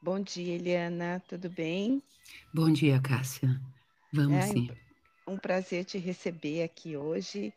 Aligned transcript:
Bom 0.00 0.20
dia, 0.20 0.54
Eliana, 0.54 1.20
tudo 1.26 1.50
bem? 1.50 2.00
Bom 2.54 2.72
dia, 2.72 3.00
Cássia. 3.00 3.60
Vamos 4.12 4.36
é 4.36 4.42
sim. 4.42 4.70
Um 5.26 5.36
prazer 5.36 5.84
te 5.84 5.98
receber 5.98 6.62
aqui 6.62 6.96
hoje 6.96 7.52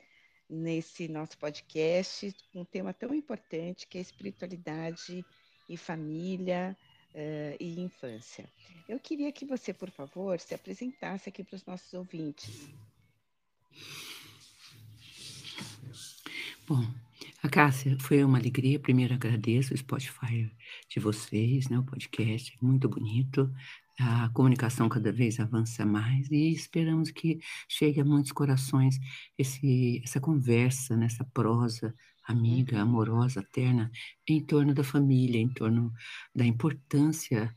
nesse 0.50 1.08
nosso 1.08 1.38
podcast, 1.38 2.36
um 2.56 2.66
tema 2.66 2.94
tão 2.94 3.14
importante 3.14 3.86
que 3.88 4.00
é 4.00 4.02
espiritualidade 4.02 5.24
e 5.70 5.78
família 5.78 6.76
uh, 7.14 7.56
e 7.60 7.80
infância. 7.80 8.50
Eu 8.90 9.00
queria 9.00 9.32
que 9.32 9.46
você, 9.46 9.72
por 9.72 9.92
favor, 9.92 10.40
se 10.40 10.56
apresentasse 10.56 11.30
aqui 11.30 11.44
para 11.44 11.56
os 11.56 11.66
nossos 11.66 11.94
ouvintes. 11.94 12.70
Bom, 16.68 16.84
a 17.44 17.50
Cássia, 17.50 17.98
foi 18.00 18.24
uma 18.24 18.38
alegria. 18.38 18.80
Primeiro 18.80 19.14
agradeço 19.14 19.74
o 19.74 19.78
Spotify 19.78 20.52
de 20.88 21.00
vocês, 21.00 21.68
né, 21.70 21.80
o 21.80 21.84
podcast, 21.84 22.56
muito 22.62 22.88
bonito. 22.88 23.52
A 24.00 24.30
comunicação 24.30 24.88
cada 24.88 25.12
vez 25.12 25.40
avança 25.40 25.86
mais 25.86 26.30
e 26.32 26.52
esperamos 26.52 27.12
que 27.12 27.40
chegue 27.68 28.02
a 28.02 28.06
muitos 28.06 28.32
corações 28.32 29.00
esse, 29.38 30.02
essa 30.04 30.20
conversa, 30.20 30.96
nessa 30.96 31.24
prosa 31.26 31.94
amiga, 32.28 32.78
uhum. 32.78 32.84
amorosa, 32.84 33.44
terna, 33.52 33.92
em 34.28 34.40
torno 34.44 34.74
da 34.74 34.84
família, 34.84 35.40
em 35.40 35.50
torno 35.50 35.92
da 36.36 36.46
importância 36.46 37.54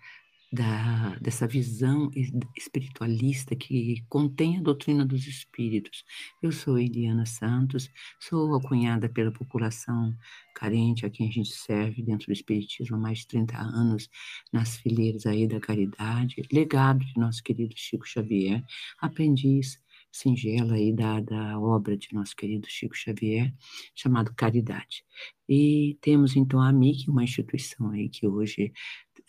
da, 0.55 1.17
dessa 1.21 1.49
visão 1.49 2.11
espiritualista 2.57 3.57
que 3.57 4.05
contém 4.09 4.59
a 4.59 4.63
doutrina 4.63 5.05
dos 5.05 5.27
espíritos. 5.27 6.05
Eu 6.41 6.53
sou 6.53 6.79
Eliana 6.79 7.27
Santos, 7.27 7.91
sou 8.21 8.55
acunhada 8.55 9.09
pela 9.09 9.33
população 9.33 10.15
carente 10.55 11.05
a 11.05 11.11
quem 11.11 11.29
a 11.29 11.33
gente 11.33 11.53
serve 11.53 12.03
dentro 12.03 12.27
do 12.27 12.33
espiritismo 12.33 12.95
há 12.97 12.99
mais 13.01 13.19
de 13.19 13.27
30 13.27 13.59
anos, 13.59 14.09
nas 14.53 14.77
fileiras 14.77 15.27
aí 15.27 15.49
da 15.49 15.59
caridade, 15.59 16.41
legado 16.53 17.05
de 17.05 17.19
nosso 17.19 17.43
querido 17.43 17.75
Chico 17.77 18.07
Xavier, 18.07 18.65
aprendiz 19.01 19.83
singela 20.15 20.75
aí 20.75 20.93
da, 20.93 21.19
da 21.19 21.59
obra 21.59 21.97
de 21.97 22.07
nosso 22.13 22.37
querido 22.37 22.69
Chico 22.71 22.97
Xavier, 22.97 23.53
chamado 23.97 24.33
Caridade. 24.37 25.05
E 25.49 25.99
temos 26.01 26.37
então 26.37 26.61
a 26.61 26.73
MIC, 26.73 27.11
uma 27.11 27.25
instituição 27.25 27.91
aí 27.91 28.09
que 28.09 28.27
hoje 28.27 28.73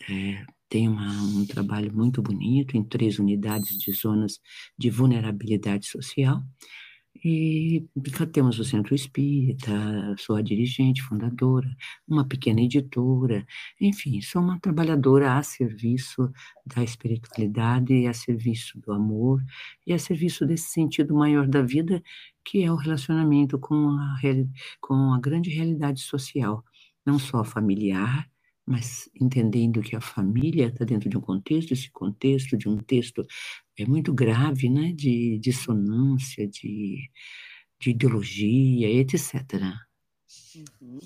é, 0.08 0.44
tem 0.68 0.88
uma, 0.88 1.10
um 1.22 1.46
trabalho 1.46 1.92
muito 1.94 2.22
bonito 2.22 2.76
em 2.76 2.84
três 2.84 3.18
unidades 3.18 3.78
de 3.78 3.92
zonas 3.92 4.40
de 4.78 4.90
vulnerabilidade 4.90 5.86
social. 5.86 6.42
E 7.24 7.84
temos 8.32 8.58
o 8.58 8.64
Centro 8.64 8.94
Espírita, 8.94 9.72
sou 10.18 10.36
a 10.36 10.42
dirigente, 10.42 11.02
fundadora, 11.02 11.68
uma 12.06 12.26
pequena 12.26 12.60
editora, 12.60 13.44
enfim, 13.80 14.20
sou 14.20 14.42
uma 14.42 14.60
trabalhadora 14.60 15.36
a 15.36 15.42
serviço 15.42 16.30
da 16.64 16.84
espiritualidade, 16.84 18.06
a 18.06 18.12
serviço 18.12 18.78
do 18.80 18.92
amor 18.92 19.42
e 19.86 19.92
a 19.92 19.98
serviço 19.98 20.46
desse 20.46 20.70
sentido 20.70 21.14
maior 21.14 21.48
da 21.48 21.62
vida, 21.62 22.02
que 22.44 22.62
é 22.62 22.70
o 22.70 22.76
relacionamento 22.76 23.58
com 23.58 23.88
a, 23.88 24.16
com 24.80 25.12
a 25.12 25.18
grande 25.18 25.50
realidade 25.50 26.02
social, 26.02 26.62
não 27.04 27.18
só 27.18 27.42
familiar, 27.44 28.28
mas 28.66 29.08
entendendo 29.18 29.80
que 29.80 29.94
a 29.94 30.00
família 30.00 30.66
está 30.66 30.84
dentro 30.84 31.08
de 31.08 31.16
um 31.16 31.20
contexto, 31.20 31.72
esse 31.72 31.90
contexto 31.90 32.56
de 32.56 32.68
um 32.68 32.78
texto 32.78 33.24
é 33.78 33.86
muito 33.86 34.12
grave, 34.12 34.68
né, 34.68 34.92
de 34.92 35.38
dissonância, 35.38 36.48
de, 36.48 37.08
de 37.80 37.90
ideologia, 37.90 38.88
etc. 38.88 39.34
Uhum. 40.80 40.98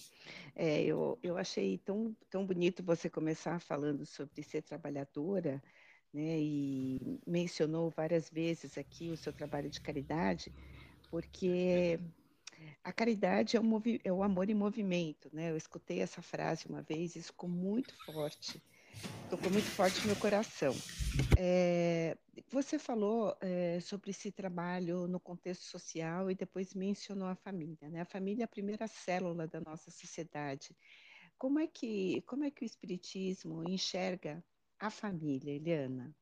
É, 0.56 0.82
eu, 0.82 1.18
eu 1.22 1.36
achei 1.36 1.78
tão, 1.78 2.16
tão 2.30 2.46
bonito 2.46 2.82
você 2.82 3.10
começar 3.10 3.60
falando 3.60 4.06
sobre 4.06 4.42
ser 4.42 4.62
trabalhadora, 4.62 5.62
né, 6.12 6.40
e 6.40 7.20
mencionou 7.26 7.90
várias 7.90 8.30
vezes 8.30 8.78
aqui 8.78 9.10
o 9.10 9.16
seu 9.16 9.32
trabalho 9.32 9.68
de 9.68 9.80
caridade, 9.80 10.52
porque 11.10 12.00
a 12.82 12.92
caridade 12.92 13.56
é 13.56 13.60
o, 13.60 13.82
é 14.04 14.12
o, 14.12 14.22
amor 14.22 14.48
em 14.48 14.54
movimento, 14.54 15.28
né? 15.32 15.50
Eu 15.50 15.56
escutei 15.56 16.00
essa 16.00 16.22
frase 16.22 16.66
uma 16.66 16.82
vez, 16.82 17.16
isso 17.16 17.28
ficou 17.28 17.48
muito 17.48 17.94
forte, 18.04 18.62
tocou 19.28 19.50
muito 19.50 19.68
forte 19.68 20.00
no 20.00 20.06
meu 20.06 20.16
coração. 20.16 20.74
É, 21.38 22.16
você 22.50 22.78
falou 22.78 23.36
é, 23.40 23.80
sobre 23.80 24.10
esse 24.10 24.30
trabalho 24.30 25.06
no 25.06 25.20
contexto 25.20 25.62
social 25.62 26.30
e 26.30 26.34
depois 26.34 26.74
mencionou 26.74 27.28
a 27.28 27.34
família, 27.34 27.88
né? 27.88 28.00
A 28.00 28.06
família 28.06 28.42
é 28.42 28.46
a 28.46 28.48
primeira 28.48 28.86
célula 28.86 29.46
da 29.46 29.60
nossa 29.60 29.90
sociedade. 29.90 30.76
Como 31.38 31.58
é 31.58 31.66
que, 31.66 32.22
como 32.22 32.44
é 32.44 32.50
que 32.50 32.64
o 32.64 32.66
Espiritismo 32.66 33.62
enxerga 33.68 34.44
a 34.78 34.90
família, 34.90 35.52
Eliana? 35.52 36.14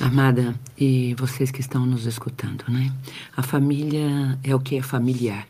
Amada, 0.00 0.54
e 0.78 1.12
vocês 1.14 1.50
que 1.50 1.60
estão 1.60 1.84
nos 1.84 2.06
escutando, 2.06 2.64
né? 2.68 2.94
A 3.36 3.42
família 3.42 4.38
é 4.44 4.54
o 4.54 4.60
que 4.60 4.76
é 4.76 4.82
familiar. 4.82 5.48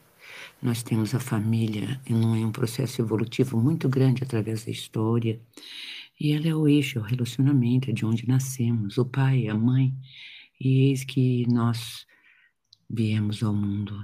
Nós 0.62 0.82
temos 0.82 1.14
a 1.14 1.20
família 1.20 2.00
em 2.06 2.14
um 2.14 2.50
processo 2.50 3.02
evolutivo 3.02 3.60
muito 3.60 3.90
grande 3.90 4.24
através 4.24 4.64
da 4.64 4.70
história. 4.70 5.38
E 6.18 6.32
ela 6.32 6.48
é 6.48 6.54
o 6.54 6.66
eixo, 6.66 6.98
é 6.98 7.02
o 7.02 7.04
relacionamento, 7.04 7.90
é 7.90 7.92
de 7.92 8.06
onde 8.06 8.26
nascemos, 8.26 8.96
o 8.96 9.04
pai, 9.04 9.48
a 9.48 9.54
mãe. 9.54 9.94
E 10.58 10.88
eis 10.88 11.04
que 11.04 11.46
nós 11.46 12.06
viemos 12.88 13.42
ao 13.42 13.54
mundo, 13.54 14.02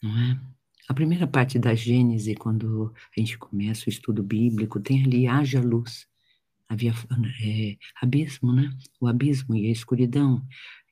não 0.00 0.16
é? 0.16 0.40
A 0.88 0.94
primeira 0.94 1.26
parte 1.26 1.58
da 1.58 1.74
Gênese, 1.74 2.36
quando 2.36 2.94
a 3.16 3.20
gente 3.20 3.36
começa 3.36 3.84
o 3.88 3.90
estudo 3.90 4.22
bíblico, 4.22 4.78
tem 4.78 5.02
ali 5.02 5.26
haja 5.26 5.60
luz 5.60 6.06
havia 6.72 6.92
é, 7.44 7.76
abismo, 8.00 8.52
né? 8.52 8.70
O 9.00 9.06
abismo 9.06 9.54
e 9.54 9.66
a 9.66 9.70
escuridão. 9.70 10.42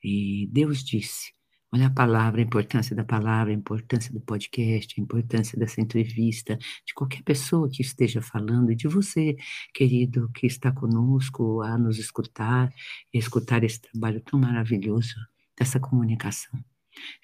E 0.03 0.47
Deus 0.51 0.83
disse: 0.83 1.33
olha 1.73 1.87
a 1.87 1.89
palavra, 1.89 2.41
a 2.41 2.43
importância 2.43 2.95
da 2.95 3.03
palavra, 3.03 3.51
a 3.51 3.55
importância 3.55 4.13
do 4.13 4.21
podcast, 4.21 4.93
a 4.97 5.01
importância 5.01 5.57
dessa 5.57 5.81
entrevista, 5.81 6.57
de 6.85 6.93
qualquer 6.93 7.23
pessoa 7.23 7.69
que 7.69 7.81
esteja 7.81 8.21
falando, 8.21 8.71
e 8.71 8.75
de 8.75 8.87
você, 8.87 9.35
querido, 9.73 10.29
que 10.33 10.45
está 10.45 10.71
conosco 10.71 11.61
a 11.61 11.77
nos 11.77 11.97
escutar, 11.97 12.71
e 13.13 13.17
escutar 13.17 13.63
esse 13.63 13.81
trabalho 13.81 14.21
tão 14.21 14.39
maravilhoso 14.39 15.15
dessa 15.57 15.79
comunicação. 15.79 16.59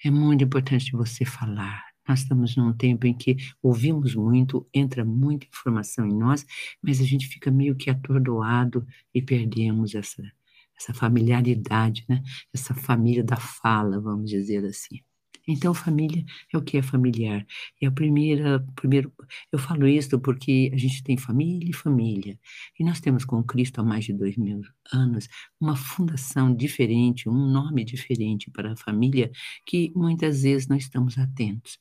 É 0.04 0.10
muito 0.10 0.44
importante 0.44 0.92
você 0.92 1.24
falar, 1.24 1.84
nós 2.08 2.20
estamos 2.20 2.56
num 2.56 2.72
tempo 2.72 3.06
em 3.06 3.14
que 3.14 3.36
ouvimos 3.62 4.14
muito, 4.14 4.66
entra 4.72 5.04
muita 5.04 5.46
informação 5.46 6.06
em 6.06 6.16
nós, 6.16 6.46
mas 6.82 7.00
a 7.00 7.04
gente 7.04 7.26
fica 7.28 7.50
meio 7.50 7.76
que 7.76 7.90
atordoado 7.90 8.86
e 9.14 9.20
perdemos 9.20 9.94
essa, 9.94 10.22
essa 10.76 10.94
familiaridade, 10.94 12.04
né? 12.08 12.22
essa 12.54 12.74
família 12.74 13.22
da 13.22 13.36
fala, 13.36 14.00
vamos 14.00 14.30
dizer 14.30 14.64
assim. 14.64 15.00
Então, 15.50 15.72
família 15.72 16.24
é 16.52 16.58
o 16.58 16.62
que 16.62 16.76
é 16.76 16.82
familiar. 16.82 17.46
É 17.80 17.86
a 17.86 17.90
primeira, 17.90 18.60
primeiro, 18.76 19.10
eu 19.50 19.58
falo 19.58 19.88
isso 19.88 20.20
porque 20.20 20.70
a 20.74 20.76
gente 20.76 21.02
tem 21.02 21.16
família 21.16 21.70
e 21.70 21.72
família. 21.72 22.38
E 22.78 22.84
nós 22.84 23.00
temos 23.00 23.24
com 23.24 23.42
Cristo 23.42 23.80
há 23.80 23.84
mais 23.84 24.04
de 24.04 24.12
dois 24.12 24.36
mil 24.36 24.60
anos 24.92 25.26
uma 25.58 25.74
fundação 25.74 26.54
diferente, 26.54 27.28
um 27.30 27.50
nome 27.50 27.82
diferente 27.82 28.50
para 28.50 28.72
a 28.72 28.76
família 28.76 29.30
que 29.64 29.90
muitas 29.96 30.42
vezes 30.42 30.68
não 30.68 30.76
estamos 30.76 31.16
atentos. 31.16 31.78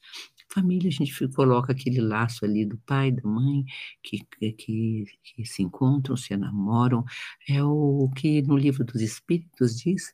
Família, 0.50 0.88
a 0.88 0.92
gente 0.92 1.28
coloca 1.30 1.74
aquele 1.74 2.00
laço 2.00 2.46
ali 2.46 2.66
do 2.66 2.78
pai, 2.80 3.12
da 3.12 3.22
mãe, 3.28 3.66
que, 4.02 4.26
que, 4.54 5.06
que 5.22 5.46
se 5.46 5.62
encontram, 5.62 6.16
se 6.16 6.36
namoram. 6.38 7.04
É 7.48 7.62
o 7.62 8.10
que 8.16 8.42
no 8.44 8.56
livro 8.56 8.86
dos 8.86 9.02
Espíritos 9.02 9.78
diz, 9.78 10.14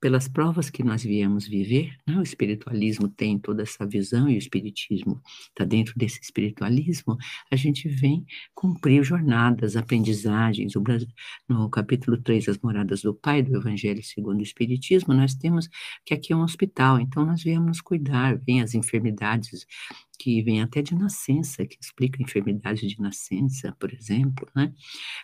pelas 0.00 0.26
provas 0.26 0.70
que 0.70 0.82
nós 0.82 1.02
viemos 1.02 1.46
viver, 1.46 1.94
né? 2.06 2.16
o 2.16 2.22
espiritualismo 2.22 3.06
tem 3.08 3.38
toda 3.38 3.62
essa 3.62 3.86
visão 3.86 4.28
e 4.28 4.34
o 4.34 4.38
espiritismo 4.38 5.20
está 5.48 5.64
dentro 5.64 5.92
desse 5.96 6.18
espiritualismo, 6.22 7.18
a 7.50 7.56
gente 7.56 7.86
vem 7.86 8.24
cumprir 8.54 9.04
jornadas, 9.04 9.76
aprendizagens. 9.76 10.72
No 11.46 11.68
capítulo 11.68 12.16
3, 12.16 12.48
As 12.48 12.58
Moradas 12.58 13.02
do 13.02 13.14
Pai, 13.14 13.42
do 13.42 13.54
Evangelho 13.54 14.02
segundo 14.02 14.40
o 14.40 14.42
Espiritismo, 14.42 15.12
nós 15.12 15.34
temos 15.34 15.68
que 16.04 16.14
aqui 16.14 16.32
é 16.32 16.36
um 16.36 16.42
hospital, 16.42 16.98
então 16.98 17.26
nós 17.26 17.42
viemos 17.42 17.66
nos 17.66 17.80
cuidar, 17.82 18.38
vem 18.38 18.62
as 18.62 18.74
enfermidades 18.74 19.66
que 20.18 20.42
vem 20.42 20.62
até 20.62 20.82
de 20.82 20.94
nascença, 20.94 21.66
que 21.66 21.78
explica 21.80 22.18
a 22.20 22.22
enfermidade 22.22 22.86
de 22.86 23.00
nascença, 23.00 23.74
por 23.78 23.92
exemplo, 23.92 24.46
né? 24.54 24.72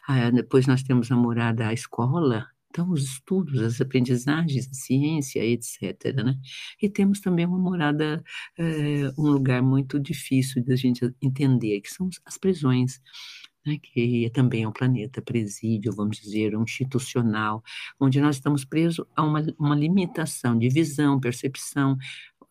Ah, 0.07 0.31
depois 0.31 0.67
nós 0.67 0.83
temos 0.83 1.11
a 1.11 1.17
morada 1.17 1.69
à 1.69 1.73
escola, 1.73 2.47
então, 2.77 2.91
os 2.91 3.05
estudos, 3.05 3.63
as 3.63 3.81
aprendizagens, 3.81 4.69
a 4.71 4.75
ciência, 4.75 5.43
etc. 5.43 6.15
Né? 6.23 6.39
E 6.83 6.91
temos 6.91 7.21
também 7.21 7.47
uma 7.47 7.59
morada, 7.59 8.23
é, 8.59 9.11
um 9.17 9.31
lugar 9.31 9.63
muito 9.63 9.99
difícil 9.99 10.63
de 10.63 10.75
a 10.75 10.77
gente 10.77 11.11
entender, 11.23 11.81
que 11.81 11.89
são 11.89 12.11
as 12.27 12.37
prisões. 12.37 13.01
Né, 13.67 13.79
que 13.83 14.31
também 14.33 14.63
é 14.63 14.69
um 14.69 14.73
planeta 14.73 15.21
presídio, 15.21 15.93
vamos 15.93 16.19
dizer, 16.19 16.57
um 16.57 16.63
institucional, 16.63 17.65
onde 17.99 18.21
nós 18.21 18.37
estamos 18.37 18.65
presos 18.65 19.05
a 19.17 19.25
uma, 19.25 19.45
uma 19.59 19.75
limitação 19.75 20.57
de 20.57 20.69
visão, 20.69 21.19
percepção, 21.19 21.99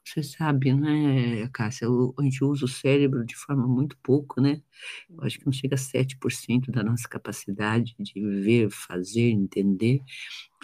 Você 0.07 0.21
sabe, 0.21 0.71
né, 0.71 1.47
Cássia, 1.51 1.87
a 1.87 2.21
gente 2.23 2.43
usa 2.43 2.65
o 2.65 2.67
cérebro 2.67 3.25
de 3.25 3.35
forma 3.35 3.67
muito 3.67 3.97
pouco, 4.03 4.39
né? 4.39 4.61
Eu 5.09 5.23
acho 5.23 5.39
que 5.39 5.45
não 5.47 5.51
chega 5.51 5.73
a 5.73 5.77
7% 5.79 6.69
da 6.71 6.83
nossa 6.83 7.07
capacidade 7.09 7.95
de 7.99 8.21
ver, 8.21 8.69
fazer, 8.69 9.31
entender. 9.31 10.01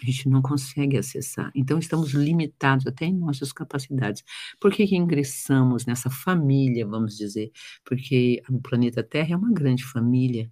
A 0.01 0.05
gente 0.05 0.29
não 0.29 0.41
consegue 0.43 0.97
acessar. 0.97 1.51
Então, 1.55 1.79
estamos 1.79 2.11
limitados 2.13 2.85
até 2.87 3.05
em 3.05 3.17
nossas 3.17 3.51
capacidades. 3.51 4.23
Por 4.59 4.71
que, 4.71 4.85
que 4.87 4.95
ingressamos 4.95 5.85
nessa 5.87 6.09
família, 6.09 6.85
vamos 6.87 7.17
dizer? 7.17 7.51
Porque 7.83 8.41
o 8.49 8.59
planeta 8.61 9.03
Terra 9.03 9.33
é 9.33 9.37
uma 9.37 9.51
grande 9.51 9.83
família. 9.83 10.51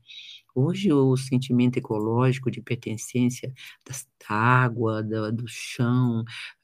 Hoje, 0.56 0.92
o 0.92 1.16
sentimento 1.16 1.78
ecológico 1.78 2.50
de 2.52 2.62
pertencência 2.62 3.54
da 3.88 3.94
água, 4.36 5.02
do, 5.04 5.32
do 5.32 5.48
chão, 5.48 6.22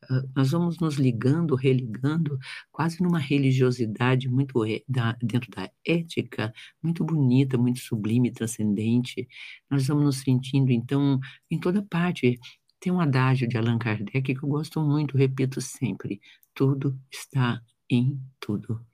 uh, 0.10 0.30
nós 0.36 0.52
vamos 0.52 0.80
nos 0.80 0.96
ligando, 0.96 1.56
religando, 1.56 2.38
quase 2.72 3.02
numa 3.02 3.20
religiosidade 3.20 4.30
muito 4.30 4.62
da, 4.88 5.14
dentro 5.22 5.50
da 5.52 5.70
ética, 5.86 6.54
muito 6.82 7.04
bonita, 7.04 7.58
muito 7.58 7.80
sublime, 7.80 8.32
transcendente. 8.32 9.28
Nós 9.70 9.88
vamos 9.88 10.04
nos 10.06 10.18
sentindo, 10.18 10.72
então, 10.72 11.20
em 11.50 11.60
toda 11.60 11.82
parte. 11.84 12.40
Tem 12.80 12.92
um 12.94 13.00
adágio 13.00 13.48
de 13.48 13.58
Allan 13.58 13.80
Kardec 13.80 14.36
que 14.36 14.44
eu 14.44 14.50
gosto 14.50 14.80
muito, 14.82 15.18
repito 15.18 15.60
sempre: 15.62 16.22
tudo 16.54 17.00
está 17.12 17.62
em 17.90 18.20
tudo. 18.40 18.86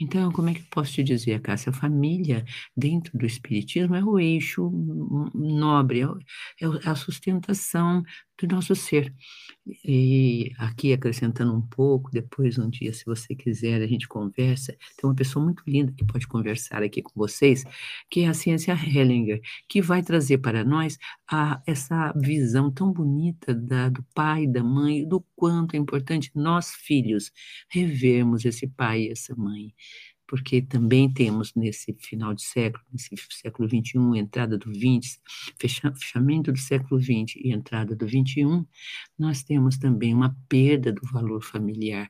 Então, 0.00 0.30
como 0.32 0.48
é 0.50 0.54
que 0.54 0.60
eu 0.60 0.66
posso 0.70 0.92
te 0.94 1.02
dizer, 1.02 1.40
Cássia? 1.40 1.70
A 1.70 1.72
família, 1.74 2.44
dentro 2.76 3.16
do 3.16 3.26
Espiritismo, 3.26 3.94
é 3.94 4.04
o 4.04 4.18
eixo 4.18 4.70
nobre, 5.34 6.02
é, 6.02 6.06
é 6.84 6.88
a 6.88 6.94
sustentação 6.94 8.02
do 8.46 8.56
nosso 8.56 8.74
ser. 8.74 9.14
E 9.84 10.52
aqui, 10.58 10.92
acrescentando 10.92 11.54
um 11.54 11.60
pouco, 11.60 12.10
depois 12.10 12.58
um 12.58 12.68
dia, 12.68 12.92
se 12.92 13.04
você 13.04 13.34
quiser, 13.34 13.82
a 13.82 13.86
gente 13.86 14.08
conversa. 14.08 14.72
Tem 14.96 15.08
uma 15.08 15.14
pessoa 15.14 15.44
muito 15.44 15.62
linda 15.66 15.92
que 15.92 16.04
pode 16.04 16.26
conversar 16.26 16.82
aqui 16.82 17.02
com 17.02 17.12
vocês, 17.14 17.64
que 18.10 18.20
é 18.20 18.28
a 18.28 18.34
ciência 18.34 18.72
Hellinger, 18.72 19.40
que 19.68 19.80
vai 19.82 20.02
trazer 20.02 20.38
para 20.38 20.64
nós 20.64 20.98
a, 21.30 21.62
essa 21.66 22.12
visão 22.16 22.70
tão 22.70 22.92
bonita 22.92 23.54
da, 23.54 23.88
do 23.88 24.02
pai, 24.14 24.46
da 24.46 24.64
mãe, 24.64 25.06
do 25.06 25.24
quanto 25.36 25.74
é 25.74 25.78
importante 25.78 26.30
nós, 26.34 26.70
filhos, 26.72 27.30
revermos 27.68 28.44
esse 28.44 28.66
pai 28.66 29.02
e 29.02 29.12
essa 29.12 29.34
mãe 29.36 29.74
porque 30.30 30.62
também 30.62 31.12
temos 31.12 31.52
nesse 31.56 31.92
final 31.94 32.32
de 32.32 32.42
século, 32.42 32.84
nesse 32.92 33.10
século 33.32 33.68
XXI, 33.68 34.16
entrada 34.16 34.56
do 34.56 34.72
XX, 34.72 35.20
fechamento 35.58 36.52
do 36.52 36.58
século 36.58 37.02
XX 37.02 37.34
e 37.34 37.50
entrada 37.50 37.96
do 37.96 38.06
XXI, 38.06 38.64
nós 39.18 39.42
temos 39.42 39.76
também 39.76 40.14
uma 40.14 40.36
perda 40.48 40.92
do 40.92 41.04
valor 41.04 41.42
familiar. 41.42 42.08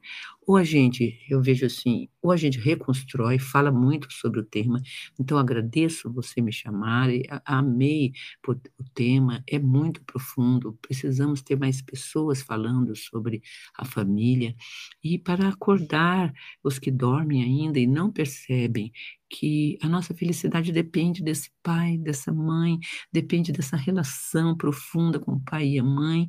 Ou 0.50 0.56
a 0.56 0.64
gente, 0.64 1.16
eu 1.30 1.40
vejo 1.40 1.64
assim, 1.64 2.08
ou 2.20 2.32
a 2.32 2.36
gente 2.36 2.58
reconstrói, 2.58 3.38
fala 3.38 3.70
muito 3.70 4.12
sobre 4.12 4.40
o 4.40 4.44
tema, 4.44 4.82
então 5.18 5.38
agradeço 5.38 6.12
você 6.12 6.40
me 6.42 6.52
chamar, 6.52 7.08
amei 7.44 8.12
o 8.48 8.84
tema, 8.92 9.44
é 9.48 9.60
muito 9.60 10.02
profundo, 10.04 10.76
precisamos 10.82 11.40
ter 11.40 11.56
mais 11.56 11.80
pessoas 11.80 12.42
falando 12.42 12.96
sobre 12.96 13.40
a 13.78 13.84
família, 13.84 14.56
e 15.04 15.16
para 15.20 15.48
acordar 15.50 16.32
os 16.64 16.80
que 16.80 16.90
dormem 16.90 17.44
ainda 17.44 17.78
e 17.78 17.86
não 17.86 18.10
percebem 18.10 18.90
que 19.30 19.78
a 19.80 19.88
nossa 19.88 20.12
felicidade 20.12 20.72
depende 20.72 21.22
desse 21.22 21.50
pai, 21.62 21.96
dessa 21.96 22.32
mãe, 22.32 22.78
depende 23.12 23.52
dessa 23.52 23.76
relação 23.76 24.56
profunda 24.56 25.20
com 25.20 25.32
o 25.34 25.40
pai 25.40 25.68
e 25.68 25.78
a 25.78 25.84
mãe, 25.84 26.28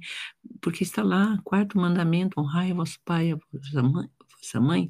porque 0.61 0.83
está 0.83 1.03
lá, 1.03 1.39
quarto 1.43 1.77
mandamento, 1.77 2.39
honrai 2.39 2.73
vosso 2.73 2.99
pai 3.03 3.29
e 3.29 3.31
a 3.33 3.39
vossa 3.51 3.81
mãe, 3.81 4.07
mãe, 4.59 4.87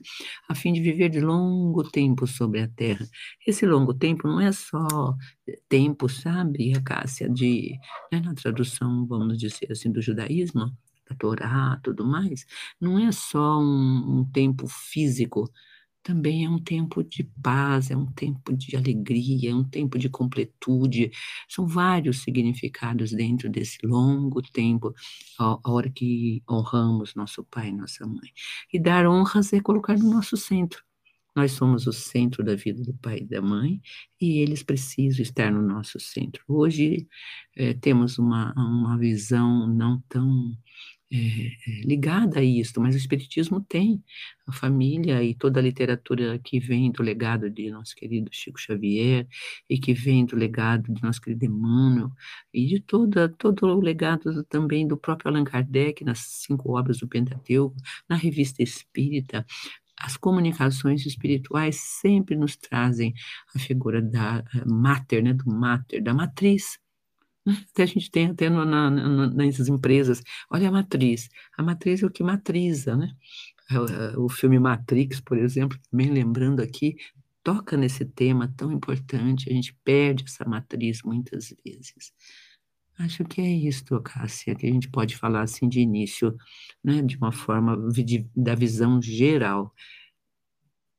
a 0.47 0.55
fim 0.55 0.73
de 0.73 0.81
viver 0.81 1.09
de 1.09 1.19
longo 1.19 1.83
tempo 1.83 2.25
sobre 2.27 2.61
a 2.61 2.67
terra. 2.67 3.05
Esse 3.45 3.65
longo 3.65 3.93
tempo 3.93 4.27
não 4.27 4.39
é 4.39 4.51
só 4.51 4.87
tempo, 5.69 6.09
sabe, 6.09 6.73
a 6.75 6.81
Cássia, 6.81 7.29
de, 7.29 7.77
né, 8.11 8.19
na 8.21 8.33
tradução, 8.33 9.05
vamos 9.05 9.37
dizer 9.37 9.71
assim, 9.71 9.91
do 9.91 10.01
judaísmo, 10.01 10.71
da 11.09 11.15
Torá, 11.17 11.79
tudo 11.83 12.05
mais, 12.05 12.45
não 12.79 12.97
é 12.99 13.11
só 13.11 13.59
um, 13.59 14.19
um 14.19 14.31
tempo 14.31 14.67
físico, 14.67 15.49
também 16.03 16.45
é 16.45 16.49
um 16.49 16.59
tempo 16.59 17.03
de 17.03 17.23
paz, 17.43 17.91
é 17.91 17.97
um 17.97 18.11
tempo 18.11 18.55
de 18.55 18.75
alegria, 18.75 19.51
é 19.51 19.55
um 19.55 19.63
tempo 19.63 19.97
de 19.99 20.09
completude. 20.09 21.11
São 21.47 21.67
vários 21.67 22.23
significados 22.23 23.11
dentro 23.11 23.49
desse 23.49 23.77
longo 23.85 24.41
tempo, 24.41 24.93
a, 25.39 25.59
hora 25.69 25.89
que 25.89 26.43
honramos 26.49 27.15
nosso 27.15 27.43
pai 27.45 27.69
e 27.69 27.73
nossa 27.73 28.05
mãe. 28.05 28.31
E 28.73 28.79
dar 28.79 29.07
honras 29.07 29.53
é 29.53 29.59
colocar 29.61 29.97
no 29.97 30.09
nosso 30.09 30.35
centro. 30.37 30.83
Nós 31.35 31.53
somos 31.53 31.87
o 31.87 31.93
centro 31.93 32.43
da 32.43 32.55
vida 32.55 32.83
do 32.83 32.93
pai 32.95 33.19
e 33.19 33.25
da 33.25 33.41
mãe 33.41 33.81
e 34.19 34.39
eles 34.39 34.63
precisam 34.63 35.21
estar 35.21 35.51
no 35.51 35.61
nosso 35.61 35.99
centro. 35.99 36.43
Hoje 36.47 37.07
é, 37.55 37.73
temos 37.73 38.17
uma, 38.19 38.53
uma 38.53 38.97
visão 38.97 39.65
não 39.67 40.01
tão 40.09 40.51
é, 41.11 41.81
ligada 41.83 42.39
a 42.39 42.43
isso, 42.43 42.79
mas 42.79 42.95
o 42.95 42.97
Espiritismo 42.97 43.59
tem 43.61 44.01
a 44.47 44.53
família 44.53 45.21
e 45.23 45.35
toda 45.35 45.59
a 45.59 45.63
literatura 45.63 46.39
que 46.39 46.59
vem 46.59 46.91
do 46.91 47.03
legado 47.03 47.49
de 47.49 47.69
nosso 47.69 47.95
querido 47.95 48.29
Chico 48.31 48.59
Xavier 48.59 49.27
e 49.69 49.77
que 49.77 49.93
vem 49.93 50.25
do 50.25 50.35
legado 50.35 50.93
de 50.93 51.01
nosso 51.03 51.21
querido 51.21 51.45
Emmanuel 51.45 52.11
e 52.53 52.65
de 52.65 52.79
toda, 52.79 53.27
todo 53.27 53.65
o 53.65 53.81
legado 53.81 54.43
também 54.45 54.87
do 54.87 54.97
próprio 54.97 55.29
Allan 55.29 55.43
Kardec 55.43 56.03
nas 56.05 56.19
cinco 56.19 56.77
obras 56.77 56.99
do 56.99 57.07
Pentateuco, 57.07 57.75
na 58.07 58.15
Revista 58.15 58.63
Espírita, 58.63 59.45
as 59.99 60.17
comunicações 60.17 61.05
espirituais 61.05 61.75
sempre 61.75 62.35
nos 62.35 62.55
trazem 62.55 63.13
a 63.53 63.59
figura 63.59 64.01
da 64.01 64.43
eh, 64.55 64.65
mater, 64.65 65.23
né, 65.23 65.33
do 65.33 65.45
mater, 65.45 66.01
da 66.01 66.13
matriz, 66.13 66.79
até 67.71 67.83
a 67.83 67.85
gente 67.85 68.09
tem 68.11 68.27
até 68.27 68.49
no, 68.49 68.65
na, 68.65 68.89
na, 68.89 69.27
nas 69.27 69.67
empresas, 69.67 70.21
olha 70.49 70.69
a 70.69 70.71
matriz. 70.71 71.29
A 71.57 71.63
matriz 71.63 72.03
é 72.03 72.05
o 72.05 72.11
que 72.11 72.23
matriza, 72.23 72.95
né? 72.95 73.15
O 74.17 74.27
filme 74.27 74.59
Matrix, 74.59 75.21
por 75.21 75.37
exemplo, 75.37 75.79
também 75.89 76.09
lembrando 76.09 76.61
aqui, 76.61 76.97
toca 77.41 77.77
nesse 77.77 78.03
tema 78.03 78.53
tão 78.57 78.71
importante, 78.71 79.49
a 79.49 79.53
gente 79.53 79.73
perde 79.83 80.25
essa 80.25 80.43
matriz 80.43 81.01
muitas 81.03 81.53
vezes. 81.63 82.13
Acho 82.99 83.23
que 83.23 83.41
é 83.41 83.49
isso, 83.49 83.99
Cássia, 84.01 84.55
que 84.55 84.67
a 84.67 84.69
gente 84.69 84.89
pode 84.89 85.15
falar 85.15 85.41
assim 85.41 85.67
de 85.67 85.79
início, 85.79 86.35
né, 86.83 87.01
de 87.01 87.17
uma 87.17 87.31
forma 87.31 87.77
de, 87.91 88.29
da 88.35 88.53
visão 88.53 89.01
geral. 89.01 89.73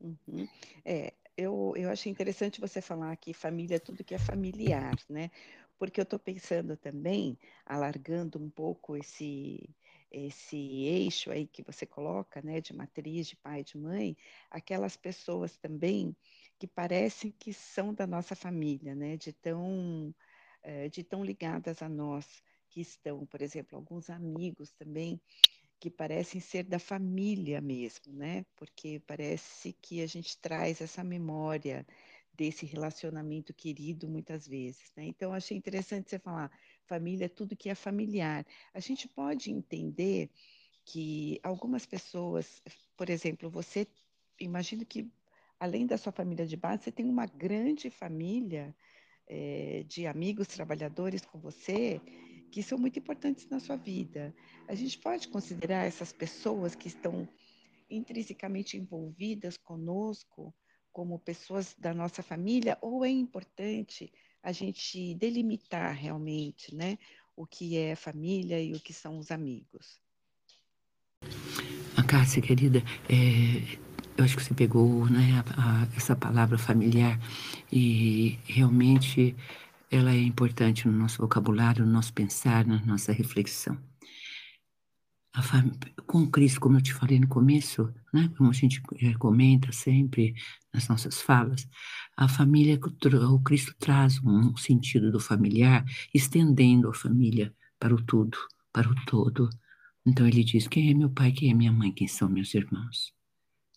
Uhum. 0.01 0.49
É, 0.85 1.13
eu, 1.37 1.75
eu 1.77 1.91
achei 1.91 2.11
interessante 2.11 2.61
você 2.61 2.81
falar 2.81 3.15
que 3.17 3.33
família 3.33 3.77
é 3.77 3.79
tudo 3.79 4.03
que 4.03 4.15
é 4.15 4.19
familiar, 4.19 4.97
né? 5.09 5.31
Porque 5.79 6.01
eu 6.01 6.05
estou 6.05 6.19
pensando 6.19 6.77
também, 6.77 7.39
alargando 7.65 8.39
um 8.43 8.51
pouco 8.51 8.97
esse, 8.97 9.75
esse 10.11 10.57
eixo 10.85 11.31
aí 11.31 11.47
que 11.47 11.63
você 11.63 11.87
coloca, 11.87 12.41
né, 12.43 12.61
de 12.61 12.75
matriz, 12.75 13.27
de 13.29 13.37
pai, 13.37 13.65
de 13.65 13.79
mãe, 13.79 14.17
aquelas 14.51 14.97
pessoas 14.97 15.57
também 15.57 16.17
que 16.59 16.67
parecem 16.67 17.33
que 17.33 17.53
são 17.53 17.93
da 17.95 18.07
nossa 18.07 18.37
família, 18.37 18.95
né, 18.95 19.17
de 19.17 19.33
tão, 19.33 20.15
eh, 20.63 20.89
de 20.89 21.03
tão 21.03 21.25
ligadas 21.25 21.83
a 21.83 21.89
nós, 21.89 22.43
que 22.69 22.81
estão, 22.81 23.27
por 23.27 23.43
exemplo, 23.43 23.77
alguns 23.77 24.09
amigos 24.11 24.73
também, 24.73 25.21
que 25.81 25.91
parecem 25.91 26.41
ser 26.41 26.63
da 26.65 26.79
família 26.79 27.61
mesmo, 27.61 28.13
né, 28.13 28.45
porque 28.57 29.01
parece 29.01 29.73
que 29.83 30.01
a 30.03 30.07
gente 30.07 30.39
traz 30.41 30.81
essa 30.81 31.03
memória, 31.03 31.85
desse 32.35 32.65
relacionamento 32.65 33.53
querido 33.53 34.09
muitas 34.09 34.47
vezes. 34.47 34.93
Né? 34.97 35.07
Então, 35.07 35.33
achei 35.33 35.57
interessante 35.57 36.11
você 36.11 36.19
falar, 36.19 36.51
família 36.85 37.27
é 37.27 37.29
tudo 37.29 37.57
que 37.57 37.69
é 37.69 37.75
familiar. 37.75 38.47
A 38.73 38.81
gente 38.81 39.07
pode 39.09 39.51
entender 39.51 40.31
que 40.85 41.39
algumas 41.43 41.87
pessoas, 41.87 42.63
por 42.97 43.11
exemplo, 43.11 43.51
você, 43.51 43.87
imagino 44.41 44.85
que 44.85 45.11
além 45.61 45.87
da 45.87 45.97
sua 45.97 46.11
família 46.11 46.47
de 46.47 46.57
base, 46.57 46.85
você 46.85 46.93
tem 46.93 47.07
uma 47.07 47.27
grande 47.27 47.89
família 47.89 48.75
é, 49.29 49.85
de 49.87 50.07
amigos 50.07 50.49
trabalhadores 50.49 51.25
com 51.25 51.39
você 51.39 52.01
que 52.51 52.63
são 52.63 52.77
muito 52.77 52.99
importantes 52.99 53.49
na 53.49 53.61
sua 53.61 53.77
vida. 53.77 54.35
A 54.69 54.75
gente 54.75 54.99
pode 54.99 55.29
considerar 55.29 55.87
essas 55.87 56.13
pessoas 56.13 56.75
que 56.75 56.89
estão 56.89 57.29
intrinsecamente 57.89 58.77
envolvidas 58.77 59.57
conosco 59.57 60.55
como 60.93 61.19
pessoas 61.19 61.75
da 61.79 61.95
nossa 61.95 62.23
família, 62.23 62.77
ou 62.81 63.05
é 63.05 63.09
importante 63.09 64.13
a 64.43 64.53
gente 64.53 65.15
delimitar 65.15 65.95
realmente, 65.95 66.75
né, 66.75 66.99
o 67.37 67.47
que 67.47 67.77
é 67.77 67.95
família 67.95 68.63
e 68.63 68.73
o 68.73 68.81
que 68.81 68.93
são 68.93 69.19
os 69.19 69.31
amigos? 69.31 70.01
A 71.97 72.03
Cássia, 72.03 72.43
querida, 72.43 72.83
é, 73.09 73.79
eu 74.17 74.25
acho 74.25 74.37
que 74.37 74.45
você 74.45 74.55
pegou 74.55 75.07
né, 75.09 75.43
a, 75.57 75.83
a, 75.83 75.97
essa 75.97 76.15
palavra 76.15 76.59
familiar 76.59 77.19
e 77.73 78.39
realmente 78.45 79.35
ela 79.91 80.11
é 80.13 80.19
importante 80.19 80.89
no 80.89 80.93
nosso 80.93 81.21
vocabulário, 81.21 81.85
no 81.85 81.93
nosso 81.93 82.13
pensar, 82.13 82.67
na 82.67 82.85
nossa 82.85 83.13
reflexão. 83.13 83.79
Com 86.07 86.31
Cristo, 86.31 86.61
como 86.61 86.77
eu 86.77 86.83
te 86.83 86.93
falei 86.93 87.19
no 87.19 87.27
começo, 87.27 87.93
né? 88.13 88.31
como 88.37 88.51
a 88.51 88.53
gente 88.53 88.83
eh, 89.01 89.15
comenta 89.15 89.73
sempre 89.73 90.35
nas 90.73 90.89
nossas 90.89 91.23
falas, 91.23 91.67
a 92.17 92.29
família, 92.29 92.79
o 93.31 93.41
Cristo 93.41 93.75
traz 93.79 94.21
um 94.23 94.55
sentido 94.57 95.11
do 95.11 95.19
familiar, 95.19 95.85
estendendo 96.13 96.89
a 96.89 96.95
família 96.95 97.55
para 97.79 97.95
o 97.95 98.03
tudo, 98.03 98.37
para 98.73 98.91
o 98.91 98.95
todo. 99.07 99.49
Então 100.05 100.27
ele 100.27 100.45
diz: 100.45 100.69
quem 100.69 100.91
é 100.91 100.95
meu 100.95 101.11
pai, 101.11 101.33
quem 101.33 101.51
é 101.51 101.55
minha 101.55 101.73
mãe, 101.73 101.93
quem 101.93 102.07
são 102.07 102.29
meus 102.29 102.55
irmãos. 102.55 103.13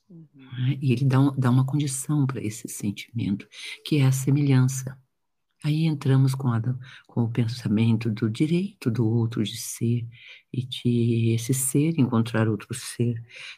Uhum. 0.10 0.28
Né? 0.34 0.78
E 0.82 0.92
ele 0.92 1.06
dá, 1.06 1.20
um, 1.20 1.32
dá 1.38 1.50
uma 1.50 1.66
condição 1.66 2.26
para 2.28 2.42
esse 2.42 2.68
sentimento, 2.68 3.48
que 3.86 3.98
é 3.98 4.06
a 4.06 4.12
semelhança. 4.12 4.98
Aí 5.66 5.86
entramos 5.86 6.36
com, 6.36 6.50
a, 6.50 6.62
com 7.08 7.24
o 7.24 7.32
pensamento 7.32 8.12
do 8.12 8.30
direito 8.30 8.92
do 8.92 9.04
outro 9.04 9.44
de 9.44 9.58
ser 9.58 10.08
e 10.54 10.64
de 10.64 11.34
esse 11.34 11.56
ser 11.56 12.00
encontrar 12.00 12.48
outro 12.48 12.72
ser, 12.76 13.16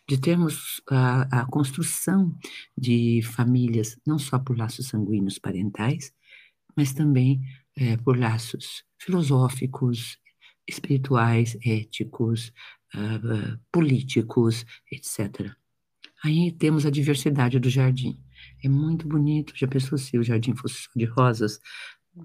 de 0.08 0.18
termos 0.18 0.82
a, 0.90 1.42
a 1.42 1.46
construção 1.46 2.34
de 2.78 3.22
famílias, 3.24 4.00
não 4.08 4.18
só 4.18 4.40
por 4.40 4.58
laços 4.58 4.88
sanguíneos 4.88 5.38
parentais, 5.38 6.14
mas 6.78 6.94
também 6.94 7.42
é, 7.76 7.98
por 7.98 8.18
laços 8.18 8.86
filosóficos, 8.98 10.18
espirituais, 10.66 11.58
éticos, 11.62 12.54
uh, 12.96 13.60
políticos, 13.70 14.66
etc. 14.90 15.52
Aí 16.24 16.54
temos 16.54 16.86
a 16.86 16.90
diversidade 16.90 17.60
do 17.60 17.70
jardim. 17.70 18.18
É 18.64 18.70
muito 18.70 19.08
bonito. 19.08 19.54
Já 19.56 19.68
pensou 19.68 19.98
se 19.98 20.18
o 20.18 20.24
jardim 20.24 20.56
fosse 20.56 20.76
só 20.82 20.92
de 20.96 21.06
rosas? 21.06 21.60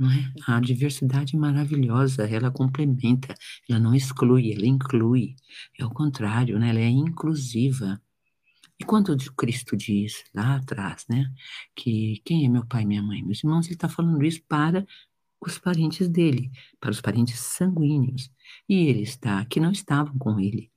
É? 0.01 0.53
A 0.53 0.61
diversidade 0.61 1.37
maravilhosa, 1.37 2.25
ela 2.25 2.51
complementa, 2.51 3.35
ela 3.69 3.79
não 3.79 3.95
exclui, 3.95 4.53
ela 4.53 4.67
inclui. 4.67 5.37
É 5.79 5.85
o 5.85 5.91
contrário, 5.91 6.59
né? 6.59 6.71
ela 6.71 6.81
é 6.81 6.89
inclusiva. 6.89 8.01
E 8.79 8.85
quando 8.85 9.17
Cristo 9.35 9.77
diz 9.77 10.25
lá 10.35 10.57
atrás, 10.57 11.05
né, 11.09 11.33
que 11.77 12.21
quem 12.25 12.45
é 12.47 12.49
meu 12.49 12.67
pai 12.67 12.83
e 12.83 12.87
minha 12.87 13.03
mãe? 13.03 13.23
Meus 13.23 13.45
irmãos, 13.45 13.67
ele 13.67 13.75
está 13.75 13.89
falando 13.89 14.25
isso 14.25 14.43
para 14.49 14.85
os 15.41 15.59
parentes 15.59 16.09
dele, 16.09 16.51
para 16.81 16.91
os 16.91 17.01
parentes 17.01 17.39
sanguíneos. 17.39 18.31
E 18.69 18.87
ele 18.89 19.03
está, 19.03 19.45
que 19.45 19.61
não 19.61 19.73
estavam 19.73 20.17
com 20.19 20.41
ele 20.41 20.73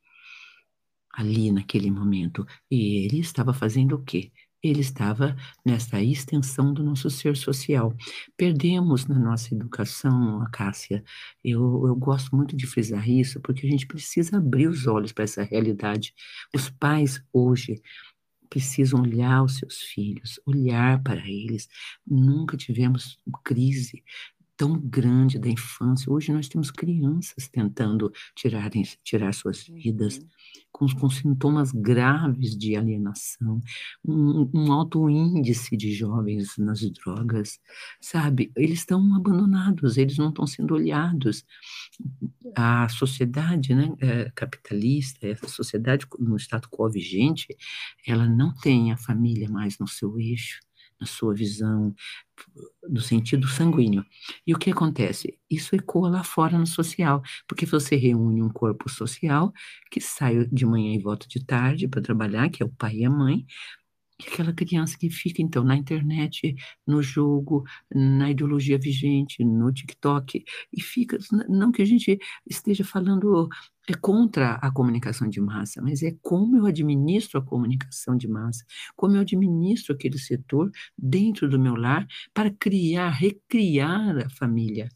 ali 1.16 1.52
naquele 1.52 1.90
momento. 1.90 2.46
E 2.70 3.06
ele 3.06 3.20
estava 3.20 3.54
fazendo 3.54 3.96
o 3.96 4.04
quê? 4.04 4.32
Ele 4.68 4.82
estava 4.82 5.36
nessa 5.66 6.02
extensão 6.02 6.74
do 6.74 6.84
nosso 6.84 7.10
ser 7.10 7.36
social. 7.38 7.96
Perdemos 8.38 9.06
na 9.06 9.18
nossa 9.18 9.54
educação, 9.54 10.42
a 10.42 10.50
Cássia, 10.50 11.04
eu, 11.44 11.88
eu 11.88 11.96
gosto 11.96 12.36
muito 12.36 12.56
de 12.56 12.66
frisar 12.68 13.08
isso, 13.10 13.40
porque 13.42 13.66
a 13.66 13.70
gente 13.70 13.88
precisa 13.88 14.38
abrir 14.38 14.68
os 14.68 14.88
olhos 14.88 15.12
para 15.12 15.24
essa 15.24 15.44
realidade. 15.44 16.14
Os 16.54 16.70
pais 16.70 17.22
hoje 17.32 17.82
precisam 18.50 19.02
olhar 19.02 19.44
os 19.44 19.58
seus 19.58 19.82
filhos, 19.82 20.40
olhar 20.46 21.02
para 21.04 21.28
eles. 21.28 21.68
Nunca 22.06 22.56
tivemos 22.56 23.20
crise 23.44 24.04
tão 24.58 24.80
grande 24.80 25.38
da 25.38 25.50
infância. 25.50 26.12
Hoje 26.12 26.32
nós 26.32 26.48
temos 26.48 26.72
crianças 26.72 27.48
tentando 27.48 28.12
tirarem, 28.36 28.84
tirar 29.04 29.34
suas 29.34 29.64
vidas. 29.68 30.20
Com, 30.78 30.88
com 30.88 31.10
sintomas 31.10 31.72
graves 31.72 32.58
de 32.58 32.76
alienação, 32.76 33.62
um, 34.04 34.50
um, 34.54 34.74
alto 34.74 35.10
índice 35.10 35.78
de 35.78 35.94
jovens 35.94 36.58
nas 36.58 36.82
drogas, 36.92 37.62
sabe? 38.02 38.52
Eles 38.58 38.80
estão 38.80 39.16
abandonados, 39.16 39.96
eles 39.96 40.18
não 40.18 40.30
estão 40.30 40.46
sendo 40.46 40.74
olhados. 40.74 41.46
A 42.58 42.90
sociedade 42.90 43.74
né, 43.74 43.90
é, 44.02 44.30
capitalista, 44.36 45.26
essa 45.28 45.48
sociedade 45.48 46.06
no 46.20 46.36
estado 46.36 46.68
quo 46.68 46.90
vigente, 46.90 47.48
ela 48.06 48.28
não 48.28 48.54
tem 48.54 48.92
a 48.92 48.98
família 48.98 49.50
mais 49.50 49.80
no 49.80 49.88
seu 49.88 50.20
eixo, 50.20 50.60
na 51.00 51.08
sua 51.08 51.34
visão, 51.34 51.94
no 52.90 53.02
sentido 53.02 53.48
sanguíneo. 53.48 54.06
E 54.46 54.54
o 54.54 54.58
que 54.60 54.72
acontece? 54.72 55.38
Isso 55.50 55.76
ecoa 55.76 56.10
lá 56.10 56.24
fora 56.24 56.58
no 56.58 56.68
social, 56.68 57.22
porque 57.48 57.66
você 57.66 57.96
reúne 57.96 58.42
um 58.42 58.50
corpo 58.50 58.90
social 58.90 59.52
que 59.92 60.00
sai 60.02 60.46
de 60.48 60.66
manhã 60.66 60.94
e 60.96 61.00
volta 61.00 61.28
de 61.28 61.44
tarde 61.46 61.88
para 61.88 62.02
trabalhar, 62.02 62.50
que 62.50 62.64
é 62.64 62.66
o 62.66 62.70
pai 62.70 62.98
e 62.98 63.06
a 63.06 63.10
mãe, 63.10 63.46
e 64.22 64.28
aquela 64.28 64.54
criança 64.54 64.98
que 64.98 65.10
fica, 65.10 65.42
então, 65.42 65.64
na 65.64 65.76
internet, 65.76 66.56
no 66.88 67.02
jogo, 67.02 67.64
na 67.94 68.32
ideologia 68.32 68.78
vigente, 68.78 69.44
no 69.44 69.72
TikTok, 69.74 70.44
e 70.72 70.82
fica, 70.82 71.18
não 71.50 71.72
que 71.72 71.82
a 71.82 71.86
gente 71.86 72.18
esteja 72.50 72.84
falando 72.84 73.50
é 73.88 73.94
contra 73.94 74.56
a 74.56 74.72
comunicação 74.72 75.28
de 75.30 75.40
massa, 75.40 75.82
mas 75.82 76.02
é 76.02 76.16
como 76.22 76.58
eu 76.58 76.66
administro 76.66 77.40
a 77.40 77.46
comunicação 77.46 78.18
de 78.18 78.28
massa, 78.28 78.66
como 78.96 79.16
eu 79.16 79.22
administro 79.22 79.94
aquele 79.94 80.18
setor 80.18 80.72
dentro 80.98 81.48
do 81.48 81.60
meu 81.60 81.76
lar 81.76 82.08
para 82.34 82.50
criar, 82.52 83.10
recriar 83.10 84.18
a 84.26 84.30
família. 84.30 84.90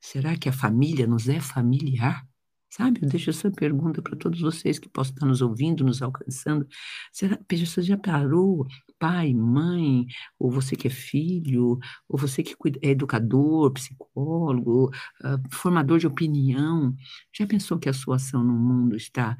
Será 0.00 0.36
que 0.36 0.48
a 0.48 0.52
família 0.52 1.06
nos 1.06 1.28
é 1.28 1.40
familiar? 1.40 2.29
Sabe, 2.72 3.00
eu 3.02 3.08
deixo 3.08 3.30
essa 3.30 3.50
pergunta 3.50 4.00
para 4.00 4.16
todos 4.16 4.40
vocês 4.40 4.78
que 4.78 4.88
possam 4.88 5.12
estar 5.14 5.26
nos 5.26 5.42
ouvindo, 5.42 5.82
nos 5.84 6.00
alcançando. 6.02 6.64
Será, 7.12 7.36
você 7.50 7.82
já 7.82 7.98
parou, 7.98 8.64
pai, 8.96 9.34
mãe, 9.34 10.06
ou 10.38 10.52
você 10.52 10.76
que 10.76 10.86
é 10.86 10.90
filho, 10.90 11.80
ou 12.08 12.16
você 12.16 12.44
que 12.44 12.54
é 12.80 12.90
educador, 12.90 13.72
psicólogo, 13.72 14.88
uh, 15.24 15.42
formador 15.50 15.98
de 15.98 16.06
opinião, 16.06 16.94
já 17.36 17.44
pensou 17.44 17.76
que 17.76 17.88
a 17.88 17.92
sua 17.92 18.16
ação 18.16 18.44
no 18.44 18.52
mundo 18.52 18.96
está 18.96 19.36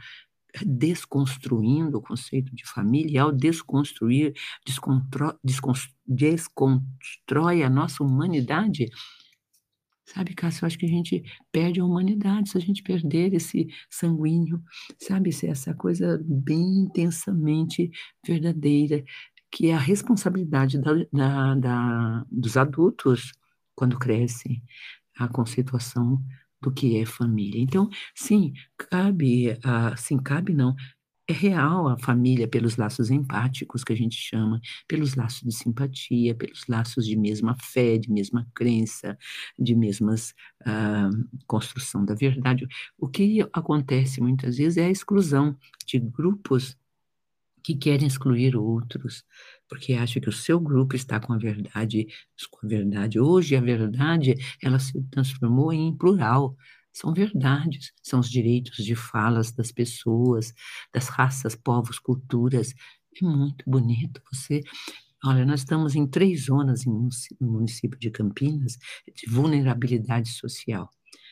desconstruindo 0.66 1.98
o 1.98 2.02
conceito 2.02 2.54
de 2.54 2.66
família, 2.66 3.12
e 3.12 3.18
ao 3.18 3.32
desconstruir, 3.32 4.34
desconstrói 5.44 7.62
a 7.62 7.70
nossa 7.70 8.02
humanidade? 8.02 8.88
Sabe, 10.12 10.34
Cássio, 10.34 10.64
eu 10.64 10.66
acho 10.66 10.76
que 10.78 10.86
a 10.86 10.88
gente 10.88 11.22
perde 11.52 11.78
a 11.78 11.84
humanidade 11.84 12.50
se 12.50 12.58
a 12.58 12.60
gente 12.60 12.82
perder 12.82 13.32
esse 13.32 13.68
sanguíneo, 13.88 14.60
sabe? 14.98 15.30
Essa 15.44 15.72
coisa 15.72 16.20
bem 16.24 16.80
intensamente 16.80 17.92
verdadeira, 18.26 19.04
que 19.52 19.68
é 19.68 19.74
a 19.74 19.78
responsabilidade 19.78 20.80
da, 20.80 20.94
da, 21.12 21.54
da, 21.54 22.26
dos 22.28 22.56
adultos 22.56 23.32
quando 23.72 23.98
crescem, 24.00 24.60
a 25.16 25.28
conceituação 25.28 26.20
do 26.60 26.72
que 26.72 26.98
é 26.98 27.06
família. 27.06 27.60
Então, 27.60 27.88
sim, 28.12 28.52
cabe, 28.76 29.52
uh, 29.52 29.96
sim, 29.96 30.18
cabe 30.18 30.52
não, 30.52 30.74
é 31.30 31.34
real 31.34 31.88
a 31.88 31.98
família 31.98 32.48
pelos 32.48 32.76
laços 32.76 33.10
empáticos 33.10 33.84
que 33.84 33.92
a 33.92 33.96
gente 33.96 34.16
chama, 34.16 34.60
pelos 34.86 35.14
laços 35.14 35.42
de 35.42 35.52
simpatia, 35.52 36.34
pelos 36.34 36.66
laços 36.68 37.06
de 37.06 37.16
mesma 37.16 37.56
fé, 37.60 37.98
de 37.98 38.10
mesma 38.10 38.46
crença, 38.54 39.16
de 39.58 39.74
mesmas 39.74 40.34
uh, 40.62 41.40
construção 41.46 42.04
da 42.04 42.14
verdade. 42.14 42.66
O 42.98 43.08
que 43.08 43.40
acontece 43.52 44.20
muitas 44.20 44.56
vezes 44.56 44.76
é 44.76 44.86
a 44.86 44.90
exclusão 44.90 45.56
de 45.86 45.98
grupos 45.98 46.76
que 47.62 47.74
querem 47.74 48.06
excluir 48.06 48.56
outros, 48.56 49.24
porque 49.68 49.92
acham 49.92 50.20
que 50.20 50.28
o 50.28 50.32
seu 50.32 50.58
grupo 50.58 50.96
está 50.96 51.20
com 51.20 51.32
a 51.32 51.38
verdade, 51.38 52.06
com 52.50 52.66
a 52.66 52.68
verdade. 52.68 53.20
Hoje 53.20 53.54
a 53.54 53.60
verdade 53.60 54.34
ela 54.62 54.78
se 54.78 55.00
transformou 55.10 55.72
em 55.72 55.94
plural 55.94 56.56
são 56.92 57.12
verdades, 57.14 57.92
são 58.02 58.20
os 58.20 58.30
direitos 58.30 58.84
de 58.84 58.94
falas 58.94 59.52
das 59.52 59.72
pessoas, 59.72 60.52
das 60.92 61.08
raças, 61.08 61.54
povos, 61.54 61.98
culturas. 61.98 62.74
É 63.20 63.24
muito 63.24 63.64
bonito 63.68 64.20
você. 64.32 64.62
Olha, 65.24 65.44
nós 65.44 65.60
estamos 65.60 65.94
em 65.94 66.06
três 66.06 66.46
zonas 66.46 66.84
no 66.86 67.10
município 67.40 67.98
de 67.98 68.10
Campinas 68.10 68.78
de 69.14 69.30
vulnerabilidade 69.30 70.30
social. 70.30 70.90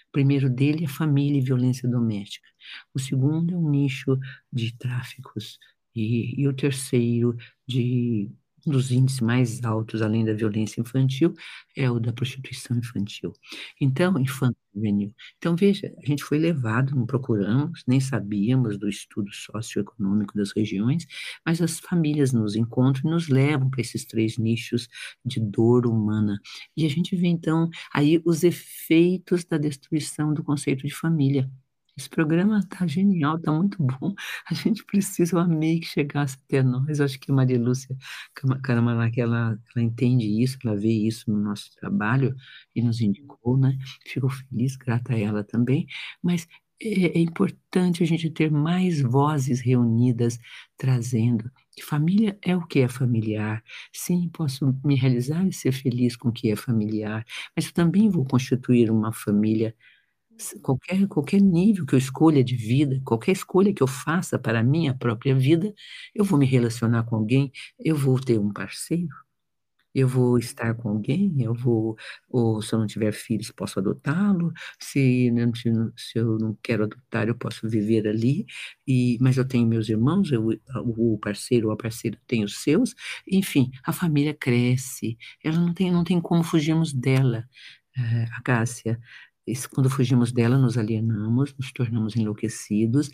O 0.08 0.12
primeiro 0.12 0.50
dele 0.50 0.84
é 0.84 0.88
família 0.88 1.38
e 1.38 1.44
violência 1.44 1.88
doméstica. 1.88 2.48
O 2.94 2.98
segundo 2.98 3.54
é 3.54 3.56
um 3.56 3.70
nicho 3.70 4.18
de 4.52 4.76
tráficos. 4.76 5.58
E, 5.94 6.40
e 6.40 6.46
o 6.46 6.52
terceiro 6.54 7.36
de 7.66 8.30
um 8.66 8.72
dos 8.72 8.90
índices 8.90 9.20
mais 9.20 9.64
altos, 9.64 10.02
além 10.02 10.24
da 10.24 10.32
violência 10.34 10.80
infantil, 10.80 11.34
é 11.76 11.90
o 11.90 11.98
da 11.98 12.12
prostituição 12.12 12.76
infantil. 12.78 13.32
Então, 13.80 14.18
infantil 14.18 14.56
juvenil. 14.78 15.12
Então, 15.36 15.56
veja, 15.56 15.92
a 16.02 16.06
gente 16.06 16.24
foi 16.24 16.38
levado, 16.38 16.94
não 16.94 17.06
procuramos, 17.06 17.82
nem 17.86 18.00
sabíamos 18.00 18.78
do 18.78 18.88
estudo 18.88 19.30
socioeconômico 19.32 20.34
das 20.36 20.52
regiões, 20.52 21.06
mas 21.44 21.60
as 21.60 21.78
famílias 21.80 22.32
nos 22.32 22.54
encontram 22.56 23.10
e 23.10 23.14
nos 23.14 23.28
levam 23.28 23.68
para 23.68 23.80
esses 23.80 24.04
três 24.04 24.38
nichos 24.38 24.88
de 25.24 25.40
dor 25.40 25.86
humana. 25.86 26.40
E 26.76 26.86
a 26.86 26.88
gente 26.88 27.16
vê, 27.16 27.26
então, 27.28 27.68
aí 27.92 28.22
os 28.24 28.44
efeitos 28.44 29.44
da 29.44 29.58
destruição 29.58 30.32
do 30.32 30.42
conceito 30.42 30.86
de 30.86 30.94
família. 30.94 31.50
Esse 31.98 32.08
programa 32.08 32.60
tá 32.68 32.86
genial, 32.86 33.40
tá 33.40 33.50
muito 33.52 33.82
bom. 33.82 34.14
A 34.50 34.54
gente 34.54 34.84
precisa, 34.84 35.36
eu 35.36 35.40
amei 35.40 35.80
que 35.80 35.86
chegasse 35.86 36.36
até 36.44 36.62
nós. 36.62 36.98
Eu 36.98 37.04
acho 37.04 37.18
que 37.18 37.32
Maria 37.32 37.58
Lúcia 37.58 37.96
Caramalaki, 38.62 39.20
ela, 39.20 39.58
ela 39.74 39.84
entende 39.84 40.24
isso, 40.26 40.58
ela 40.64 40.76
vê 40.76 40.92
isso 40.92 41.30
no 41.30 41.38
nosso 41.40 41.70
trabalho 41.80 42.34
e 42.74 42.82
nos 42.82 43.00
indicou, 43.00 43.56
né? 43.58 43.76
Fico 44.06 44.28
feliz, 44.28 44.76
grata 44.76 45.14
a 45.14 45.18
ela 45.18 45.42
também. 45.42 45.86
Mas 46.22 46.46
é, 46.80 47.18
é 47.18 47.20
importante 47.20 48.02
a 48.02 48.06
gente 48.06 48.30
ter 48.30 48.50
mais 48.50 49.00
vozes 49.00 49.60
reunidas, 49.60 50.38
trazendo 50.76 51.50
família 51.82 52.38
é 52.42 52.56
o 52.56 52.66
que 52.66 52.80
é 52.80 52.88
familiar. 52.88 53.62
Sim, 53.92 54.28
posso 54.32 54.74
me 54.84 54.94
realizar 54.96 55.46
e 55.46 55.52
ser 55.52 55.72
feliz 55.72 56.16
com 56.16 56.28
o 56.28 56.32
que 56.32 56.50
é 56.50 56.56
familiar, 56.56 57.24
mas 57.56 57.66
eu 57.66 57.72
também 57.72 58.08
vou 58.10 58.24
constituir 58.24 58.90
uma 58.90 59.12
família 59.12 59.74
qualquer, 60.62 61.06
qualquer 61.08 61.40
nível 61.40 61.86
que 61.86 61.94
eu 61.94 61.98
escolha 61.98 62.42
de 62.44 62.56
vida, 62.56 63.00
qualquer 63.04 63.32
escolha 63.32 63.72
que 63.72 63.82
eu 63.82 63.86
faça 63.86 64.38
para 64.38 64.60
a 64.60 64.62
minha 64.62 64.94
própria 64.96 65.34
vida, 65.34 65.72
eu 66.14 66.24
vou 66.24 66.38
me 66.38 66.46
relacionar 66.46 67.04
com 67.04 67.16
alguém, 67.16 67.52
eu 67.78 67.96
vou 67.96 68.18
ter 68.20 68.38
um 68.38 68.52
parceiro, 68.52 69.08
eu 69.94 70.06
vou 70.06 70.38
estar 70.38 70.74
com 70.74 70.90
alguém, 70.90 71.34
eu 71.42 71.54
vou, 71.54 71.96
ou 72.28 72.62
se 72.62 72.74
eu 72.74 72.78
não 72.78 72.86
tiver 72.86 73.12
filhos, 73.12 73.50
posso 73.50 73.78
adotá-lo, 73.80 74.52
se, 74.78 75.30
se 75.96 76.18
eu 76.18 76.38
não 76.38 76.56
quero 76.62 76.84
adotar, 76.84 77.26
eu 77.28 77.34
posso 77.34 77.68
viver 77.68 78.06
ali, 78.06 78.46
e, 78.86 79.18
mas 79.20 79.36
eu 79.36 79.46
tenho 79.48 79.66
meus 79.66 79.88
irmãos, 79.88 80.30
eu, 80.30 80.48
o 80.86 81.18
parceiro 81.18 81.68
ou 81.68 81.72
a 81.72 81.76
parceira 81.76 82.18
tem 82.26 82.44
os 82.44 82.58
seus, 82.62 82.94
enfim, 83.26 83.70
a 83.84 83.92
família 83.92 84.34
cresce, 84.34 85.16
ela 85.42 85.58
não 85.58 85.74
tem, 85.74 85.90
não 85.90 86.04
tem 86.04 86.20
como 86.20 86.44
fugirmos 86.44 86.92
dela, 86.92 87.44
é, 87.96 88.24
a 88.36 88.42
Cássia, 88.42 89.00
quando 89.70 89.90
fugimos 89.90 90.32
dela, 90.32 90.58
nos 90.58 90.76
alienamos, 90.78 91.54
nos 91.58 91.72
tornamos 91.72 92.16
enlouquecidos, 92.16 93.10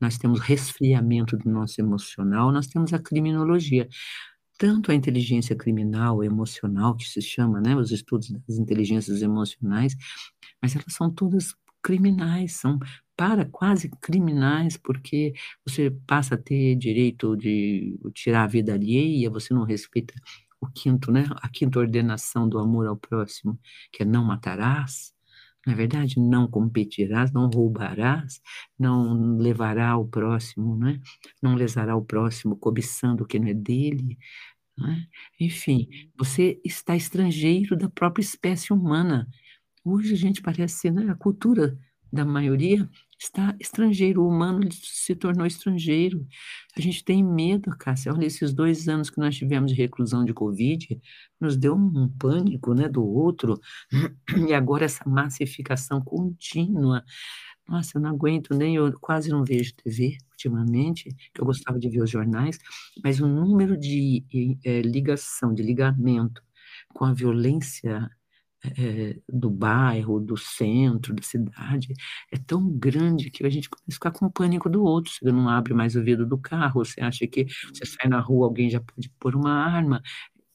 nós 0.00 0.18
temos 0.18 0.40
resfriamento 0.40 1.36
do 1.36 1.50
nosso 1.50 1.80
emocional, 1.80 2.52
nós 2.52 2.66
temos 2.66 2.92
a 2.92 2.98
criminologia. 2.98 3.88
Tanto 4.58 4.90
a 4.90 4.94
inteligência 4.94 5.54
criminal, 5.56 6.24
emocional, 6.24 6.96
que 6.96 7.04
se 7.04 7.22
chama, 7.22 7.60
né, 7.60 7.76
os 7.76 7.92
estudos 7.92 8.28
das 8.30 8.58
inteligências 8.58 9.22
emocionais, 9.22 9.96
mas 10.60 10.74
elas 10.74 10.92
são 10.92 11.10
todas 11.10 11.54
criminais, 11.82 12.54
são 12.54 12.78
para 13.16 13.44
quase 13.44 13.88
criminais, 14.00 14.76
porque 14.76 15.32
você 15.66 15.90
passa 16.06 16.34
a 16.34 16.38
ter 16.38 16.76
direito 16.76 17.36
de 17.36 17.98
tirar 18.14 18.44
a 18.44 18.46
vida 18.46 18.74
alheia, 18.74 19.30
você 19.30 19.54
não 19.54 19.64
respeita 19.64 20.14
o 20.60 20.66
quinto, 20.68 21.12
né, 21.12 21.26
a 21.36 21.48
quinta 21.48 21.78
ordenação 21.78 22.48
do 22.48 22.58
amor 22.58 22.86
ao 22.86 22.96
próximo, 22.96 23.58
que 23.92 24.02
é 24.02 24.06
não 24.06 24.24
matarás, 24.24 25.12
na 25.66 25.72
é 25.72 25.76
verdade, 25.76 26.18
não 26.18 26.48
competirás, 26.48 27.32
não 27.32 27.50
roubarás, 27.50 28.40
não 28.78 29.36
levará 29.36 29.96
o 29.98 30.06
próximo, 30.06 30.76
né? 30.76 31.00
não 31.42 31.54
lesará 31.54 31.96
o 31.96 32.04
próximo 32.04 32.56
cobiçando 32.56 33.24
o 33.24 33.26
que 33.26 33.38
não 33.38 33.48
é 33.48 33.54
dele. 33.54 34.18
Né? 34.76 35.06
Enfim, 35.40 35.88
você 36.16 36.60
está 36.64 36.96
estrangeiro 36.96 37.76
da 37.76 37.88
própria 37.90 38.22
espécie 38.22 38.72
humana. 38.72 39.28
Hoje 39.84 40.14
a 40.14 40.16
gente 40.16 40.40
parece, 40.40 40.90
né, 40.90 41.10
a 41.10 41.14
cultura 41.14 41.78
da 42.12 42.24
maioria 42.24 42.88
está 43.18 43.54
estrangeiro, 43.60 44.22
o 44.22 44.28
humano 44.28 44.60
se 44.72 45.14
tornou 45.14 45.46
estrangeiro. 45.46 46.26
A 46.76 46.80
gente 46.80 47.04
tem 47.04 47.22
medo, 47.24 47.70
Cássia. 47.76 48.12
Olha, 48.12 48.26
esses 48.26 48.52
dois 48.52 48.88
anos 48.88 49.10
que 49.10 49.18
nós 49.18 49.36
tivemos 49.36 49.72
de 49.72 49.76
reclusão 49.76 50.24
de 50.24 50.32
Covid, 50.32 51.00
nos 51.40 51.56
deu 51.56 51.74
um 51.74 52.08
pânico 52.08 52.74
né, 52.74 52.88
do 52.88 53.04
outro, 53.04 53.60
e 54.48 54.54
agora 54.54 54.84
essa 54.84 55.08
massificação 55.08 56.00
contínua. 56.00 57.04
Nossa, 57.68 57.98
eu 57.98 58.02
não 58.02 58.10
aguento 58.10 58.54
nem, 58.54 58.76
eu 58.76 58.98
quase 59.00 59.28
não 59.30 59.44
vejo 59.44 59.74
TV 59.74 60.16
ultimamente, 60.30 61.14
que 61.34 61.40
eu 61.40 61.44
gostava 61.44 61.78
de 61.78 61.88
ver 61.88 62.02
os 62.02 62.10
jornais, 62.10 62.58
mas 63.04 63.20
o 63.20 63.26
número 63.28 63.76
de 63.76 64.24
é, 64.64 64.80
ligação, 64.80 65.52
de 65.52 65.62
ligamento 65.62 66.42
com 66.94 67.04
a 67.04 67.12
violência 67.12 68.10
é, 68.76 69.18
do 69.28 69.50
bairro, 69.50 70.20
do 70.20 70.36
centro, 70.36 71.14
da 71.14 71.22
cidade, 71.22 71.92
é 72.32 72.36
tão 72.38 72.68
grande 72.70 73.30
que 73.30 73.44
a 73.44 73.50
gente 73.50 73.68
começa 73.68 73.84
a 73.90 73.92
ficar 73.92 74.10
com 74.12 74.30
pânico 74.30 74.68
do 74.68 74.82
outro. 74.82 75.12
Você 75.12 75.30
não 75.32 75.48
abre 75.48 75.74
mais 75.74 75.96
o 75.96 76.02
vidro 76.02 76.26
do 76.26 76.38
carro, 76.38 76.84
você 76.84 77.00
acha 77.00 77.26
que 77.26 77.46
você 77.72 77.86
sai 77.86 78.08
na 78.08 78.20
rua, 78.20 78.46
alguém 78.46 78.70
já 78.70 78.80
pode 78.80 79.10
pôr 79.18 79.34
uma 79.36 79.52
arma. 79.52 80.02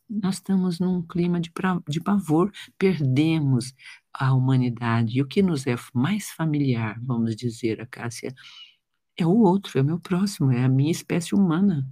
Nós 0.09 0.35
estamos 0.35 0.79
num 0.79 1.01
clima 1.01 1.39
de, 1.39 1.51
pra, 1.51 1.81
de 1.87 1.99
pavor, 2.01 2.51
perdemos 2.77 3.73
a 4.13 4.33
humanidade. 4.33 5.17
E 5.17 5.21
o 5.21 5.27
que 5.27 5.41
nos 5.41 5.65
é 5.67 5.75
mais 5.93 6.29
familiar, 6.31 6.99
vamos 7.01 7.35
dizer, 7.35 7.81
a 7.81 7.85
Cássia, 7.87 8.33
é 9.17 9.25
o 9.25 9.37
outro, 9.37 9.77
é 9.77 9.81
o 9.81 9.85
meu 9.85 9.99
próximo, 9.99 10.51
é 10.51 10.63
a 10.63 10.69
minha 10.69 10.91
espécie 10.91 11.35
humana. 11.35 11.87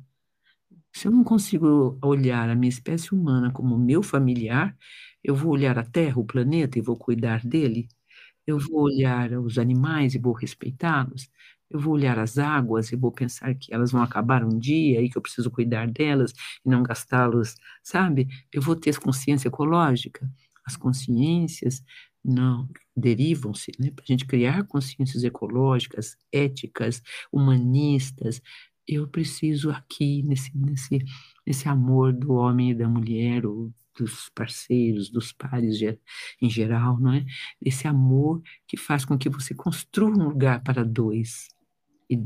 Se 0.94 1.08
eu 1.08 1.12
não 1.12 1.24
consigo 1.24 1.98
olhar 2.04 2.50
a 2.50 2.56
minha 2.56 2.70
espécie 2.70 3.14
humana 3.14 3.52
como 3.52 3.78
meu 3.78 4.04
familiar, 4.04 4.76
eu 5.24 5.36
vou 5.36 5.52
olhar 5.54 5.78
a 5.80 5.84
Terra, 5.84 6.20
o 6.20 6.26
planeta, 6.26 6.78
e 6.78 6.82
vou 6.82 6.98
cuidar 6.98 7.46
dele. 7.46 7.88
Eu 8.48 8.60
vou 8.60 8.82
olhar 8.84 9.32
os 9.34 9.58
animais 9.58 10.16
e 10.16 10.20
vou 10.20 10.34
respeitá-los. 10.34 11.30
Eu 11.70 11.80
vou 11.80 11.94
olhar 11.94 12.20
as 12.20 12.38
águas 12.38 12.92
e 12.92 12.96
vou 12.98 13.12
pensar 13.12 13.56
que 13.56 13.74
elas 13.74 13.92
vão 13.92 14.02
acabar 14.04 14.44
um 14.46 14.60
dia 14.60 15.02
e 15.02 15.10
que 15.10 15.18
eu 15.18 15.22
preciso 15.22 15.52
cuidar 15.52 15.88
delas 15.90 16.34
e 16.66 16.70
não 16.70 16.84
gastá-los, 16.84 17.56
sabe? 17.84 18.28
Eu 18.54 18.62
vou 18.62 18.76
ter 18.76 19.00
consciência 19.00 19.48
ecológica. 19.50 20.30
As 20.66 20.78
consciências 20.78 21.84
não 22.24 22.70
derivam-se, 22.96 23.72
né? 23.80 23.92
Para 23.92 24.04
a 24.04 24.08
gente 24.08 24.26
criar 24.26 24.64
consciências 24.68 25.24
ecológicas, 25.24 26.18
éticas, 26.32 27.02
humanistas, 27.32 28.42
eu 28.96 29.08
preciso 29.08 29.72
aqui 29.72 30.24
nesse 30.24 30.56
nesse 30.58 31.00
nesse 31.46 31.68
amor 31.68 32.14
do 32.14 32.34
homem 32.34 32.72
e 32.72 32.76
da 32.76 32.88
mulher, 32.88 33.46
ou 33.46 33.74
dos 33.98 34.30
parceiros, 34.34 35.10
dos 35.10 35.32
pares 35.32 35.80
em 36.42 36.50
geral, 36.50 37.00
não 37.00 37.14
é? 37.14 37.26
Esse 37.62 37.88
amor 37.88 38.42
que 38.68 38.78
faz 38.78 39.06
com 39.06 39.18
que 39.18 39.30
você 39.30 39.54
construa 39.54 40.10
um 40.10 40.30
lugar 40.30 40.64
para 40.64 40.84
dois. 40.84 41.48
E, 42.10 42.18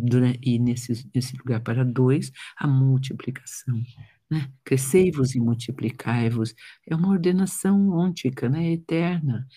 e 0.42 0.60
nesse, 0.60 1.08
nesse 1.14 1.38
lugar 1.38 1.62
para 1.62 1.84
dois, 1.84 2.32
a 2.58 2.68
multiplicação. 2.68 3.82
Né? 4.30 4.52
Crescei-vos 4.64 5.36
e 5.36 5.40
multiplicai-vos. 5.40 6.56
É 6.88 6.96
uma 6.96 7.10
ordenação 7.10 7.90
ôntica, 7.90 8.50
né? 8.50 8.72
eterna. 8.72 9.48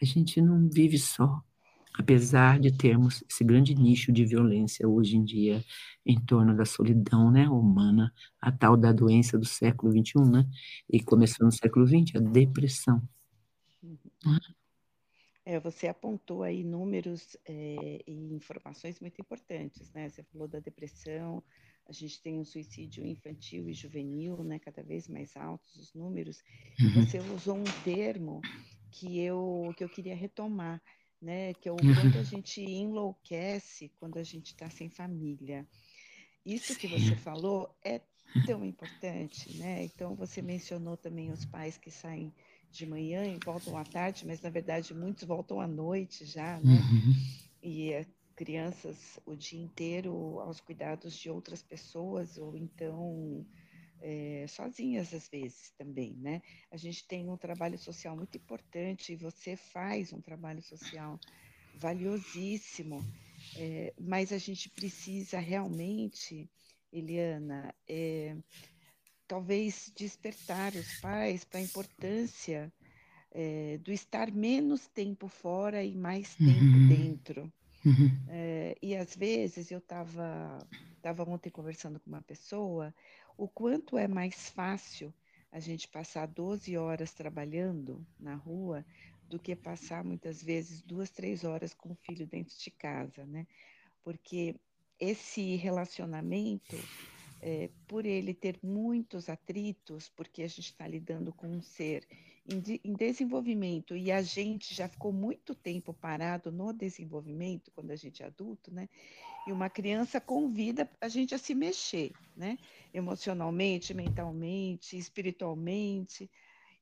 A 0.00 0.04
gente 0.04 0.42
não 0.42 0.68
vive 0.68 0.98
só 0.98 1.42
apesar 1.94 2.58
de 2.58 2.76
termos 2.76 3.24
esse 3.28 3.44
grande 3.44 3.74
nicho 3.74 4.12
de 4.12 4.24
violência 4.24 4.88
hoje 4.88 5.16
em 5.16 5.24
dia 5.24 5.62
em 6.04 6.18
torno 6.18 6.56
da 6.56 6.64
solidão 6.64 7.30
né, 7.30 7.48
humana, 7.48 8.12
a 8.40 8.50
tal 8.50 8.76
da 8.76 8.92
doença 8.92 9.38
do 9.38 9.44
século 9.44 9.92
XXI, 9.92 10.30
né? 10.30 10.48
E 10.90 11.02
começou 11.02 11.44
no 11.44 11.52
século 11.52 11.86
XX, 11.86 12.16
a 12.16 12.20
depressão. 12.20 13.02
É, 15.44 15.58
você 15.58 15.86
apontou 15.86 16.42
aí 16.42 16.62
números 16.62 17.36
é, 17.46 18.02
e 18.06 18.34
informações 18.34 19.00
muito 19.00 19.20
importantes, 19.20 19.90
né? 19.92 20.08
Você 20.08 20.22
falou 20.22 20.46
da 20.46 20.60
depressão, 20.60 21.42
a 21.86 21.92
gente 21.92 22.20
tem 22.20 22.38
um 22.38 22.44
suicídio 22.44 23.06
infantil 23.06 23.66
e 23.68 23.72
juvenil, 23.72 24.44
né? 24.44 24.58
Cada 24.58 24.82
vez 24.82 25.08
mais 25.08 25.34
altos 25.36 25.74
os 25.76 25.94
números. 25.94 26.42
Uhum. 26.78 27.02
Você 27.02 27.18
usou 27.34 27.56
um 27.56 27.64
termo 27.82 28.42
que 28.90 29.18
eu, 29.20 29.72
que 29.76 29.82
eu 29.82 29.88
queria 29.88 30.14
retomar, 30.14 30.82
né? 31.20 31.54
Que 31.54 31.68
é 31.68 31.72
o 31.72 31.76
quanto 31.76 32.18
a 32.18 32.22
gente 32.22 32.60
enlouquece 32.60 33.90
quando 33.98 34.18
a 34.18 34.22
gente 34.22 34.46
está 34.46 34.68
sem 34.70 34.88
família. 34.88 35.66
Isso 36.44 36.72
Sim. 36.72 36.78
que 36.78 36.86
você 36.86 37.16
falou 37.16 37.74
é 37.84 38.00
tão 38.46 38.64
importante, 38.64 39.56
né? 39.58 39.84
Então 39.84 40.14
você 40.14 40.40
mencionou 40.42 40.96
também 40.96 41.30
os 41.30 41.44
pais 41.44 41.76
que 41.76 41.90
saem 41.90 42.32
de 42.70 42.86
manhã 42.86 43.24
e 43.24 43.38
voltam 43.44 43.76
à 43.76 43.84
tarde, 43.84 44.26
mas 44.26 44.40
na 44.40 44.50
verdade 44.50 44.94
muitos 44.94 45.24
voltam 45.24 45.60
à 45.60 45.66
noite 45.66 46.24
já, 46.24 46.58
né? 46.60 46.74
Uhum. 46.74 47.14
E 47.62 47.92
é 47.92 48.06
crianças 48.36 49.18
o 49.26 49.34
dia 49.34 49.60
inteiro 49.60 50.38
aos 50.40 50.60
cuidados 50.60 51.16
de 51.18 51.28
outras 51.28 51.60
pessoas 51.60 52.38
ou 52.38 52.56
então 52.56 53.44
é, 54.00 54.46
sozinhas 54.48 55.12
às 55.12 55.28
vezes 55.28 55.72
também, 55.76 56.14
né? 56.14 56.42
A 56.70 56.76
gente 56.76 57.06
tem 57.06 57.28
um 57.28 57.36
trabalho 57.36 57.78
social 57.78 58.16
muito 58.16 58.36
importante 58.36 59.12
e 59.12 59.16
você 59.16 59.56
faz 59.56 60.12
um 60.12 60.20
trabalho 60.20 60.62
social 60.62 61.18
valiosíssimo, 61.74 63.04
é, 63.56 63.92
mas 63.98 64.32
a 64.32 64.38
gente 64.38 64.68
precisa 64.70 65.38
realmente, 65.38 66.50
Eliana, 66.92 67.74
é, 67.88 68.36
talvez 69.26 69.92
despertar 69.96 70.74
os 70.74 71.00
pais 71.00 71.44
para 71.44 71.60
a 71.60 71.62
importância 71.62 72.72
do 73.82 73.92
estar 73.92 74.32
menos 74.32 74.88
tempo 74.88 75.28
fora 75.28 75.84
e 75.84 75.94
mais 75.94 76.34
tempo 76.34 76.48
uhum. 76.48 76.88
dentro. 76.88 77.52
Uhum. 77.84 78.10
e 78.82 78.96
às 78.96 79.14
vezes 79.14 79.70
eu 79.70 79.78
estava 79.78 80.58
tava 81.00 81.22
ontem 81.24 81.50
conversando 81.50 82.00
com 82.00 82.10
uma 82.10 82.22
pessoa 82.22 82.92
o 83.38 83.46
quanto 83.48 83.96
é 83.96 84.08
mais 84.08 84.50
fácil 84.50 85.14
a 85.50 85.60
gente 85.60 85.86
passar 85.88 86.26
12 86.26 86.76
horas 86.76 87.14
trabalhando 87.14 88.04
na 88.18 88.34
rua 88.34 88.84
do 89.28 89.38
que 89.38 89.54
passar 89.54 90.02
muitas 90.02 90.42
vezes 90.42 90.82
duas, 90.82 91.08
três 91.10 91.44
horas 91.44 91.72
com 91.72 91.92
o 91.92 91.94
filho 91.94 92.26
dentro 92.26 92.58
de 92.58 92.70
casa, 92.70 93.24
né? 93.24 93.46
Porque 94.02 94.56
esse 94.98 95.54
relacionamento, 95.54 96.76
é, 97.40 97.70
por 97.86 98.04
ele 98.04 98.34
ter 98.34 98.58
muitos 98.60 99.28
atritos, 99.28 100.08
porque 100.08 100.42
a 100.42 100.48
gente 100.48 100.70
está 100.70 100.88
lidando 100.88 101.32
com 101.32 101.46
um 101.46 101.62
ser 101.62 102.06
em, 102.48 102.60
de, 102.60 102.80
em, 102.84 102.94
desenvolvimento 102.94 103.96
e 103.96 104.10
a 104.10 104.22
gente 104.22 104.74
já 104.74 104.88
ficou 104.88 105.12
muito 105.12 105.54
tempo 105.54 105.92
parado 105.92 106.50
no 106.50 106.72
desenvolvimento, 106.72 107.70
quando 107.72 107.90
a 107.90 107.96
gente 107.96 108.22
é 108.22 108.26
adulto, 108.26 108.72
né? 108.72 108.88
E 109.46 109.52
uma 109.52 109.70
criança 109.70 110.20
convida 110.20 110.90
a 111.00 111.08
gente 111.08 111.34
a 111.34 111.38
se 111.38 111.54
mexer, 111.54 112.12
né? 112.36 112.58
Emocionalmente, 112.92 113.94
mentalmente, 113.94 114.96
espiritualmente. 114.96 116.30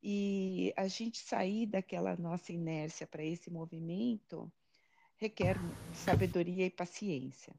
E 0.02 0.72
a 0.76 0.86
gente 0.86 1.18
sair 1.18 1.66
daquela 1.66 2.16
nossa 2.16 2.52
inércia 2.52 3.06
para 3.06 3.24
esse 3.24 3.50
movimento 3.50 4.50
requer 5.16 5.58
sabedoria 5.94 6.66
e 6.66 6.70
paciência. 6.70 7.54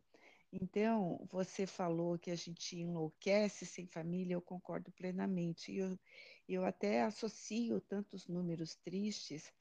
Então, 0.51 1.25
você 1.29 1.67
falou 1.67 2.17
que 2.17 2.31
a 2.31 2.35
gente 2.35 2.77
enlouquece 2.77 3.65
sem 3.65 3.85
família, 3.85 4.33
eu 4.35 4.41
concordo 4.41 4.91
plenamente. 4.91 5.75
Eu, 5.75 5.99
eu 6.47 6.65
até 6.65 7.03
associo 7.03 7.81
tantos 7.81 8.27
números 8.27 8.75
tristes 8.75 9.51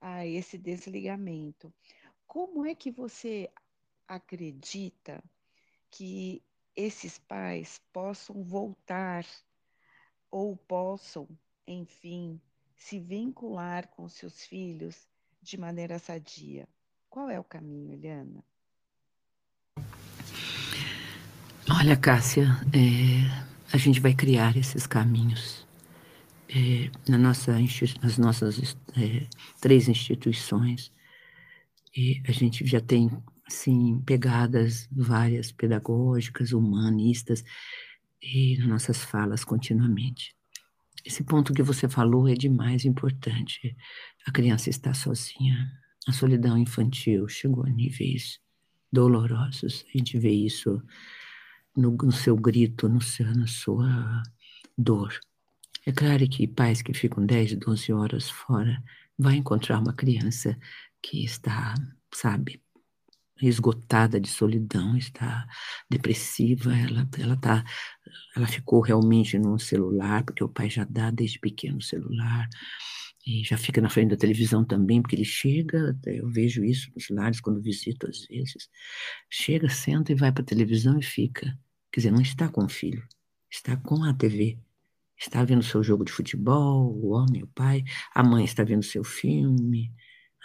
a 0.00 0.26
esse 0.26 0.58
desligamento. 0.58 1.72
Como 2.26 2.66
é 2.66 2.74
que 2.74 2.90
você 2.90 3.50
acredita 4.06 5.22
que 5.90 6.42
esses 6.76 7.18
pais 7.18 7.80
possam 7.92 8.42
voltar 8.42 9.24
ou 10.30 10.56
possam, 10.56 11.28
enfim, 11.66 12.40
se 12.76 12.98
vincular 12.98 13.88
com 13.88 14.08
seus 14.08 14.44
filhos 14.44 15.08
de 15.40 15.56
maneira 15.56 15.98
sadia? 15.98 16.68
Qual 17.08 17.30
é 17.30 17.38
o 17.38 17.44
caminho, 17.44 17.92
Eliana? 17.92 18.44
Olha, 21.70 21.96
Cássia, 21.96 22.48
é, 22.74 23.72
a 23.72 23.78
gente 23.78 24.00
vai 24.00 24.12
criar 24.12 24.56
esses 24.56 24.86
caminhos. 24.86 25.63
É, 26.48 26.90
na 27.08 27.18
nossa, 27.18 27.52
nas 28.02 28.18
nossas 28.18 28.76
é, 28.96 29.26
três 29.60 29.88
instituições, 29.88 30.92
e 31.96 32.20
a 32.26 32.32
gente 32.32 32.66
já 32.66 32.80
tem 32.80 33.10
assim, 33.46 34.00
pegadas 34.04 34.88
várias 34.90 35.52
pedagógicas, 35.52 36.52
humanistas, 36.52 37.44
e 38.22 38.56
nas 38.58 38.68
nossas 38.68 39.04
falas 39.04 39.44
continuamente. 39.44 40.34
Esse 41.04 41.22
ponto 41.22 41.52
que 41.52 41.62
você 41.62 41.88
falou 41.88 42.26
é 42.26 42.34
demais 42.34 42.86
importante. 42.86 43.76
A 44.26 44.32
criança 44.32 44.70
está 44.70 44.94
sozinha. 44.94 45.70
A 46.08 46.12
solidão 46.12 46.56
infantil 46.56 47.28
chegou 47.28 47.64
a 47.64 47.68
níveis 47.68 48.40
dolorosos. 48.90 49.84
A 49.94 49.98
gente 49.98 50.18
vê 50.18 50.30
isso 50.30 50.82
no, 51.76 51.90
no 51.90 52.12
seu 52.12 52.34
grito, 52.36 52.88
no 52.88 53.02
seu, 53.02 53.26
na 53.34 53.46
sua 53.46 54.22
dor. 54.76 55.12
É 55.86 55.92
claro 55.92 56.26
que 56.28 56.46
pais 56.46 56.80
que 56.82 56.94
ficam 56.94 57.24
10, 57.24 57.56
12 57.56 57.92
horas 57.92 58.30
fora 58.30 58.82
vai 59.18 59.36
encontrar 59.36 59.78
uma 59.78 59.92
criança 59.92 60.58
que 61.02 61.24
está, 61.24 61.74
sabe, 62.12 62.62
esgotada 63.42 64.20
de 64.20 64.28
solidão, 64.28 64.96
está 64.96 65.46
depressiva, 65.90 66.74
ela, 66.76 67.08
ela, 67.18 67.36
tá, 67.36 67.64
ela 68.36 68.46
ficou 68.46 68.80
realmente 68.80 69.38
no 69.38 69.58
celular, 69.58 70.24
porque 70.24 70.42
o 70.42 70.48
pai 70.48 70.70
já 70.70 70.84
dá 70.84 71.10
desde 71.10 71.38
pequeno 71.38 71.82
celular, 71.82 72.48
e 73.26 73.42
já 73.42 73.56
fica 73.56 73.80
na 73.80 73.88
frente 73.90 74.10
da 74.10 74.16
televisão 74.16 74.64
também, 74.64 75.00
porque 75.00 75.16
ele 75.16 75.24
chega, 75.24 75.98
eu 76.06 76.28
vejo 76.30 76.62
isso 76.64 76.90
nos 76.94 77.08
lares 77.10 77.40
quando 77.40 77.60
visito 77.62 78.08
às 78.08 78.26
vezes, 78.26 78.68
chega, 79.30 79.68
senta 79.68 80.12
e 80.12 80.14
vai 80.14 80.30
para 80.32 80.42
a 80.42 80.46
televisão 80.46 80.98
e 80.98 81.02
fica. 81.02 81.58
Quer 81.90 82.00
dizer, 82.00 82.10
não 82.12 82.20
está 82.20 82.48
com 82.48 82.64
o 82.64 82.68
filho, 82.68 83.06
está 83.50 83.76
com 83.76 84.04
a 84.04 84.12
TV. 84.12 84.58
Está 85.18 85.44
vendo 85.44 85.62
seu 85.62 85.82
jogo 85.82 86.04
de 86.04 86.12
futebol, 86.12 86.92
o 86.94 87.10
homem, 87.10 87.42
o 87.42 87.48
pai, 87.48 87.84
a 88.14 88.22
mãe 88.22 88.44
está 88.44 88.64
vendo 88.64 88.82
seu 88.82 89.04
filme, 89.04 89.92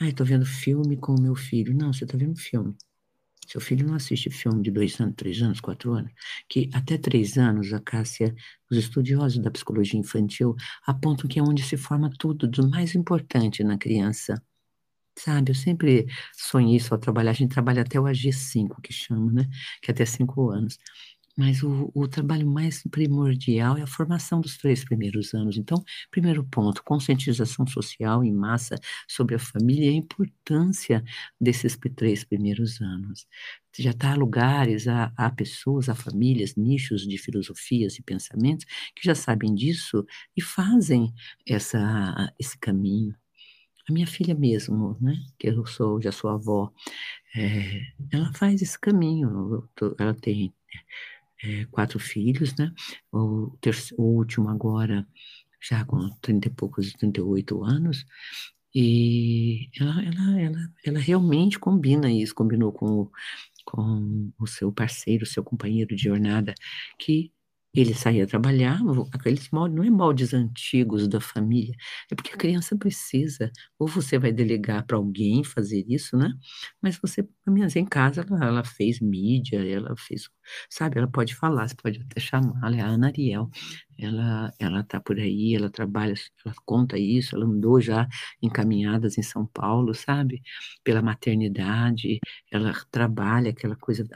Ai, 0.02 0.10
estou 0.12 0.26
vendo 0.26 0.46
filme 0.46 0.96
com 0.96 1.14
o 1.14 1.22
meu 1.22 1.36
filho. 1.36 1.76
Não, 1.76 1.92
você 1.92 2.06
está 2.06 2.18
vendo 2.18 2.40
filme. 2.40 2.74
Seu 3.48 3.60
filho 3.60 3.86
não 3.86 3.96
assiste 3.96 4.30
filme 4.30 4.62
de 4.64 4.72
dois 4.72 5.00
anos, 5.02 5.16
três 5.18 5.42
anos, 5.42 5.60
quatro 5.60 5.92
anos. 5.94 6.12
Que 6.48 6.70
até 6.74 6.98
três 6.98 7.38
anos, 7.38 7.74
a 7.74 7.82
Cássia, 7.82 8.34
os 8.72 8.78
estudiosos 8.78 9.40
da 9.44 9.52
psicologia 9.52 10.00
infantil 10.00 10.56
apontam 10.86 11.28
que 11.28 11.40
é 11.40 11.44
onde 11.44 11.64
se 11.64 11.76
forma 11.76 12.10
tudo 12.18 12.48
do 12.48 12.70
mais 12.70 12.96
importante 12.96 13.64
na 13.64 13.78
criança. 13.78 14.42
Sabe, 15.18 15.52
eu 15.52 15.56
sempre 15.56 16.08
sonhei 16.34 16.80
só 16.80 16.98
trabalhar, 16.98 17.32
a 17.32 17.34
gente 17.34 17.52
trabalha 17.52 17.82
até 17.82 18.00
o 18.00 18.06
AG5, 18.06 18.82
que 18.82 18.94
chama, 18.94 19.32
né? 19.34 19.50
Que 19.82 19.92
é 19.92 19.94
até 19.94 20.06
cinco 20.06 20.50
anos. 20.52 20.78
Mas 21.40 21.64
o, 21.64 21.90
o, 21.96 22.06
trabalho 22.06 22.46
mais 22.46 22.84
primordial 22.92 23.78
é 23.78 23.82
a 23.82 23.88
formação 23.88 24.42
dos 24.42 24.58
três 24.58 24.84
primeiros 24.84 25.34
anos. 25.34 25.56
Então, 25.56 25.82
primeiro 26.12 26.44
ponto, 26.44 26.84
conscientização 26.84 27.66
social 27.66 28.26
em 28.26 28.34
massa 28.34 28.76
sobre 29.08 29.36
a 29.36 29.40
família 29.40 29.86
e 29.86 29.94
a 29.94 29.98
importância 29.98 31.02
desses 31.40 31.80
três 31.96 32.26
primeiros 32.26 32.82
anos. 32.82 33.26
Já 33.78 33.92
está 33.92 34.12
há 34.12 34.16
lugares, 34.16 34.86
há, 34.90 35.14
há 35.16 35.32
pessoas, 35.32 35.88
há 35.88 35.96
famílias, 35.96 36.58
nichos 36.58 37.08
de 37.08 37.18
filosofias 37.18 37.98
e 37.98 38.04
pensamentos 38.04 38.66
que 38.94 39.06
já 39.06 39.16
sabem 39.16 39.56
disso 39.56 40.06
e 40.36 40.42
fazem 40.42 41.14
essa, 41.48 42.34
esse 42.38 42.58
caminho. 42.60 43.16
A 43.90 43.94
minha 43.94 44.08
filha 44.08 44.36
mesmo, 44.36 44.98
né, 45.00 45.16
que 45.40 45.48
eu 45.48 45.66
sou, 45.66 46.02
já 46.02 46.12
sou 46.12 46.30
avó, 46.32 46.70
é, 47.34 47.80
ela 48.12 48.34
faz 48.34 48.62
esse 48.62 48.78
caminho. 48.78 49.64
Ela 49.98 50.14
tem 50.14 50.54
é, 51.44 51.66
quatro 51.66 52.00
filhos, 52.00 52.56
né? 52.58 52.74
O, 53.12 53.58
terceiro, 53.62 54.02
o 54.04 54.18
último 54.18 54.50
agora, 54.50 55.08
já 55.62 55.84
com 55.86 56.10
30 56.22 56.48
e 56.48 56.52
poucos, 56.52 56.94
38 56.94 57.64
anos, 57.64 58.06
e 58.74 59.70
ela, 59.80 60.04
ela, 60.04 60.42
ela, 60.42 60.74
ela 60.86 61.00
realmente 61.00 61.58
combina 61.60 62.12
isso, 62.12 62.36
combinou 62.36 62.72
com 62.72 62.86
o, 63.02 63.12
com 63.66 64.32
o 64.40 64.48
seu 64.48 64.72
parceiro, 64.72 65.26
seu 65.26 65.44
companheiro 65.44 65.96
de 65.96 66.04
jornada, 66.04 66.54
que 66.98 67.32
ele 67.74 67.94
saía 67.94 68.26
trabalhar, 68.28 68.80
aqueles 69.14 69.50
moldes, 69.52 69.76
não 69.78 69.84
é 69.84 69.90
moldes 69.90 70.34
antigos 70.34 71.08
da 71.08 71.22
família, 71.22 71.76
é 72.12 72.16
porque 72.16 72.34
a 72.34 72.38
criança 72.38 72.76
precisa, 72.78 73.52
ou 73.78 73.88
você 73.88 74.18
vai 74.18 74.32
delegar 74.32 74.86
para 74.86 74.98
alguém 74.98 75.44
fazer 75.44 75.86
isso, 75.88 76.18
né? 76.18 76.32
Mas 76.82 76.98
você, 76.98 77.28
a 77.46 77.52
minha 77.52 77.68
em 77.76 77.86
casa, 77.86 78.26
ela, 78.28 78.46
ela, 78.46 78.64
fez 78.64 79.00
mídia, 79.00 79.60
ela 79.60 79.96
fez, 79.98 80.30
sabe, 80.70 80.98
ela 80.98 81.08
pode 81.08 81.36
falar, 81.36 81.68
você 81.68 81.76
pode 81.76 82.00
até 82.02 82.20
chamar, 82.20 82.60
ela 82.66 82.76
é 82.78 82.82
a 82.82 82.88
Ana 82.88 83.08
Ariel, 83.08 83.50
ela 84.02 84.54
ela 84.60 84.80
está 84.82 85.00
por 85.00 85.20
aí, 85.20 85.56
ela 85.56 85.70
trabalha, 85.70 86.14
ela 86.46 86.56
conta 86.66 86.98
isso, 86.98 87.36
ela 87.36 87.46
andou 87.46 87.82
já 87.82 88.08
encaminhadas 88.42 89.18
em 89.18 89.22
São 89.22 89.46
Paulo, 89.48 89.94
sabe? 89.94 90.42
Pela 90.84 91.02
maternidade, 91.02 92.20
ela 92.52 92.74
trabalha 92.92 93.52
aquela 93.52 93.76
coisa. 93.76 94.08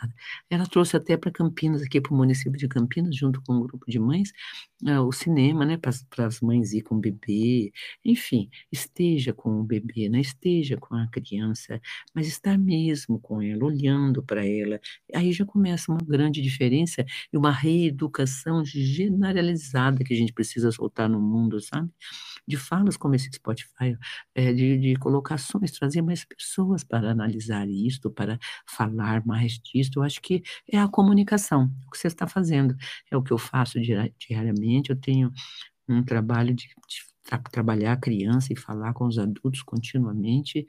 Ela 0.50 0.65
trouxe 0.65 0.96
até 0.98 1.17
para 1.17 1.32
Campinas, 1.32 1.82
aqui 1.82 2.00
para 2.02 2.13
o 2.13 2.17
município 2.17 2.58
de 2.58 2.67
Campinas, 2.67 3.15
junto 3.15 3.41
com 3.43 3.56
um 3.56 3.62
grupo 3.62 3.86
de 3.89 4.00
mães, 4.00 4.32
uh, 4.84 5.02
o 5.02 5.12
cinema, 5.12 5.65
né? 5.65 5.78
Para 5.78 6.26
as 6.26 6.39
mães 6.41 6.74
ir 6.74 6.82
com 6.84 6.96
o 6.96 7.00
bebê, 7.00 7.72
enfim, 8.06 8.50
esteja 8.72 9.34
com 9.34 9.60
o 9.60 9.63
bebê, 9.63 10.10
né? 10.10 10.22
Esteja 10.22 10.78
com 10.78 10.96
a 10.96 11.08
criança, 11.08 11.82
mas 12.13 12.28
estar 12.28 12.58
mesmo 12.58 13.19
com 13.19 13.41
ela, 13.41 13.65
olhando 13.65 14.24
para 14.24 14.46
ela. 14.46 14.80
Aí 15.13 15.32
já 15.34 15.46
começa 15.46 15.91
uma 15.91 16.00
grande 16.04 16.41
diferença 16.41 17.06
e 17.32 17.38
uma 17.38 17.52
reeducação 17.52 18.63
generalizada 18.65 19.73
que 20.04 20.14
a 20.14 20.18
gente 20.18 20.34
precisa 20.34 20.72
soltar 20.72 21.10
no 21.10 21.20
mundo, 21.22 21.60
sabe? 21.62 21.90
De 22.48 22.58
falas 22.58 22.98
como 22.98 23.16
esse 23.16 23.32
Spotify, 23.32 23.98
é, 24.36 24.54
de, 24.54 24.78
de 24.78 24.96
colocações, 24.98 25.72
trazer 25.72 26.02
mais 26.02 26.26
pessoas 26.26 26.84
para 26.84 27.12
analisar 27.12 27.68
isto, 27.70 28.12
para 28.12 28.40
falar 28.68 29.26
mais 29.26 29.60
disso. 29.60 29.92
Eu 29.96 30.04
acho 30.04 30.22
que 30.22 30.44
é 30.72 30.78
a 30.80 30.88
comunicação, 30.88 31.72
o 31.88 31.92
que 31.92 31.98
você 31.98 32.08
está 32.08 32.28
fazendo. 32.28 32.76
É 33.12 33.18
o 33.18 33.24
que 33.24 33.32
eu 33.32 33.38
faço 33.38 33.80
diariamente. 34.20 34.90
Eu 34.92 34.96
tenho 35.00 35.32
um 35.88 36.04
trabalho 36.04 36.54
de, 36.54 36.68
de 36.68 37.04
tra 37.24 37.40
trabalhar 37.40 37.94
a 37.94 37.98
criança 37.98 38.54
e 38.54 38.56
falar 38.58 38.94
com 38.94 39.06
os 39.08 39.18
adultos 39.18 39.62
continuamente. 39.64 40.66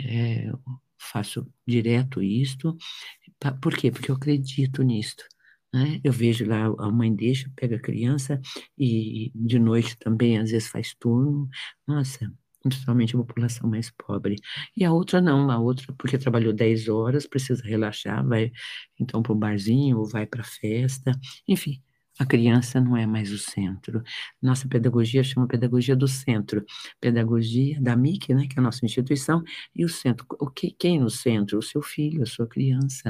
É, 0.00 0.50
faço 0.98 1.46
direto 1.66 2.22
isto. 2.22 2.76
Por 3.62 3.76
quê? 3.76 3.90
Porque 3.90 4.10
eu 4.10 4.16
acredito 4.16 4.82
nisto. 4.82 5.24
Né? 5.72 6.00
Eu 6.02 6.12
vejo 6.12 6.44
lá 6.46 6.66
a 6.78 6.90
mãe 6.90 7.14
deixa, 7.14 7.50
pega 7.56 7.76
a 7.76 7.80
criança 7.80 8.40
e 8.78 9.30
de 9.34 9.58
noite 9.58 9.96
também 9.98 10.38
às 10.38 10.50
vezes 10.50 10.68
faz 10.68 10.94
turno. 10.98 11.48
Nossa, 11.86 12.32
principalmente 12.62 13.14
a 13.14 13.18
população 13.18 13.68
mais 13.70 13.90
pobre. 13.90 14.36
E 14.76 14.84
a 14.84 14.92
outra 14.92 15.20
não, 15.20 15.50
a 15.50 15.58
outra 15.58 15.92
porque 15.98 16.18
trabalhou 16.18 16.52
10 16.52 16.88
horas, 16.88 17.26
precisa 17.26 17.62
relaxar, 17.64 18.26
vai 18.26 18.50
então 18.98 19.22
para 19.22 19.32
o 19.32 19.36
barzinho 19.36 19.98
ou 19.98 20.06
vai 20.06 20.26
para 20.26 20.42
a 20.42 20.44
festa, 20.44 21.12
enfim. 21.48 21.80
A 22.18 22.26
criança 22.26 22.78
não 22.80 22.94
é 22.98 23.06
mais 23.06 23.32
o 23.32 23.38
centro. 23.38 24.02
Nossa 24.42 24.68
pedagogia 24.68 25.24
chama 25.24 25.46
pedagogia 25.48 25.96
do 25.96 26.06
centro. 26.06 26.62
Pedagogia 27.00 27.80
da 27.80 27.96
MIC, 27.96 28.34
né, 28.34 28.46
que 28.46 28.58
é 28.58 28.60
a 28.60 28.62
nossa 28.62 28.84
instituição, 28.84 29.42
e 29.74 29.86
o 29.86 29.88
centro. 29.88 30.26
O 30.38 30.50
que, 30.50 30.70
quem 30.70 31.00
no 31.00 31.08
centro? 31.08 31.58
O 31.58 31.62
seu 31.62 31.80
filho, 31.80 32.22
a 32.22 32.26
sua 32.26 32.46
criança 32.46 33.08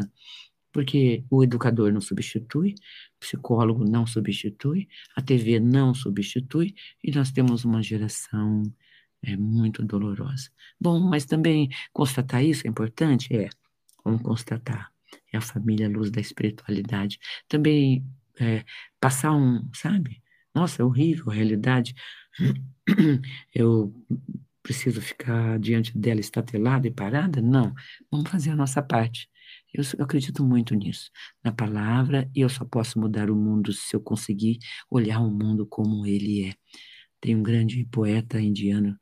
porque 0.73 1.25
o 1.31 1.43
educador 1.43 1.93
não 1.93 2.01
substitui, 2.01 2.75
o 3.17 3.21
psicólogo 3.21 3.85
não 3.85 4.07
substitui, 4.07 4.89
a 5.17 5.23
TV 5.23 5.61
não 5.61 5.95
substitui, 5.95 6.75
e 7.03 7.11
nós 7.11 7.31
temos 7.31 7.65
uma 7.65 7.83
geração 7.83 8.63
é 9.23 9.37
muito 9.37 9.85
dolorosa. 9.85 10.51
Bom, 10.81 10.99
mas 10.99 11.25
também 11.25 11.69
constatar 11.93 12.43
isso 12.45 12.67
é 12.67 12.71
importante? 12.71 13.35
É, 13.35 13.49
vamos 14.05 14.23
constatar. 14.23 14.91
É 15.33 15.37
a 15.37 15.41
família 15.41 15.89
luz 15.89 16.11
da 16.11 16.21
espiritualidade. 16.21 17.19
Também 17.49 18.05
é, 18.39 18.65
passar 18.99 19.33
um, 19.33 19.69
sabe? 19.75 20.23
Nossa, 20.55 20.83
é 20.83 20.85
horrível 20.85 21.31
a 21.31 21.35
realidade. 21.35 21.95
Eu 23.55 23.93
preciso 24.63 25.01
ficar 25.01 25.59
diante 25.59 25.97
dela 25.97 26.21
estatelada 26.21 26.87
e 26.87 26.91
parada? 26.91 27.43
Não. 27.43 27.75
Vamos 28.11 28.31
fazer 28.31 28.51
a 28.51 28.57
nossa 28.57 28.83
parte. 28.83 29.29
Eu, 29.73 29.85
eu, 29.99 30.05
acredito 30.05 30.45
muito 30.45 30.75
nisso, 30.75 31.11
na 31.43 31.53
palavra, 31.53 32.29
e 32.35 32.41
eu 32.41 32.49
só 32.49 32.65
posso 32.65 32.99
mudar 32.99 33.31
o 33.31 33.37
mundo 33.37 33.73
se 33.73 33.95
eu 33.95 34.01
conseguir 34.01 34.59
olhar 34.91 35.21
o 35.21 35.31
mundo 35.31 35.67
como 35.67 36.07
ele 36.07 36.47
é. 36.47 36.55
Tem 37.21 37.37
um 37.37 37.43
grande 37.43 37.85
poeta 37.87 38.41
indiano, 38.41 38.99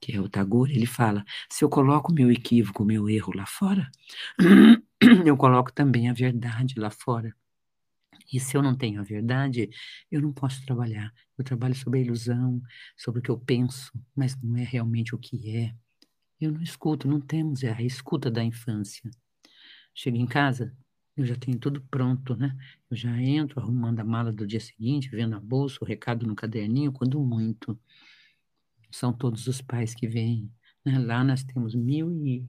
que 0.00 0.12
é 0.12 0.20
o 0.20 0.28
Tagore, 0.28 0.74
ele 0.74 0.86
fala: 0.86 1.24
se 1.50 1.64
eu 1.64 1.68
coloco 1.68 2.12
meu 2.12 2.30
equívoco, 2.30 2.84
meu 2.84 3.08
erro 3.08 3.32
lá 3.34 3.46
fora, 3.46 3.90
eu 5.26 5.36
coloco 5.36 5.72
também 5.72 6.08
a 6.08 6.12
verdade 6.12 6.74
lá 6.78 6.90
fora. 6.90 7.34
E 8.32 8.40
se 8.40 8.56
eu 8.56 8.62
não 8.62 8.76
tenho 8.76 9.00
a 9.00 9.04
verdade, 9.04 9.70
eu 10.10 10.20
não 10.20 10.32
posso 10.32 10.64
trabalhar. 10.64 11.12
Eu 11.36 11.44
trabalho 11.44 11.74
sobre 11.74 12.00
a 12.00 12.02
ilusão, 12.02 12.60
sobre 12.96 13.20
o 13.20 13.22
que 13.22 13.30
eu 13.30 13.38
penso, 13.38 13.92
mas 14.14 14.36
não 14.42 14.56
é 14.56 14.64
realmente 14.64 15.14
o 15.14 15.18
que 15.18 15.56
é. 15.56 15.74
Eu 16.40 16.52
não 16.52 16.62
escuto, 16.62 17.08
não 17.08 17.20
temos 17.20 17.62
a 17.64 17.80
escuta 17.82 18.30
da 18.30 18.42
infância. 18.42 19.10
Chego 19.94 20.16
em 20.16 20.26
casa, 20.26 20.76
eu 21.16 21.24
já 21.24 21.36
tenho 21.36 21.58
tudo 21.58 21.80
pronto, 21.82 22.36
né? 22.36 22.56
Eu 22.90 22.96
já 22.96 23.16
entro 23.20 23.60
arrumando 23.60 24.00
a 24.00 24.04
mala 24.04 24.32
do 24.32 24.46
dia 24.46 24.60
seguinte, 24.60 25.08
vendo 25.08 25.36
a 25.36 25.40
bolsa, 25.40 25.78
o 25.80 25.84
recado 25.84 26.26
no 26.26 26.34
caderninho, 26.34 26.92
quando 26.92 27.20
muito. 27.20 27.78
São 28.90 29.12
todos 29.12 29.46
os 29.46 29.60
pais 29.60 29.94
que 29.94 30.06
vêm. 30.06 30.50
Né? 30.84 30.98
Lá 30.98 31.24
nós 31.24 31.44
temos 31.44 31.74
mil 31.74 32.10
e 32.10 32.48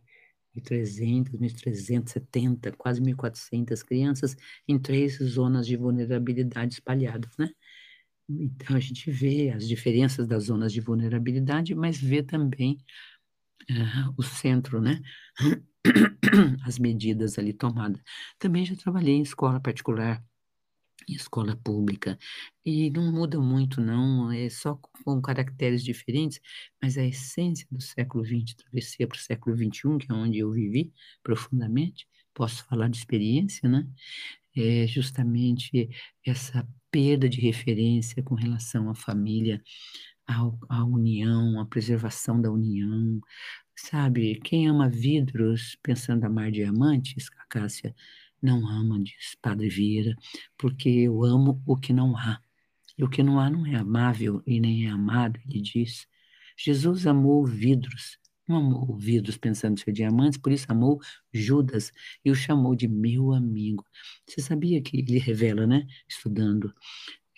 1.300, 0.55 1.31
1.370, 1.34 2.75
quase 2.77 3.01
1.400 3.01 3.84
crianças 3.84 4.36
em 4.67 4.79
três 4.79 5.17
zonas 5.17 5.67
de 5.67 5.75
vulnerabilidade 5.75 6.75
espalhadas, 6.75 7.31
né? 7.38 7.49
Então, 8.27 8.75
a 8.75 8.79
gente 8.79 9.12
vê 9.12 9.51
as 9.51 9.67
diferenças 9.67 10.27
das 10.27 10.45
zonas 10.45 10.73
de 10.73 10.81
vulnerabilidade, 10.81 11.75
mas 11.75 11.99
vê 11.99 12.23
também 12.23 12.77
uh, 13.69 14.13
o 14.17 14.23
centro, 14.23 14.81
né? 14.81 14.99
As 16.65 16.80
medidas 16.80 17.38
ali 17.38 17.54
tomadas. 17.54 18.02
Também 18.39 18.65
já 18.65 18.76
trabalhei 18.76 19.15
em 19.15 19.21
escola 19.21 19.60
particular, 19.60 20.24
escola 21.08 21.56
pública. 21.56 22.17
E 22.65 22.89
não 22.89 23.12
muda 23.12 23.39
muito, 23.39 23.82
não, 23.82 24.32
é 24.32 24.50
só 24.50 24.76
com 25.04 25.21
caracteres 25.21 25.84
diferentes, 25.84 26.39
mas 26.82 26.98
a 26.98 27.04
essência 27.04 27.67
do 27.71 27.82
século 27.82 28.26
XX 28.26 28.56
travessia 28.56 29.08
para 29.08 29.17
o 29.17 29.19
século 29.19 29.56
XXI, 29.56 29.98
que 30.00 30.12
é 30.12 30.15
onde 30.15 30.39
eu 30.39 30.52
vivi 30.52 30.91
profundamente, 31.24 32.08
posso 32.34 32.65
falar 32.65 32.89
de 32.89 32.98
experiência, 32.98 33.69
né? 33.69 33.88
É 34.58 34.88
justamente 34.88 35.89
essa 36.26 36.67
perda 36.89 37.28
de 37.28 37.41
referência 37.41 38.24
com 38.24 38.36
relação 38.36 38.89
à 38.89 38.95
família, 38.95 39.62
à, 40.28 40.36
à 40.69 40.86
união, 40.86 41.60
à 41.60 41.65
preservação 41.65 42.41
da 42.41 42.52
união, 42.52 43.19
sabe? 43.76 44.40
Quem 44.42 44.68
ama 44.68 44.90
vidros 44.90 45.78
pensando 45.84 46.24
amar 46.26 46.52
diamantes, 46.52 47.30
Cássia, 47.50 47.96
não 48.42 48.68
ama, 48.68 49.02
diz 49.04 49.36
Padre 49.42 49.70
Vieira, 49.70 50.16
porque 50.58 50.90
eu 50.90 51.24
amo 51.24 51.62
o 51.66 51.78
que 51.78 51.94
não 51.94 52.16
há. 52.18 52.42
E 52.98 53.04
o 53.04 53.10
que 53.10 53.24
não 53.24 53.40
há 53.40 53.50
não 53.50 53.66
é 53.66 53.76
amável 53.76 54.42
e 54.46 54.60
nem 54.60 54.86
é 54.86 54.90
amado, 54.90 55.40
ele 55.48 55.62
diz. 55.62 56.08
Jesus 56.58 57.06
amou 57.06 57.46
vidros, 57.46 58.18
não 58.48 58.58
amou 58.58 58.98
vidros 58.98 59.38
pensando 59.38 59.80
ser 59.80 59.92
diamantes, 59.92 60.38
por 60.38 60.52
isso 60.52 60.66
amou 60.70 61.00
Judas 61.34 61.92
e 62.24 62.32
o 62.32 62.36
chamou 62.36 62.76
de 62.76 62.88
meu 62.88 63.34
amigo. 63.34 63.86
Você 64.26 64.42
sabia 64.42 64.82
que 64.82 65.00
ele 65.00 65.18
revela, 65.18 65.68
né, 65.68 65.86
estudando, 66.08 66.74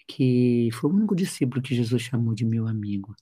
que 0.07 0.69
foi 0.73 0.89
o 0.91 0.93
único 0.93 1.15
discípulo 1.15 1.61
que 1.61 1.75
Jesus 1.75 2.01
chamou 2.03 2.35
de 2.35 2.45
meu 2.45 2.67
amigo, 2.67 3.15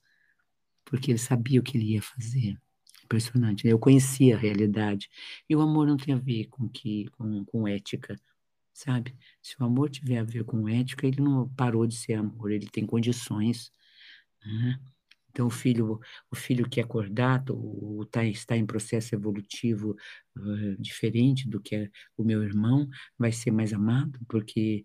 porque 0.84 1.10
ele 1.12 1.18
sabia 1.18 1.60
o 1.60 1.62
que 1.62 1.78
ele 1.78 1.92
ia 1.92 2.02
fazer. 2.02 2.58
Impressionante. 3.06 3.64
Né? 3.64 3.72
Eu 3.72 3.78
conhecia 3.78 4.36
a 4.36 4.38
realidade. 4.38 5.08
E 5.48 5.56
o 5.56 5.60
amor 5.60 5.86
não 5.86 5.96
tem 5.96 6.14
a 6.14 6.18
ver 6.18 6.46
com, 6.46 6.68
que, 6.68 7.06
com, 7.16 7.44
com 7.44 7.68
ética, 7.68 8.16
sabe? 8.74 9.16
Se 9.40 9.54
o 9.60 9.64
amor 9.64 9.90
tiver 9.90 10.18
a 10.18 10.24
ver 10.24 10.44
com 10.44 10.68
ética, 10.68 11.06
ele 11.06 11.22
não 11.22 11.48
parou 11.50 11.86
de 11.86 11.96
ser 11.96 12.14
amor, 12.14 12.50
ele 12.50 12.68
tem 12.68 12.84
condições. 12.84 13.70
Né? 14.44 14.80
Então, 15.30 15.46
o 15.46 15.50
filho, 15.50 16.00
o 16.30 16.36
filho 16.36 16.68
que 16.68 16.80
é 16.80 16.82
acordado, 16.82 17.54
ou 17.56 18.04
tá, 18.06 18.24
está 18.24 18.56
em 18.56 18.66
processo 18.66 19.14
evolutivo 19.14 19.96
uh, 20.36 20.82
diferente 20.82 21.48
do 21.48 21.60
que 21.60 21.76
é 21.76 21.90
o 22.16 22.24
meu 22.24 22.42
irmão, 22.42 22.88
vai 23.18 23.30
ser 23.32 23.50
mais 23.50 23.72
amado, 23.72 24.18
porque 24.28 24.84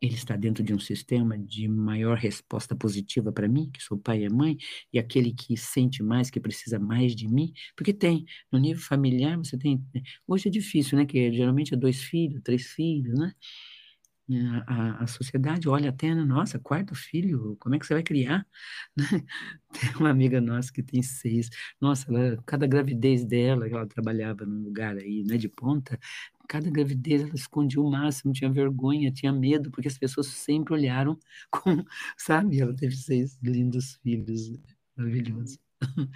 ele 0.00 0.14
está 0.14 0.36
dentro 0.36 0.62
de 0.62 0.74
um 0.74 0.78
sistema 0.78 1.38
de 1.38 1.68
maior 1.68 2.16
resposta 2.16 2.76
positiva 2.76 3.32
para 3.32 3.48
mim, 3.48 3.70
que 3.72 3.82
sou 3.82 3.98
pai 3.98 4.24
e 4.24 4.28
mãe, 4.28 4.56
e 4.92 4.98
aquele 4.98 5.32
que 5.32 5.56
sente 5.56 6.02
mais, 6.02 6.30
que 6.30 6.40
precisa 6.40 6.78
mais 6.78 7.14
de 7.14 7.28
mim, 7.28 7.52
porque 7.76 7.92
tem, 7.92 8.24
no 8.52 8.58
nível 8.58 8.82
familiar, 8.82 9.36
você 9.38 9.56
tem. 9.56 9.82
Hoje 10.26 10.48
é 10.48 10.50
difícil, 10.50 10.98
né? 10.98 11.06
Que 11.06 11.32
geralmente 11.32 11.74
é 11.74 11.76
dois 11.76 12.02
filhos, 12.02 12.40
três 12.42 12.66
filhos, 12.66 13.18
né? 13.18 13.32
A, 14.66 15.04
a, 15.04 15.06
sociedade 15.06 15.68
olha 15.68 15.90
até, 15.90 16.12
nossa, 16.12 16.58
quarto 16.58 16.96
filho, 16.96 17.56
como 17.60 17.76
é 17.76 17.78
que 17.78 17.86
você 17.86 17.94
vai 17.94 18.02
criar? 18.02 18.44
Tem 19.72 19.94
uma 20.00 20.10
amiga 20.10 20.40
nossa 20.40 20.72
que 20.72 20.82
tem 20.82 21.00
seis, 21.00 21.48
nossa, 21.80 22.10
ela, 22.10 22.42
cada 22.44 22.66
gravidez 22.66 23.24
dela, 23.24 23.68
ela 23.68 23.86
trabalhava 23.86 24.44
num 24.44 24.64
lugar 24.64 24.96
aí, 24.96 25.22
né, 25.24 25.36
de 25.36 25.48
ponta, 25.48 25.96
cada 26.48 26.70
gravidez 26.70 27.22
ela 27.22 27.34
escondia 27.34 27.80
o 27.80 27.90
máximo, 27.90 28.32
tinha 28.32 28.50
vergonha, 28.50 29.12
tinha 29.12 29.32
medo, 29.32 29.70
porque 29.70 29.88
as 29.88 29.98
pessoas 29.98 30.28
sempre 30.28 30.74
olharam 30.74 31.18
com, 31.50 31.84
sabe? 32.16 32.60
Ela 32.60 32.74
teve 32.74 32.96
seis 32.96 33.38
lindos 33.42 33.96
filhos, 34.02 34.52
maravilhosos. 34.96 35.58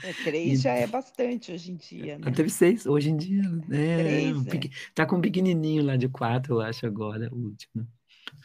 É, 0.03 0.13
três 0.25 0.61
e, 0.61 0.63
já 0.63 0.73
é 0.73 0.87
bastante 0.87 1.53
hoje 1.53 1.73
em 1.73 1.77
dia, 1.77 2.19
né? 2.19 2.23
Ela 2.23 2.33
teve 2.35 2.49
seis, 2.49 2.87
hoje 2.87 3.11
em 3.11 3.17
dia. 3.17 3.43
É, 3.71 4.33
três, 4.33 4.47
é. 4.47 4.71
Tá 4.95 5.05
com 5.05 5.17
um 5.17 5.21
pequenininho 5.21 5.85
lá 5.85 5.97
de 5.97 6.09
quatro, 6.09 6.55
eu 6.55 6.61
acho, 6.61 6.87
agora, 6.87 7.29
o 7.33 7.37
último. 7.37 7.87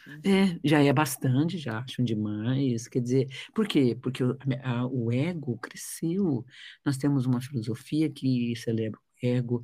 Uhum. 0.06 0.20
É, 0.24 0.58
já 0.64 0.82
é 0.82 0.92
bastante, 0.92 1.58
já 1.58 1.78
acham 1.78 2.04
demais. 2.04 2.86
Quer 2.88 3.00
dizer, 3.00 3.28
por 3.54 3.66
quê? 3.66 3.96
Porque 4.00 4.22
o, 4.22 4.36
a, 4.62 4.86
o 4.86 5.10
ego 5.10 5.58
cresceu. 5.58 6.44
Nós 6.84 6.96
temos 6.96 7.26
uma 7.26 7.40
filosofia 7.40 8.10
que 8.10 8.54
celebra 8.56 8.98
o 8.98 9.26
ego, 9.26 9.62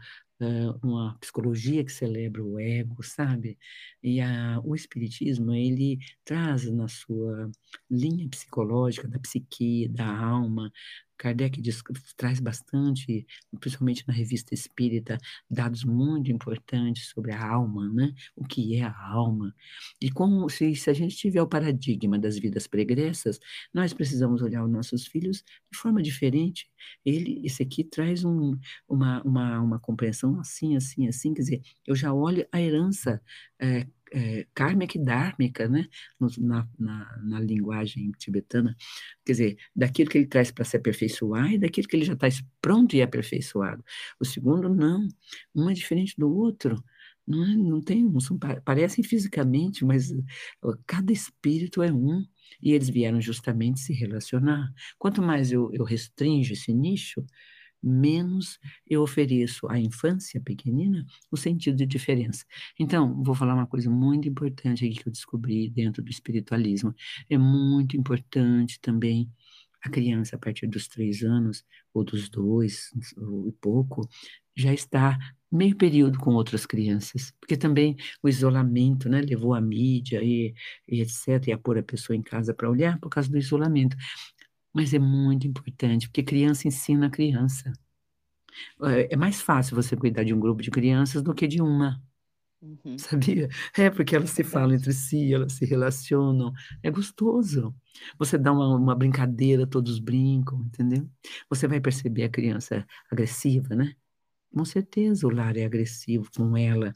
uma 0.82 1.16
psicologia 1.20 1.84
que 1.84 1.92
celebra 1.92 2.42
o 2.44 2.58
ego, 2.58 3.02
sabe? 3.02 3.58
E 4.02 4.20
a, 4.20 4.60
o 4.64 4.74
espiritismo, 4.74 5.52
ele 5.52 5.98
traz 6.24 6.70
na 6.70 6.88
sua 6.88 7.50
linha 7.90 8.28
psicológica 8.28 9.08
da 9.08 9.18
psique, 9.18 9.88
da 9.88 10.06
alma, 10.06 10.72
Kardec 11.22 11.60
diz, 11.60 11.80
traz 12.16 12.40
bastante, 12.40 13.24
principalmente 13.60 14.02
na 14.08 14.12
revista 14.12 14.52
Espírita, 14.52 15.18
dados 15.48 15.84
muito 15.84 16.32
importantes 16.32 17.10
sobre 17.10 17.30
a 17.30 17.46
alma, 17.46 17.88
né? 17.88 18.12
O 18.34 18.44
que 18.44 18.74
é 18.74 18.82
a 18.82 19.06
alma. 19.08 19.54
E 20.00 20.10
como 20.10 20.48
se, 20.48 20.74
se 20.74 20.90
a 20.90 20.92
gente 20.92 21.16
tiver 21.16 21.40
o 21.40 21.46
paradigma 21.46 22.18
das 22.18 22.36
vidas 22.36 22.66
pregressas, 22.66 23.38
nós 23.72 23.92
precisamos 23.92 24.42
olhar 24.42 24.64
os 24.64 24.70
nossos 24.70 25.06
filhos 25.06 25.44
de 25.70 25.78
forma 25.78 26.02
diferente. 26.02 26.68
Ele, 27.04 27.40
esse 27.46 27.62
aqui 27.62 27.84
traz 27.84 28.24
um, 28.24 28.58
uma, 28.88 29.22
uma, 29.22 29.60
uma 29.60 29.78
compreensão 29.78 30.40
assim, 30.40 30.74
assim, 30.74 31.06
assim, 31.06 31.32
quer 31.34 31.42
dizer, 31.42 31.62
eu 31.86 31.94
já 31.94 32.12
olho 32.12 32.44
a 32.50 32.60
herança 32.60 33.22
é, 33.60 33.86
é, 34.12 34.46
kármica 34.54 34.98
e 34.98 35.68
né? 35.68 35.88
Na, 36.38 36.68
na, 36.78 37.18
na, 37.22 37.40
linguagem 37.40 38.10
tibetana, 38.18 38.76
quer 39.24 39.32
dizer, 39.32 39.56
daquilo 39.74 40.10
que 40.10 40.18
ele 40.18 40.26
traz 40.26 40.50
para 40.50 40.64
se 40.64 40.76
aperfeiçoar 40.76 41.52
e 41.52 41.58
daquilo 41.58 41.88
que 41.88 41.96
ele 41.96 42.04
já 42.04 42.12
está 42.14 42.28
pronto 42.60 42.94
e 42.94 43.02
aperfeiçoado. 43.02 43.82
O 44.20 44.24
segundo, 44.24 44.68
não, 44.74 45.08
um 45.54 45.70
é 45.70 45.72
diferente 45.72 46.14
do 46.18 46.32
outro. 46.34 46.82
Não, 47.26 47.44
é, 47.44 47.56
não 47.56 47.80
tem, 47.80 48.04
não 48.04 48.20
são, 48.20 48.38
parecem 48.64 49.04
fisicamente, 49.04 49.84
mas 49.84 50.12
cada 50.86 51.12
espírito 51.12 51.82
é 51.82 51.92
um 51.92 52.24
e 52.60 52.72
eles 52.72 52.88
vieram 52.88 53.20
justamente 53.20 53.80
se 53.80 53.92
relacionar. 53.92 54.72
Quanto 54.98 55.22
mais 55.22 55.52
eu, 55.52 55.70
eu 55.72 55.84
restringo 55.84 56.52
esse 56.52 56.72
nicho, 56.72 57.24
menos 57.82 58.58
eu 58.88 59.02
ofereço 59.02 59.68
à 59.68 59.78
infância 59.78 60.40
pequenina 60.40 61.04
o 61.30 61.36
sentido 61.36 61.76
de 61.76 61.86
diferença. 61.86 62.44
Então, 62.78 63.22
vou 63.22 63.34
falar 63.34 63.54
uma 63.54 63.66
coisa 63.66 63.90
muito 63.90 64.28
importante 64.28 64.84
aqui 64.84 64.94
que 64.94 65.08
eu 65.08 65.12
descobri 65.12 65.68
dentro 65.70 66.02
do 66.02 66.10
espiritualismo. 66.10 66.94
É 67.28 67.38
muito 67.38 67.96
importante 67.96 68.80
também 68.80 69.30
a 69.82 69.90
criança, 69.90 70.36
a 70.36 70.38
partir 70.38 70.66
dos 70.68 70.86
três 70.86 71.22
anos, 71.22 71.64
ou 71.92 72.04
dos 72.04 72.28
dois, 72.28 72.90
ou 73.16 73.52
pouco, 73.60 74.08
já 74.56 74.72
está 74.72 75.18
meio 75.50 75.76
período 75.76 76.18
com 76.18 76.32
outras 76.34 76.64
crianças, 76.64 77.32
porque 77.40 77.56
também 77.56 77.96
o 78.22 78.28
isolamento, 78.28 79.08
né, 79.08 79.20
levou 79.20 79.54
a 79.54 79.60
mídia 79.60 80.22
e, 80.22 80.54
e 80.88 81.00
etc, 81.02 81.48
e 81.48 81.52
a 81.52 81.58
pôr 81.58 81.78
a 81.78 81.82
pessoa 81.82 82.16
em 82.16 82.22
casa 82.22 82.54
para 82.54 82.70
olhar 82.70 82.98
por 83.00 83.10
causa 83.10 83.28
do 83.30 83.38
isolamento. 83.38 83.96
Mas 84.72 84.94
é 84.94 84.98
muito 84.98 85.46
importante, 85.46 86.08
porque 86.08 86.22
criança 86.22 86.66
ensina 86.68 87.06
a 87.06 87.10
criança. 87.10 87.72
É, 88.82 89.14
é 89.14 89.16
mais 89.16 89.40
fácil 89.40 89.76
você 89.76 89.96
cuidar 89.96 90.24
de 90.24 90.34
um 90.34 90.40
grupo 90.40 90.62
de 90.62 90.70
crianças 90.70 91.22
do 91.22 91.34
que 91.34 91.46
de 91.46 91.60
uma. 91.60 92.02
Uhum. 92.62 92.96
Sabia? 92.96 93.48
É 93.76 93.90
porque 93.90 94.14
elas 94.14 94.30
se 94.30 94.44
falam 94.44 94.76
entre 94.76 94.92
si, 94.92 95.34
elas 95.34 95.54
se 95.54 95.64
relacionam. 95.64 96.52
É 96.82 96.90
gostoso. 96.90 97.74
Você 98.18 98.38
dá 98.38 98.52
uma, 98.52 98.76
uma 98.76 98.94
brincadeira, 98.94 99.66
todos 99.66 99.98
brincam, 99.98 100.60
entendeu? 100.66 101.08
Você 101.50 101.66
vai 101.66 101.80
perceber 101.80 102.24
a 102.24 102.28
criança 102.28 102.86
agressiva, 103.10 103.74
né? 103.74 103.94
Com 104.54 104.64
certeza 104.64 105.26
o 105.26 105.30
lar 105.30 105.56
é 105.56 105.64
agressivo 105.64 106.30
com 106.36 106.56
ela. 106.56 106.92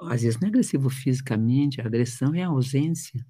Às 0.00 0.22
vezes 0.22 0.40
não 0.40 0.48
é 0.48 0.50
agressivo 0.50 0.90
fisicamente, 0.90 1.80
a 1.80 1.86
agressão 1.86 2.34
é 2.34 2.42
a 2.42 2.48
ausência. 2.48 3.24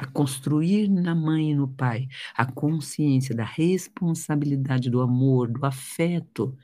A 0.00 0.06
construir 0.06 0.88
na 0.88 1.14
mãe 1.14 1.50
e 1.50 1.54
no 1.54 1.68
pai 1.68 2.08
a 2.34 2.46
consciência 2.50 3.36
da 3.36 3.44
responsabilidade 3.44 4.88
do 4.88 5.02
amor, 5.02 5.52
do 5.52 5.66
afeto. 5.66 6.56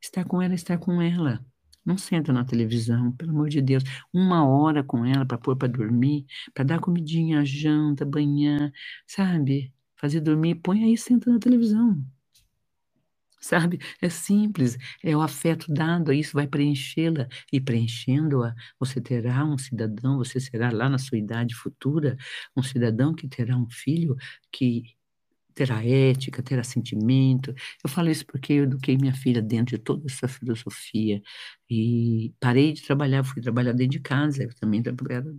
Estar 0.00 0.24
com 0.24 0.40
ela, 0.40 0.54
estar 0.54 0.78
com 0.78 1.02
ela. 1.02 1.44
Não 1.84 1.98
senta 1.98 2.32
na 2.32 2.46
televisão, 2.46 3.12
pelo 3.12 3.32
amor 3.32 3.50
de 3.50 3.60
Deus. 3.60 3.84
Uma 4.10 4.48
hora 4.48 4.82
com 4.82 5.04
ela 5.04 5.26
para 5.26 5.36
pôr 5.36 5.54
para 5.54 5.68
dormir, 5.68 6.24
para 6.54 6.64
dar 6.64 6.80
comidinha, 6.80 7.44
janta, 7.44 8.06
banhar, 8.06 8.72
sabe? 9.06 9.70
Fazer 9.96 10.20
dormir, 10.22 10.54
põe 10.56 10.84
aí, 10.84 10.96
senta 10.96 11.30
na 11.30 11.38
televisão 11.38 12.02
sabe? 13.40 13.78
É 14.02 14.08
simples, 14.08 14.76
é 15.02 15.16
o 15.16 15.20
afeto 15.22 15.72
dado, 15.72 16.12
isso 16.12 16.32
vai 16.34 16.46
preenchê-la, 16.46 17.28
e 17.52 17.60
preenchendo-a, 17.60 18.54
você 18.78 19.00
terá 19.00 19.44
um 19.44 19.58
cidadão, 19.58 20.18
você 20.18 20.40
será 20.40 20.70
lá 20.72 20.88
na 20.88 20.98
sua 20.98 21.18
idade 21.18 21.54
futura, 21.54 22.16
um 22.56 22.62
cidadão 22.62 23.14
que 23.14 23.28
terá 23.28 23.56
um 23.56 23.68
filho 23.70 24.16
que 24.52 24.82
terá 25.58 25.84
ética, 25.84 26.40
terá 26.40 26.62
sentimento. 26.62 27.52
Eu 27.82 27.90
falo 27.90 28.08
isso 28.10 28.24
porque 28.24 28.52
eu 28.52 28.64
eduquei 28.64 28.96
minha 28.96 29.12
filha 29.12 29.42
dentro 29.42 29.76
de 29.76 29.82
toda 29.82 30.06
essa 30.06 30.28
filosofia 30.28 31.20
e 31.68 32.32
parei 32.40 32.72
de 32.72 32.82
trabalhar, 32.82 33.24
fui 33.24 33.42
trabalhar 33.42 33.72
dentro 33.72 33.90
de 33.92 34.00
casa. 34.00 34.44
Eu 34.44 34.54
também 34.54 34.80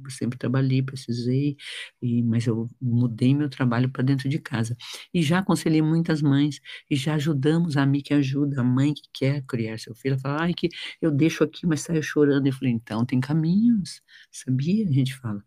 sempre 0.09 0.37
trabalhei, 0.37 0.83
precisei, 0.83 1.55
e, 2.01 2.21
mas 2.23 2.45
eu 2.45 2.67
mudei 2.81 3.33
meu 3.33 3.49
trabalho 3.49 3.89
para 3.89 4.03
dentro 4.03 4.27
de 4.27 4.39
casa. 4.39 4.75
E 5.13 5.21
já 5.21 5.39
aconselhei 5.39 5.81
muitas 5.81 6.21
mães 6.21 6.59
e 6.89 6.95
já 6.97 7.15
ajudamos 7.15 7.77
a 7.77 7.85
mim 7.85 8.01
que 8.01 8.13
ajuda, 8.13 8.59
a 8.59 8.63
mãe 8.63 8.93
que 8.93 9.03
quer 9.13 9.41
criar 9.45 9.79
seu 9.79 9.95
filho. 9.95 10.19
Fala, 10.19 10.43
ai, 10.43 10.53
que 10.53 10.67
eu 11.01 11.11
deixo 11.11 11.45
aqui, 11.45 11.65
mas 11.65 11.81
saio 11.81 12.03
chorando. 12.03 12.45
Eu 12.47 12.53
falei, 12.53 12.73
então 12.73 13.05
tem 13.05 13.21
caminhos, 13.21 14.01
sabia? 14.31 14.85
A 14.85 14.91
gente 14.91 15.15
fala 15.15 15.41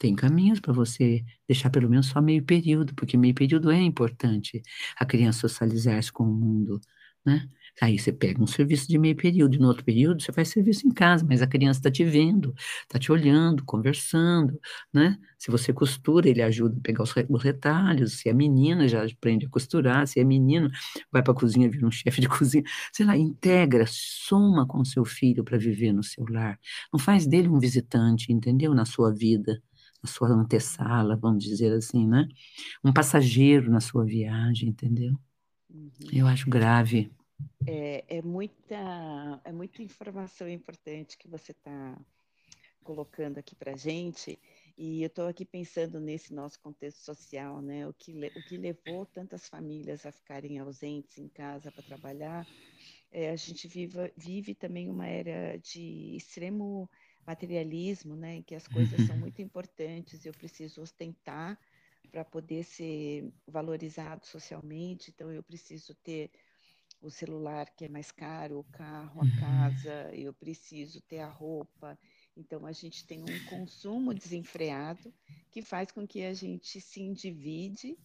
tem 0.00 0.16
caminhos 0.16 0.60
para 0.60 0.72
você 0.72 1.22
deixar 1.46 1.70
pelo 1.70 1.88
menos 1.90 2.06
só 2.06 2.22
meio 2.22 2.42
período, 2.44 2.94
porque 2.96 3.18
meio 3.18 3.34
período 3.34 3.70
é 3.70 3.78
importante 3.80 4.62
a 4.98 5.04
criança 5.06 5.40
socializar-se 5.40 6.10
com 6.12 6.24
o 6.24 6.34
mundo, 6.34 6.80
né? 7.24 7.46
Aí 7.82 7.98
você 7.98 8.12
pega 8.12 8.42
um 8.42 8.46
serviço 8.46 8.88
de 8.88 8.98
meio 8.98 9.16
período, 9.16 9.54
e 9.56 9.58
no 9.58 9.68
outro 9.68 9.84
período 9.84 10.22
você 10.22 10.32
faz 10.32 10.48
serviço 10.48 10.86
em 10.86 10.90
casa, 10.90 11.24
mas 11.28 11.42
a 11.42 11.46
criança 11.46 11.78
está 11.80 11.90
te 11.90 12.04
vendo, 12.04 12.54
está 12.82 12.98
te 12.98 13.12
olhando, 13.12 13.64
conversando, 13.64 14.58
né? 14.92 15.18
Se 15.38 15.50
você 15.50 15.72
costura, 15.72 16.28
ele 16.28 16.42
ajuda 16.42 16.76
a 16.78 16.80
pegar 16.82 17.02
os 17.04 17.42
retalhos, 17.42 18.20
se 18.20 18.28
é 18.28 18.32
menina, 18.32 18.88
já 18.88 19.04
aprende 19.04 19.46
a 19.46 19.50
costurar, 19.50 20.06
se 20.06 20.18
é 20.20 20.24
menino, 20.24 20.70
vai 21.12 21.22
para 21.22 21.32
a 21.32 21.36
cozinha, 21.36 21.70
vira 21.70 21.86
um 21.86 21.90
chefe 21.92 22.20
de 22.22 22.28
cozinha, 22.28 22.64
sei 22.92 23.06
lá, 23.06 23.16
integra, 23.16 23.84
soma 23.88 24.66
com 24.66 24.84
seu 24.84 25.04
filho 25.04 25.44
para 25.44 25.58
viver 25.58 25.92
no 25.92 26.02
seu 26.02 26.24
lar. 26.28 26.58
Não 26.92 26.98
faz 26.98 27.26
dele 27.26 27.48
um 27.48 27.58
visitante, 27.58 28.32
entendeu? 28.32 28.74
Na 28.74 28.84
sua 28.84 29.12
vida 29.14 29.62
na 30.02 30.10
sua 30.10 30.28
antessala, 30.28 31.16
vamos 31.16 31.44
dizer 31.44 31.72
assim, 31.72 32.06
né? 32.06 32.26
Um 32.84 32.92
passageiro 32.92 33.70
na 33.70 33.80
sua 33.80 34.04
viagem, 34.04 34.68
entendeu? 34.68 35.14
Uhum. 35.68 35.90
Eu 36.12 36.26
acho 36.26 36.48
grave. 36.48 37.10
É, 37.66 38.04
é, 38.08 38.22
muita, 38.22 39.40
é 39.44 39.52
muita 39.52 39.82
informação 39.82 40.48
importante 40.48 41.16
que 41.16 41.28
você 41.28 41.52
está 41.52 41.98
colocando 42.82 43.38
aqui 43.38 43.54
para 43.54 43.76
gente. 43.76 44.38
E 44.76 45.02
eu 45.02 45.08
estou 45.08 45.26
aqui 45.26 45.44
pensando 45.44 46.00
nesse 46.00 46.32
nosso 46.32 46.58
contexto 46.60 47.04
social, 47.04 47.60
né? 47.60 47.86
O 47.86 47.92
que, 47.92 48.12
o 48.12 48.42
que 48.48 48.56
levou 48.56 49.04
tantas 49.06 49.46
famílias 49.48 50.06
a 50.06 50.12
ficarem 50.12 50.58
ausentes 50.58 51.18
em 51.18 51.28
casa 51.28 51.70
para 51.70 51.82
trabalhar. 51.82 52.46
É, 53.12 53.30
a 53.30 53.36
gente 53.36 53.68
vive, 53.68 54.12
vive 54.16 54.54
também 54.54 54.88
uma 54.88 55.06
era 55.06 55.58
de 55.58 56.16
extremo 56.16 56.88
materialismo, 57.30 58.16
né, 58.16 58.36
em 58.36 58.42
que 58.42 58.54
as 58.54 58.66
coisas 58.66 59.06
são 59.06 59.16
muito 59.16 59.40
importantes, 59.40 60.26
eu 60.26 60.32
preciso 60.32 60.82
ostentar 60.82 61.58
para 62.10 62.24
poder 62.24 62.64
ser 62.64 63.32
valorizado 63.46 64.26
socialmente, 64.26 65.10
então 65.10 65.30
eu 65.30 65.42
preciso 65.42 65.94
ter 65.94 66.30
o 67.00 67.10
celular 67.10 67.70
que 67.70 67.84
é 67.84 67.88
mais 67.88 68.10
caro, 68.10 68.58
o 68.58 68.64
carro, 68.64 69.22
a 69.22 69.24
uhum. 69.24 69.36
casa, 69.38 70.14
eu 70.14 70.34
preciso 70.34 71.00
ter 71.00 71.20
a 71.20 71.28
roupa. 71.28 71.98
Então 72.36 72.66
a 72.66 72.72
gente 72.72 73.06
tem 73.06 73.22
um 73.22 73.44
consumo 73.46 74.12
desenfreado 74.12 75.12
que 75.50 75.62
faz 75.62 75.90
com 75.90 76.06
que 76.06 76.22
a 76.22 76.34
gente 76.34 76.80
se 76.80 77.00
endivide 77.00 77.96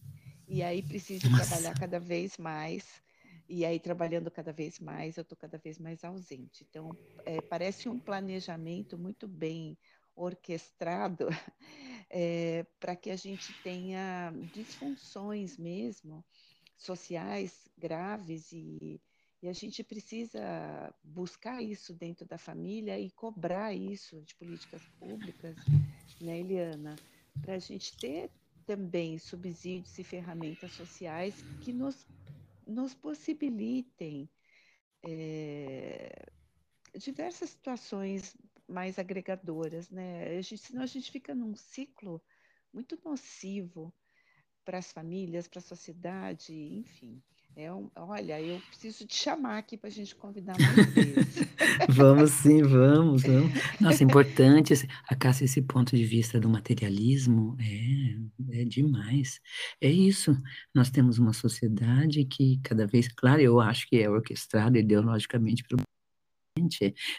e 0.48 0.62
aí 0.62 0.82
precise 0.82 1.28
trabalhar 1.28 1.74
cada 1.74 2.00
vez 2.00 2.38
mais 2.38 3.02
e 3.48 3.64
aí 3.64 3.78
trabalhando 3.78 4.30
cada 4.30 4.52
vez 4.52 4.78
mais, 4.80 5.16
eu 5.16 5.22
estou 5.22 5.36
cada 5.36 5.58
vez 5.58 5.78
mais 5.78 6.02
ausente. 6.04 6.66
Então, 6.68 6.90
é, 7.24 7.40
parece 7.40 7.88
um 7.88 7.98
planejamento 7.98 8.98
muito 8.98 9.28
bem 9.28 9.78
orquestrado 10.14 11.28
é, 12.10 12.64
para 12.80 12.96
que 12.96 13.10
a 13.10 13.16
gente 13.16 13.52
tenha 13.62 14.32
disfunções 14.52 15.56
mesmo 15.58 16.24
sociais 16.76 17.68
graves 17.78 18.52
e, 18.52 19.00
e 19.42 19.48
a 19.48 19.52
gente 19.52 19.84
precisa 19.84 20.94
buscar 21.04 21.62
isso 21.62 21.94
dentro 21.94 22.26
da 22.26 22.38
família 22.38 22.98
e 22.98 23.10
cobrar 23.10 23.72
isso 23.72 24.20
de 24.22 24.34
políticas 24.34 24.82
públicas, 24.98 25.56
né, 26.20 26.40
Eliana, 26.40 26.96
para 27.40 27.54
a 27.54 27.58
gente 27.58 27.96
ter 27.98 28.30
também 28.66 29.18
subsídios 29.18 29.96
e 29.98 30.04
ferramentas 30.04 30.72
sociais 30.72 31.44
que 31.60 31.72
nos 31.72 32.06
nos 32.66 32.94
possibilitem 32.94 34.28
é, 35.02 36.26
diversas 36.98 37.50
situações 37.50 38.36
mais 38.68 38.98
agregadoras, 38.98 39.90
né? 39.90 40.36
A 40.36 40.42
gente, 40.42 40.58
senão 40.58 40.82
a 40.82 40.86
gente 40.86 41.10
fica 41.10 41.34
num 41.34 41.54
ciclo 41.54 42.22
muito 42.72 42.98
nocivo 43.04 43.94
para 44.64 44.78
as 44.78 44.92
famílias, 44.92 45.46
para 45.46 45.60
a 45.60 45.62
sociedade, 45.62 46.52
enfim. 46.52 47.22
É 47.58 47.72
um, 47.72 47.90
olha, 47.96 48.38
eu 48.38 48.60
preciso 48.68 49.06
te 49.06 49.16
chamar 49.16 49.56
aqui 49.56 49.78
para 49.78 49.88
a 49.88 49.90
gente 49.90 50.14
convidar 50.14 50.54
mais 50.60 50.92
vezes. 50.92 51.36
vamos 51.88 52.30
sim, 52.32 52.62
vamos, 52.62 53.22
vamos. 53.22 53.50
Nossa, 53.80 54.04
importante, 54.04 54.74
a 55.08 55.16
Cássia, 55.16 55.46
esse 55.46 55.62
ponto 55.62 55.96
de 55.96 56.04
vista 56.04 56.38
do 56.38 56.50
materialismo 56.50 57.56
é, 57.58 58.60
é 58.60 58.64
demais. 58.66 59.40
É 59.80 59.88
isso, 59.88 60.36
nós 60.74 60.90
temos 60.90 61.18
uma 61.18 61.32
sociedade 61.32 62.26
que 62.26 62.60
cada 62.62 62.86
vez, 62.86 63.08
claro, 63.08 63.40
eu 63.40 63.58
acho 63.58 63.88
que 63.88 63.96
é 63.96 64.10
orquestrada 64.10 64.78
ideologicamente 64.78 65.64
pelo 65.64 65.80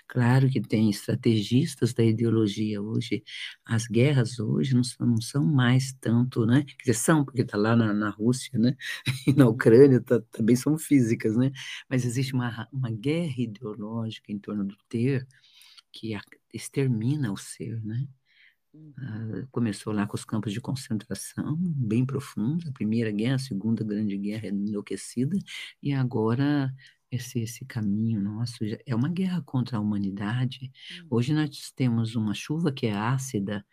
Claro 0.07 0.49
que 0.49 0.61
tem 0.61 0.89
estrategistas 0.89 1.93
da 1.93 2.03
ideologia 2.03 2.81
hoje. 2.81 3.23
As 3.65 3.87
guerras 3.87 4.39
hoje 4.39 4.73
não 4.75 4.83
são, 4.83 5.07
não 5.07 5.21
são 5.21 5.45
mais 5.45 5.93
tanto, 5.93 6.45
né? 6.45 6.63
Quer 6.63 6.91
dizer, 6.91 6.93
são, 6.95 7.23
porque 7.23 7.41
está 7.41 7.57
lá 7.57 7.75
na, 7.75 7.93
na, 7.93 8.09
Rússia, 8.09 8.57
né? 8.59 8.75
E 9.27 9.33
na 9.33 9.47
Ucrânia 9.47 10.01
tá, 10.01 10.21
também 10.31 10.55
são 10.55 10.77
físicas, 10.77 11.35
né? 11.37 11.51
Mas 11.89 12.05
existe 12.05 12.33
uma, 12.33 12.67
uma 12.71 12.91
guerra 12.91 13.35
ideológica 13.37 14.31
em 14.31 14.39
torno 14.39 14.65
do 14.65 14.75
ter 14.89 15.27
que 15.91 16.17
extermina 16.53 17.31
o 17.31 17.37
ser, 17.37 17.83
né? 17.83 18.07
Uh, 18.73 19.47
começou 19.49 19.91
lá 19.91 20.05
com 20.05 20.15
os 20.15 20.23
campos 20.23 20.53
de 20.53 20.61
concentração 20.61 21.55
bem 21.57 22.05
profundos, 22.05 22.67
a 22.67 22.71
primeira 22.71 23.11
guerra, 23.11 23.35
a 23.35 23.39
segunda 23.39 23.83
grande 23.83 24.15
guerra 24.17 24.47
enlouquecida, 24.47 25.35
e 25.81 25.93
agora 25.93 26.71
esse, 27.11 27.39
esse 27.39 27.65
caminho 27.65 28.21
nosso 28.21 28.57
é 28.85 28.95
uma 28.95 29.09
guerra 29.09 29.41
contra 29.41 29.77
a 29.77 29.79
humanidade. 29.81 30.71
Hoje 31.09 31.33
hum. 31.33 31.37
nós 31.37 31.71
temos 31.75 32.15
uma 32.15 32.33
chuva 32.33 32.71
que 32.71 32.87
é 32.87 32.93
ácida, 32.93 33.65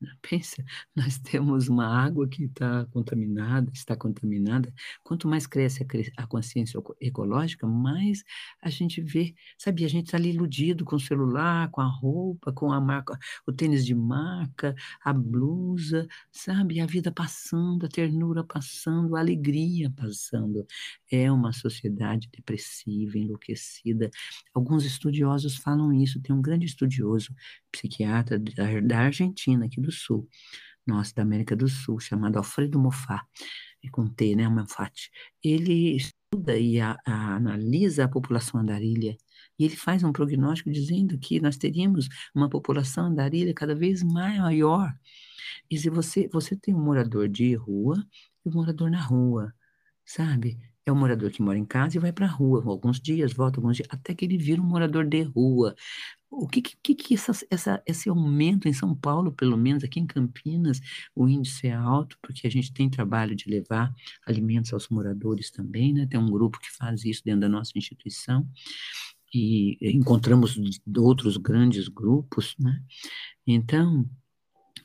Pensa, 0.22 0.64
nós 0.94 1.18
temos 1.18 1.68
uma 1.68 1.86
água 1.86 2.28
que 2.28 2.44
está 2.44 2.86
contaminada, 2.86 3.70
está 3.72 3.96
contaminada. 3.96 4.72
Quanto 5.02 5.28
mais 5.28 5.46
cresce 5.46 5.84
a, 6.16 6.26
consciência 6.26 6.80
ecológica, 7.00 7.66
mais 7.66 8.22
a 8.62 8.70
gente 8.70 9.00
vê, 9.00 9.34
sabe, 9.58 9.84
a 9.84 9.88
gente 9.88 10.06
está 10.06 10.16
ali 10.16 10.30
iludido 10.30 10.84
com 10.84 10.96
o 10.96 11.00
celular, 11.00 11.70
com 11.70 11.80
a 11.80 11.86
roupa, 11.86 12.52
com 12.52 12.72
a 12.72 12.80
marca, 12.80 13.18
o 13.46 13.52
tênis 13.52 13.84
de 13.84 13.94
marca, 13.94 14.74
a 15.02 15.12
blusa, 15.12 16.06
sabe, 16.30 16.80
a 16.80 16.86
vida 16.86 17.10
passando, 17.10 17.86
a 17.86 17.88
ternura 17.88 18.44
passando, 18.44 19.16
a 19.16 19.20
alegria 19.20 19.90
passando. 19.90 20.66
É 21.10 21.30
uma 21.30 21.52
sociedade 21.52 22.28
depressiva, 22.32 23.18
enlouquecida. 23.18 24.10
Alguns 24.54 24.84
estudiosos 24.84 25.56
falam 25.56 25.92
isso. 25.92 26.20
Tem 26.20 26.34
um 26.34 26.42
grande 26.42 26.66
estudioso, 26.66 27.34
psiquiatra 27.72 28.38
da, 28.38 28.98
Argentina, 28.98 29.66
aqui 29.66 29.80
do 29.80 29.90
Sul, 29.90 30.28
nosso 30.86 31.14
da 31.14 31.22
América 31.22 31.56
do 31.56 31.68
Sul, 31.68 31.98
chamado 32.00 32.36
Alfredo 32.36 32.78
Moffat, 32.78 33.22
com 33.92 34.06
T, 34.08 34.36
né, 34.36 34.48
Moffat. 34.48 35.10
Ele 35.42 35.96
estuda 35.96 36.58
e 36.58 36.80
a, 36.80 36.96
a, 37.06 37.36
analisa 37.36 38.04
a 38.04 38.08
população 38.08 38.60
andarilha 38.60 39.16
e 39.58 39.64
ele 39.64 39.76
faz 39.76 40.04
um 40.04 40.12
prognóstico 40.12 40.70
dizendo 40.70 41.18
que 41.18 41.40
nós 41.40 41.56
teríamos 41.56 42.08
uma 42.34 42.48
população 42.48 43.06
andarilha 43.06 43.52
cada 43.52 43.74
vez 43.74 44.02
maior. 44.02 44.94
E 45.70 45.76
se 45.76 45.90
você, 45.90 46.28
você 46.28 46.56
tem 46.56 46.74
um 46.74 46.82
morador 46.82 47.28
de 47.28 47.54
rua 47.54 47.96
e 48.44 48.48
um 48.48 48.52
morador 48.52 48.90
na 48.90 49.00
rua, 49.00 49.52
sabe? 50.04 50.58
É 50.88 50.90
o 50.90 50.96
morador 50.96 51.30
que 51.30 51.42
mora 51.42 51.58
em 51.58 51.66
casa 51.66 51.98
e 51.98 52.00
vai 52.00 52.10
para 52.14 52.24
a 52.24 52.30
rua, 52.30 52.64
alguns 52.64 52.98
dias, 52.98 53.34
volta 53.34 53.58
alguns 53.60 53.76
dias, 53.76 53.86
até 53.90 54.14
que 54.14 54.24
ele 54.24 54.38
vira 54.38 54.62
um 54.62 54.64
morador 54.64 55.04
de 55.04 55.20
rua. 55.22 55.76
O 56.30 56.48
que 56.48 56.62
que, 56.62 56.94
que 56.94 57.12
essa, 57.12 57.32
essa, 57.50 57.82
esse 57.84 58.08
aumento 58.08 58.66
em 58.66 58.72
São 58.72 58.94
Paulo, 58.94 59.30
pelo 59.30 59.54
menos 59.54 59.84
aqui 59.84 60.00
em 60.00 60.06
Campinas, 60.06 60.80
o 61.14 61.28
índice 61.28 61.66
é 61.66 61.74
alto, 61.74 62.16
porque 62.22 62.46
a 62.46 62.50
gente 62.50 62.72
tem 62.72 62.88
trabalho 62.88 63.36
de 63.36 63.50
levar 63.50 63.94
alimentos 64.26 64.72
aos 64.72 64.88
moradores 64.88 65.50
também, 65.50 65.92
né? 65.92 66.06
Tem 66.06 66.18
um 66.18 66.30
grupo 66.30 66.58
que 66.58 66.74
faz 66.74 67.04
isso 67.04 67.22
dentro 67.22 67.42
da 67.42 67.50
nossa 67.50 67.72
instituição 67.76 68.48
e 69.34 69.76
encontramos 69.94 70.58
outros 70.96 71.36
grandes 71.36 71.86
grupos, 71.88 72.56
né? 72.58 72.82
Então, 73.46 74.08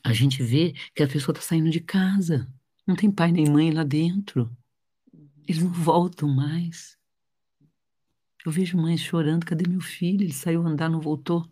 a 0.04 0.12
gente 0.12 0.42
vê 0.42 0.74
que 0.94 1.02
a 1.02 1.08
pessoa 1.08 1.32
está 1.32 1.40
saindo 1.40 1.70
de 1.70 1.80
casa, 1.80 2.46
não 2.86 2.94
tem 2.94 3.10
pai 3.10 3.32
nem 3.32 3.48
mãe 3.48 3.70
lá 3.70 3.84
dentro, 3.84 4.54
eles 5.46 5.62
não 5.62 5.70
voltam 5.72 6.28
mais. 6.28 6.96
Eu 8.44 8.52
vejo 8.52 8.76
mães 8.76 9.00
chorando, 9.00 9.46
cadê 9.46 9.68
meu 9.68 9.80
filho? 9.80 10.22
Ele 10.22 10.32
saiu 10.32 10.66
andar, 10.66 10.90
não 10.90 11.00
voltou. 11.00 11.48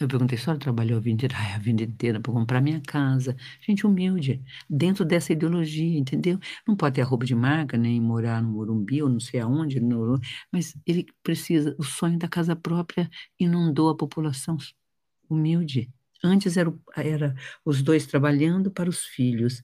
Eu 0.00 0.08
perguntei, 0.08 0.36
a 0.36 0.40
senhora 0.40 0.58
trabalhou 0.58 0.98
a 0.98 1.00
vida? 1.00 1.28
Ai, 1.34 1.52
a 1.52 1.58
vida 1.58 1.84
inteira 1.84 2.20
para 2.20 2.32
comprar 2.32 2.60
minha 2.60 2.80
casa. 2.80 3.36
Gente 3.60 3.86
humilde, 3.86 4.42
dentro 4.68 5.04
dessa 5.04 5.32
ideologia, 5.32 5.98
entendeu? 5.98 6.38
Não 6.66 6.74
pode 6.74 6.96
ter 6.96 7.02
roupa 7.02 7.24
de 7.24 7.34
marca, 7.34 7.76
nem 7.78 8.00
morar 8.00 8.42
no 8.42 8.50
Morumbi 8.50 9.02
ou 9.02 9.08
não 9.08 9.20
sei 9.20 9.40
aonde, 9.40 9.80
no... 9.80 10.18
mas 10.50 10.76
ele 10.86 11.06
precisa, 11.22 11.74
o 11.78 11.84
sonho 11.84 12.18
da 12.18 12.28
casa 12.28 12.56
própria 12.56 13.08
inundou 13.38 13.90
a 13.90 13.96
população 13.96 14.56
humilde. 15.28 15.90
Antes 16.22 16.56
era, 16.56 16.72
era 16.96 17.34
os 17.64 17.82
dois 17.82 18.06
trabalhando 18.06 18.70
para 18.70 18.90
os 18.90 19.04
filhos, 19.04 19.62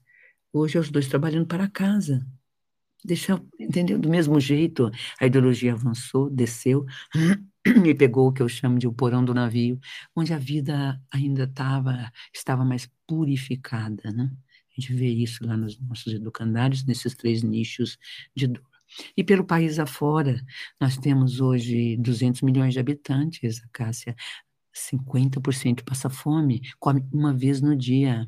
hoje 0.52 0.76
é 0.76 0.80
os 0.80 0.90
dois 0.90 1.08
trabalhando 1.08 1.46
para 1.46 1.64
a 1.64 1.70
casa. 1.70 2.24
Deixa, 3.04 3.40
entendeu? 3.58 3.98
Do 3.98 4.08
mesmo 4.10 4.40
jeito, 4.40 4.90
a 5.20 5.26
ideologia 5.26 5.72
avançou, 5.72 6.28
desceu 6.28 6.84
e 7.86 7.94
pegou 7.94 8.28
o 8.28 8.32
que 8.32 8.42
eu 8.42 8.48
chamo 8.48 8.78
de 8.78 8.88
o 8.88 8.92
porão 8.92 9.24
do 9.24 9.32
navio, 9.32 9.78
onde 10.16 10.32
a 10.34 10.38
vida 10.38 11.00
ainda 11.12 11.46
tava, 11.46 12.10
estava 12.34 12.64
mais 12.64 12.88
purificada, 13.06 14.10
né? 14.10 14.30
A 14.76 14.80
gente 14.80 14.94
vê 14.94 15.08
isso 15.08 15.44
lá 15.46 15.56
nos 15.56 15.78
nossos 15.80 16.12
educandários, 16.12 16.84
nesses 16.84 17.14
três 17.14 17.42
nichos 17.42 17.98
de 18.34 18.46
dor. 18.48 18.64
E 19.16 19.22
pelo 19.22 19.44
país 19.44 19.78
afora, 19.78 20.40
nós 20.80 20.96
temos 20.96 21.40
hoje 21.40 21.96
200 21.98 22.42
milhões 22.42 22.74
de 22.74 22.80
habitantes, 22.80 23.62
a 23.62 23.68
Cássia, 23.72 24.16
50% 24.72 25.84
passa 25.84 26.08
fome, 26.08 26.62
come 26.78 27.04
uma 27.12 27.34
vez 27.34 27.60
no 27.60 27.76
dia. 27.76 28.26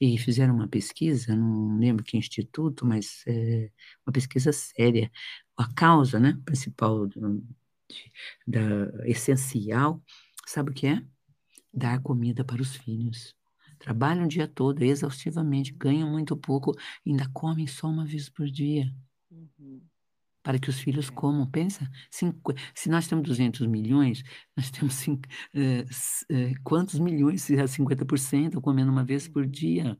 E 0.00 0.18
fizeram 0.18 0.54
uma 0.54 0.68
pesquisa, 0.68 1.34
não 1.34 1.78
lembro 1.78 2.04
que 2.04 2.16
instituto, 2.16 2.86
mas 2.86 3.22
é, 3.26 3.70
uma 4.06 4.12
pesquisa 4.12 4.52
séria. 4.52 5.10
A 5.56 5.72
causa 5.74 6.18
né, 6.20 6.38
principal, 6.44 7.06
do, 7.06 7.42
de, 7.88 8.12
da, 8.46 9.06
essencial, 9.06 10.02
sabe 10.46 10.70
o 10.70 10.74
que 10.74 10.86
é? 10.86 11.02
Dar 11.72 12.00
comida 12.02 12.44
para 12.44 12.62
os 12.62 12.76
filhos. 12.76 13.34
Trabalham 13.78 14.24
o 14.24 14.28
dia 14.28 14.46
todo, 14.46 14.82
exaustivamente, 14.82 15.72
ganham 15.72 16.10
muito 16.10 16.36
pouco, 16.36 16.72
ainda 17.06 17.28
comem 17.32 17.66
só 17.66 17.88
uma 17.88 18.06
vez 18.06 18.28
por 18.28 18.48
dia. 18.48 18.92
Uhum 19.30 19.91
para 20.42 20.58
que 20.58 20.68
os 20.68 20.78
filhos 20.78 21.08
é. 21.08 21.12
comam. 21.12 21.46
Pensa, 21.50 21.88
cinco, 22.10 22.52
se 22.74 22.88
nós 22.88 23.06
temos 23.06 23.24
200 23.24 23.66
milhões, 23.66 24.22
nós 24.56 24.70
temos 24.70 24.94
cinco, 24.94 25.22
é, 25.54 25.84
é, 26.30 26.54
quantos 26.62 26.98
milhões, 26.98 27.42
se 27.42 27.56
é 27.56 27.64
50%, 27.64 28.60
comendo 28.60 28.90
uma 28.90 29.04
vez 29.04 29.28
por 29.28 29.46
dia? 29.46 29.96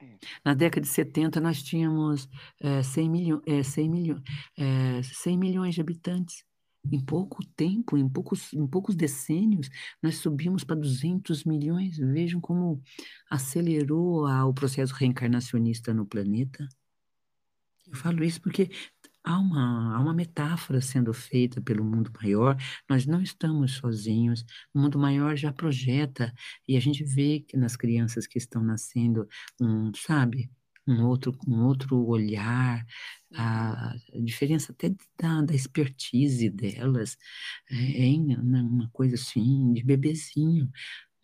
É. 0.00 0.18
Na 0.44 0.54
década 0.54 0.80
de 0.80 0.88
70, 0.88 1.40
nós 1.40 1.62
tínhamos 1.62 2.28
é, 2.60 2.82
100, 2.82 3.10
milho, 3.10 3.42
é, 3.46 3.62
100, 3.62 3.88
milho, 3.90 4.22
é, 4.58 5.02
100 5.02 5.38
milhões 5.38 5.74
de 5.74 5.80
habitantes. 5.80 6.44
Em 6.90 6.98
pouco 6.98 7.44
tempo, 7.56 7.98
em 7.98 8.08
poucos, 8.08 8.54
em 8.54 8.66
poucos 8.66 8.94
decênios, 8.94 9.68
nós 10.02 10.16
subimos 10.16 10.64
para 10.64 10.76
200 10.76 11.44
milhões. 11.44 11.98
Vejam 11.98 12.40
como 12.40 12.82
acelerou 13.30 14.26
a, 14.26 14.46
o 14.46 14.54
processo 14.54 14.94
reencarnacionista 14.94 15.92
no 15.92 16.06
planeta. 16.06 16.66
Eu 17.86 17.94
falo 17.96 18.24
isso 18.24 18.40
porque 18.40 18.70
Há 19.22 19.38
uma, 19.38 19.96
há 19.96 20.00
uma 20.00 20.14
metáfora 20.14 20.80
sendo 20.80 21.12
feita 21.12 21.60
pelo 21.60 21.84
mundo 21.84 22.10
maior, 22.22 22.56
nós 22.88 23.06
não 23.06 23.20
estamos 23.22 23.72
sozinhos, 23.72 24.44
o 24.74 24.80
mundo 24.80 24.98
maior 24.98 25.36
já 25.36 25.52
projeta, 25.52 26.32
e 26.66 26.76
a 26.76 26.80
gente 26.80 27.04
vê 27.04 27.40
que 27.40 27.56
nas 27.56 27.76
crianças 27.76 28.26
que 28.26 28.38
estão 28.38 28.62
nascendo, 28.62 29.28
um, 29.60 29.92
sabe, 29.94 30.50
um 30.86 31.06
outro, 31.06 31.36
um 31.46 31.64
outro 31.66 31.96
olhar, 32.06 32.84
a 33.34 33.94
diferença 34.22 34.72
até 34.72 34.90
da, 35.18 35.42
da 35.42 35.54
expertise 35.54 36.50
delas, 36.50 37.16
é, 37.70 38.06
é 38.06 38.16
uma 38.16 38.88
coisa 38.90 39.14
assim, 39.14 39.72
de 39.72 39.84
bebezinho. 39.84 40.70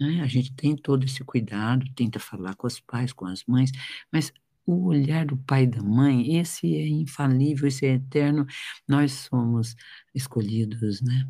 Né? 0.01 0.21
A 0.23 0.27
gente 0.27 0.55
tem 0.55 0.77
todo 0.77 1.05
esse 1.05 1.25
cuidado, 1.25 1.87
tenta 1.95 2.19
falar 2.19 2.55
com 2.57 2.67
os 2.67 2.81
pais, 2.81 3.13
com 3.13 3.27
as 3.27 3.45
mães, 3.47 3.73
mas 4.13 4.33
o 4.67 4.87
olhar 4.87 5.25
do 5.25 5.37
pai 5.37 5.62
e 5.62 5.67
da 5.69 5.83
mãe, 5.83 6.37
esse 6.39 6.75
é 6.75 6.89
infalível, 6.89 7.69
esse 7.69 7.87
é 7.87 7.95
eterno. 7.95 8.47
Nós 8.87 9.12
somos 9.12 9.77
escolhidos, 10.14 11.01
né? 11.01 11.29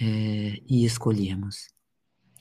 É, 0.00 0.60
e 0.68 0.84
escolhemos. 0.84 1.68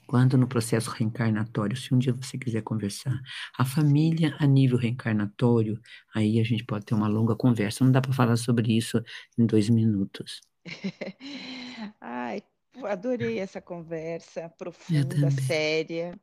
Quando 0.07 0.37
no 0.37 0.47
processo 0.47 0.89
reencarnatório, 0.91 1.75
se 1.75 1.93
um 1.93 1.97
dia 1.97 2.13
você 2.13 2.37
quiser 2.37 2.61
conversar, 2.61 3.19
a 3.57 3.65
família 3.65 4.35
a 4.39 4.45
nível 4.45 4.77
reencarnatório, 4.77 5.79
aí 6.13 6.39
a 6.39 6.43
gente 6.43 6.63
pode 6.63 6.85
ter 6.85 6.93
uma 6.93 7.07
longa 7.07 7.35
conversa. 7.35 7.83
Não 7.83 7.91
dá 7.91 8.01
para 8.01 8.13
falar 8.13 8.37
sobre 8.37 8.75
isso 8.75 9.01
em 9.37 9.45
dois 9.45 9.69
minutos. 9.69 10.41
Ai, 12.01 12.43
adorei 12.83 13.39
essa 13.39 13.61
conversa 13.61 14.49
profunda, 14.49 15.31
séria. 15.31 16.19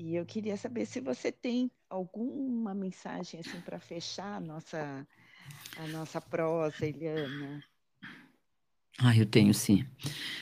E 0.00 0.16
eu 0.16 0.24
queria 0.24 0.56
saber 0.56 0.86
se 0.86 0.98
você 0.98 1.30
tem 1.30 1.70
alguma 1.90 2.72
mensagem 2.72 3.38
assim 3.38 3.60
para 3.60 3.78
fechar 3.78 4.36
a 4.36 4.40
nossa 4.40 5.06
a 5.76 5.86
nossa 5.88 6.18
prosa, 6.22 6.86
Eliana. 6.86 7.62
Ah, 8.98 9.14
eu 9.14 9.26
tenho 9.26 9.52
sim. 9.52 9.86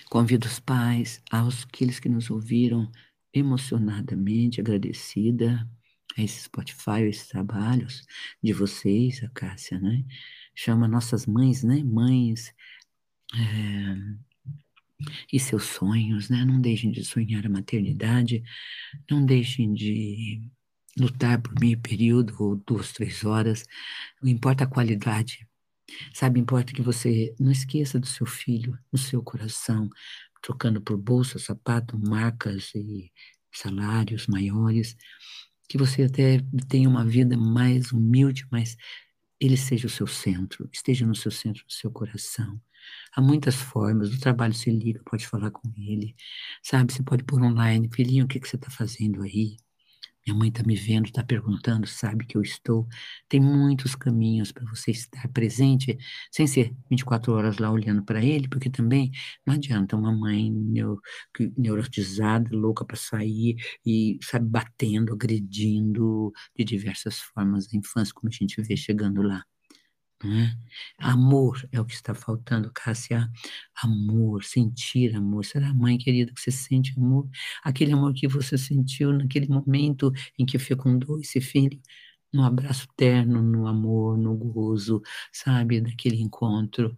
Convido 0.09 0.47
os 0.47 0.61
pais, 0.61 1.21
aos 1.29 1.65
aqueles 1.65 1.99
que 1.99 2.09
nos 2.09 2.31
ouviram 2.31 2.89
emocionadamente, 3.35 4.61
agradecida 4.61 5.69
a 6.17 6.23
esse 6.23 6.45
Spotify, 6.45 6.91
a 6.91 7.09
esses 7.09 7.27
trabalhos 7.27 8.07
de 8.41 8.53
vocês, 8.53 9.25
a 9.25 9.29
Cássia, 9.31 9.81
né? 9.81 10.05
Chama 10.55 10.87
nossas 10.87 11.27
mães, 11.27 11.65
né? 11.65 11.83
Mães, 11.83 12.55
é, 13.35 14.28
e 15.33 15.39
seus 15.39 15.65
sonhos, 15.65 16.29
né? 16.29 16.45
Não 16.45 16.61
deixem 16.61 16.91
de 16.91 17.05
sonhar 17.05 17.47
a 17.47 17.51
maternidade, 17.51 18.43
não 19.11 19.25
deixem 19.25 19.73
de 19.73 20.43
lutar 20.99 21.41
por 21.41 21.55
meio 21.61 21.79
período 21.81 22.35
ou 22.39 22.57
duas, 22.57 22.93
três 22.93 23.25
horas. 23.25 23.65
Não 24.23 24.31
importa 24.31 24.65
a 24.65 24.67
qualidade, 24.67 25.47
sabe? 26.15 26.41
Importa 26.41 26.73
que 26.73 26.83
você 26.83 27.35
não 27.39 27.53
esqueça 27.53 27.99
do 27.99 28.07
seu 28.07 28.27
filho 28.27 28.79
no 28.93 28.99
seu 28.99 29.23
coração, 29.23 29.89
trocando 30.43 30.81
por 30.81 30.97
bolsa, 30.97 31.39
sapato, 31.39 31.99
marcas 31.99 32.73
e 32.75 33.13
salários 33.53 34.27
maiores. 34.27 34.97
Que 35.69 35.79
você 35.79 36.05
até 36.05 36.41
tenha 36.69 36.89
uma 36.89 37.05
vida 37.05 37.37
mais 37.37 37.93
humilde, 37.93 38.47
mas 38.51 38.77
ele 39.41 39.57
seja 39.57 39.87
o 39.87 39.91
seu 39.91 40.07
centro, 40.07 40.69
esteja 40.73 41.07
no 41.07 41.15
seu 41.15 41.31
centro, 41.31 41.63
no 41.65 41.71
seu 41.71 41.91
coração. 41.91 42.61
Há 43.15 43.21
muitas 43.21 43.55
formas, 43.57 44.13
o 44.13 44.21
trabalho 44.21 44.55
se 44.55 44.71
liga, 44.71 45.01
pode 45.05 45.27
falar 45.27 45.51
com 45.51 45.69
ele, 45.77 46.15
sabe? 46.63 46.93
Você 46.93 47.03
pode 47.03 47.25
pôr 47.25 47.43
online, 47.43 47.89
filhinho, 47.93 48.25
o 48.25 48.29
que, 48.29 48.41
que 48.41 48.49
você 48.49 48.57
está 48.57 48.71
fazendo 48.71 49.23
aí? 49.23 49.57
Minha 50.27 50.39
mãe 50.39 50.49
está 50.51 50.63
me 50.63 50.77
vendo, 50.77 51.07
está 51.07 51.25
perguntando, 51.25 51.87
sabe 51.87 52.27
que 52.27 52.37
eu 52.37 52.43
estou. 52.43 52.87
Tem 53.29 53.41
muitos 53.41 53.95
caminhos 53.95 54.53
para 54.53 54.65
você 54.67 54.91
estar 54.91 55.27
presente, 55.29 55.97
sem 56.31 56.47
ser 56.47 56.75
24 56.91 57.33
horas 57.33 57.57
lá 57.59 57.71
olhando 57.71 58.05
para 58.05 58.23
ele, 58.23 58.47
porque 58.49 58.69
também 58.69 59.11
não 59.47 59.55
adianta 59.55 59.97
uma 59.97 60.13
mãe 60.13 60.51
neu, 60.53 61.01
neurotizada, 61.57 62.55
louca 62.55 62.85
para 62.85 62.97
sair 62.97 63.57
e, 63.87 64.19
sabe, 64.23 64.47
batendo, 64.49 65.15
agredindo 65.15 66.31
de 66.57 66.65
diversas 66.65 67.19
formas 67.21 67.67
a 67.73 67.77
infância, 67.77 68.13
como 68.15 68.29
a 68.29 68.33
gente 68.33 68.61
vê 68.61 68.77
chegando 68.77 69.23
lá. 69.23 69.45
Né? 70.25 70.59
Amor 70.99 71.69
é 71.71 71.81
o 71.81 71.85
que 71.85 71.95
está 71.95 72.13
faltando, 72.15 72.73
Cássia. 72.75 73.31
Amor, 73.83 74.43
sentir 74.45 75.15
amor. 75.15 75.45
Será, 75.45 75.73
mãe 75.73 75.97
querida, 75.97 76.33
que 76.35 76.41
você 76.41 76.51
sente 76.51 76.93
amor? 76.97 77.29
Aquele 77.63 77.93
amor 77.93 78.13
que 78.15 78.27
você 78.27 78.59
sentiu 78.59 79.13
naquele 79.13 79.47
momento 79.49 80.13
em 80.39 80.45
que 80.45 80.59
fecundou 80.59 81.21
esse 81.21 81.41
filho, 81.41 81.81
no 82.33 82.45
abraço 82.45 82.89
terno, 82.97 83.43
no 83.43 83.67
amor, 83.67 84.19
no 84.19 84.37
gozo, 84.37 85.01
sabe, 85.33 85.81
daquele 85.81 86.21
encontro, 86.21 86.97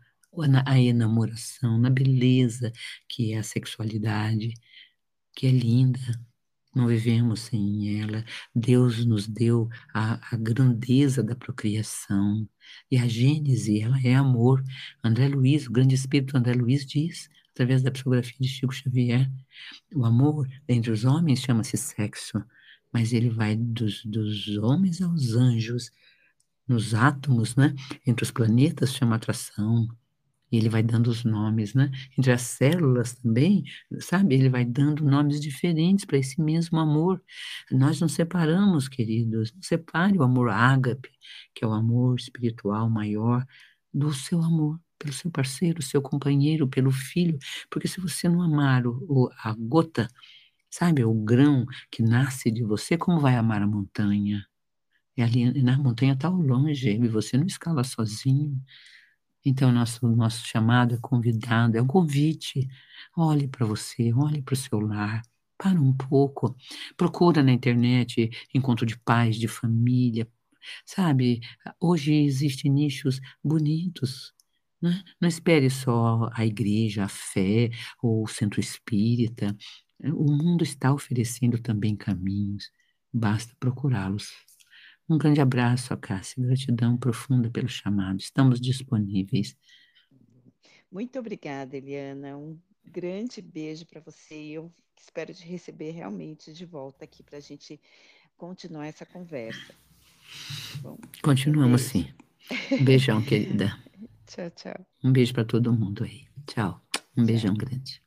a 0.66 0.80
enamoração, 0.80 1.78
na 1.78 1.90
beleza 1.90 2.72
que 3.08 3.32
é 3.34 3.38
a 3.38 3.42
sexualidade, 3.42 4.54
que 5.34 5.46
é 5.46 5.50
linda, 5.50 6.00
não 6.74 6.86
vivemos 6.86 7.40
sem 7.40 8.00
ela. 8.00 8.24
Deus 8.54 9.04
nos 9.04 9.26
deu 9.26 9.68
a, 9.92 10.34
a, 10.34 10.36
grandeza 10.36 11.22
da 11.22 11.34
procriação. 11.34 12.48
E 12.90 12.96
a 12.96 13.06
Gênese, 13.06 13.80
ela 13.80 14.00
é 14.02 14.14
amor. 14.14 14.62
André 15.02 15.28
Luiz, 15.28 15.66
o 15.66 15.72
grande 15.72 15.94
espírito 15.94 16.36
André 16.36 16.54
Luiz 16.54 16.86
diz, 16.86 17.28
através 17.50 17.82
da 17.82 17.90
psicografia 17.90 18.36
de 18.40 18.48
Chico 18.48 18.72
Xavier, 18.72 19.30
o 19.94 20.04
amor 20.04 20.48
entre 20.68 20.90
os 20.90 21.04
homens 21.04 21.40
chama-se 21.40 21.76
sexo, 21.76 22.42
mas 22.92 23.12
ele 23.12 23.30
vai 23.30 23.56
dos, 23.56 24.04
dos 24.04 24.48
homens 24.58 25.02
aos 25.02 25.34
anjos, 25.34 25.90
nos 26.66 26.94
átomos, 26.94 27.56
né? 27.56 27.74
entre 28.06 28.22
os 28.22 28.30
planetas 28.30 28.94
chama 28.94 29.16
atração, 29.16 29.88
e 30.50 30.56
ele 30.56 30.68
vai 30.68 30.82
dando 30.82 31.08
os 31.08 31.24
nomes, 31.24 31.74
né? 31.74 31.90
Entre 32.18 32.32
as 32.32 32.42
células 32.42 33.14
também, 33.14 33.64
sabe? 34.00 34.34
Ele 34.34 34.48
vai 34.48 34.64
dando 34.64 35.04
nomes 35.04 35.40
diferentes 35.40 36.04
para 36.04 36.18
esse 36.18 36.40
mesmo 36.40 36.78
amor. 36.78 37.22
Nós 37.70 38.00
não 38.00 38.08
separamos, 38.08 38.88
queridos. 38.88 39.52
Não 39.54 39.62
separe 39.62 40.18
o 40.18 40.22
amor 40.22 40.50
ágape, 40.50 41.10
que 41.54 41.64
é 41.64 41.68
o 41.68 41.72
amor 41.72 42.18
espiritual 42.18 42.90
maior, 42.90 43.46
do 43.92 44.12
seu 44.12 44.40
amor 44.42 44.80
pelo 44.98 45.12
seu 45.14 45.30
parceiro, 45.30 45.82
seu 45.82 46.02
companheiro, 46.02 46.68
pelo 46.68 46.90
filho. 46.92 47.38
Porque 47.70 47.88
se 47.88 48.00
você 48.00 48.28
não 48.28 48.42
amar 48.42 48.86
o, 48.86 48.92
o, 49.08 49.30
a 49.42 49.54
gota, 49.58 50.08
sabe? 50.70 51.04
O 51.04 51.14
grão 51.14 51.66
que 51.90 52.02
nasce 52.02 52.50
de 52.50 52.62
você, 52.64 52.98
como 52.98 53.20
vai 53.20 53.36
amar 53.36 53.62
a 53.62 53.66
montanha? 53.66 54.44
E 55.16 55.22
ali 55.22 55.62
na 55.62 55.78
montanha 55.78 56.14
está 56.14 56.28
longe, 56.28 56.90
e 56.90 57.08
você 57.08 57.36
não 57.36 57.46
escala 57.46 57.84
sozinho. 57.84 58.60
Então, 59.44 59.72
nosso, 59.72 60.06
nosso 60.08 60.46
chamado 60.46 60.94
é 60.94 60.98
convidado, 61.00 61.76
é 61.76 61.82
um 61.82 61.86
convite. 61.86 62.68
Olhe 63.16 63.48
para 63.48 63.66
você, 63.66 64.12
olhe 64.12 64.42
para 64.42 64.54
o 64.54 64.56
seu 64.56 64.78
lar, 64.78 65.22
para 65.56 65.80
um 65.80 65.92
pouco, 65.92 66.56
procura 66.96 67.42
na 67.42 67.52
internet 67.52 68.30
encontro 68.54 68.86
de 68.86 68.98
pais, 68.98 69.36
de 69.36 69.48
família, 69.48 70.28
sabe? 70.84 71.40
Hoje 71.80 72.14
existem 72.14 72.70
nichos 72.70 73.20
bonitos. 73.42 74.34
Né? 74.80 75.02
Não 75.20 75.28
espere 75.28 75.68
só 75.70 76.30
a 76.32 76.46
igreja, 76.46 77.04
a 77.04 77.08
fé 77.08 77.70
ou 78.02 78.24
o 78.24 78.28
centro 78.28 78.60
espírita. 78.60 79.56
O 80.02 80.32
mundo 80.32 80.64
está 80.64 80.92
oferecendo 80.92 81.58
também 81.58 81.94
caminhos, 81.94 82.70
basta 83.12 83.54
procurá-los. 83.60 84.30
Um 85.10 85.18
grande 85.18 85.40
abraço, 85.40 85.96
Cássia. 85.96 86.40
Gratidão 86.40 86.96
profunda 86.96 87.50
pelo 87.50 87.68
chamado. 87.68 88.20
Estamos 88.20 88.60
disponíveis. 88.60 89.56
Muito 90.90 91.18
obrigada, 91.18 91.76
Eliana. 91.76 92.36
Um 92.36 92.56
grande 92.84 93.42
beijo 93.42 93.84
para 93.86 94.00
você. 94.00 94.36
Eu 94.36 94.72
espero 94.96 95.34
te 95.34 95.44
receber 95.44 95.90
realmente 95.90 96.52
de 96.52 96.64
volta 96.64 97.04
aqui 97.04 97.24
para 97.24 97.38
a 97.38 97.40
gente 97.40 97.80
continuar 98.36 98.86
essa 98.86 99.04
conversa. 99.04 99.74
Bom, 100.80 100.96
Continuamos 101.22 101.82
um 101.82 101.84
sim. 101.84 102.14
Um 102.70 102.84
beijão, 102.84 103.20
querida. 103.20 103.76
tchau, 104.28 104.48
tchau. 104.50 104.86
Um 105.02 105.12
beijo 105.12 105.34
para 105.34 105.44
todo 105.44 105.72
mundo 105.72 106.04
aí. 106.04 106.28
Tchau. 106.46 106.80
Um 107.16 107.22
tchau. 107.22 107.26
beijão 107.26 107.54
grande. 107.54 108.00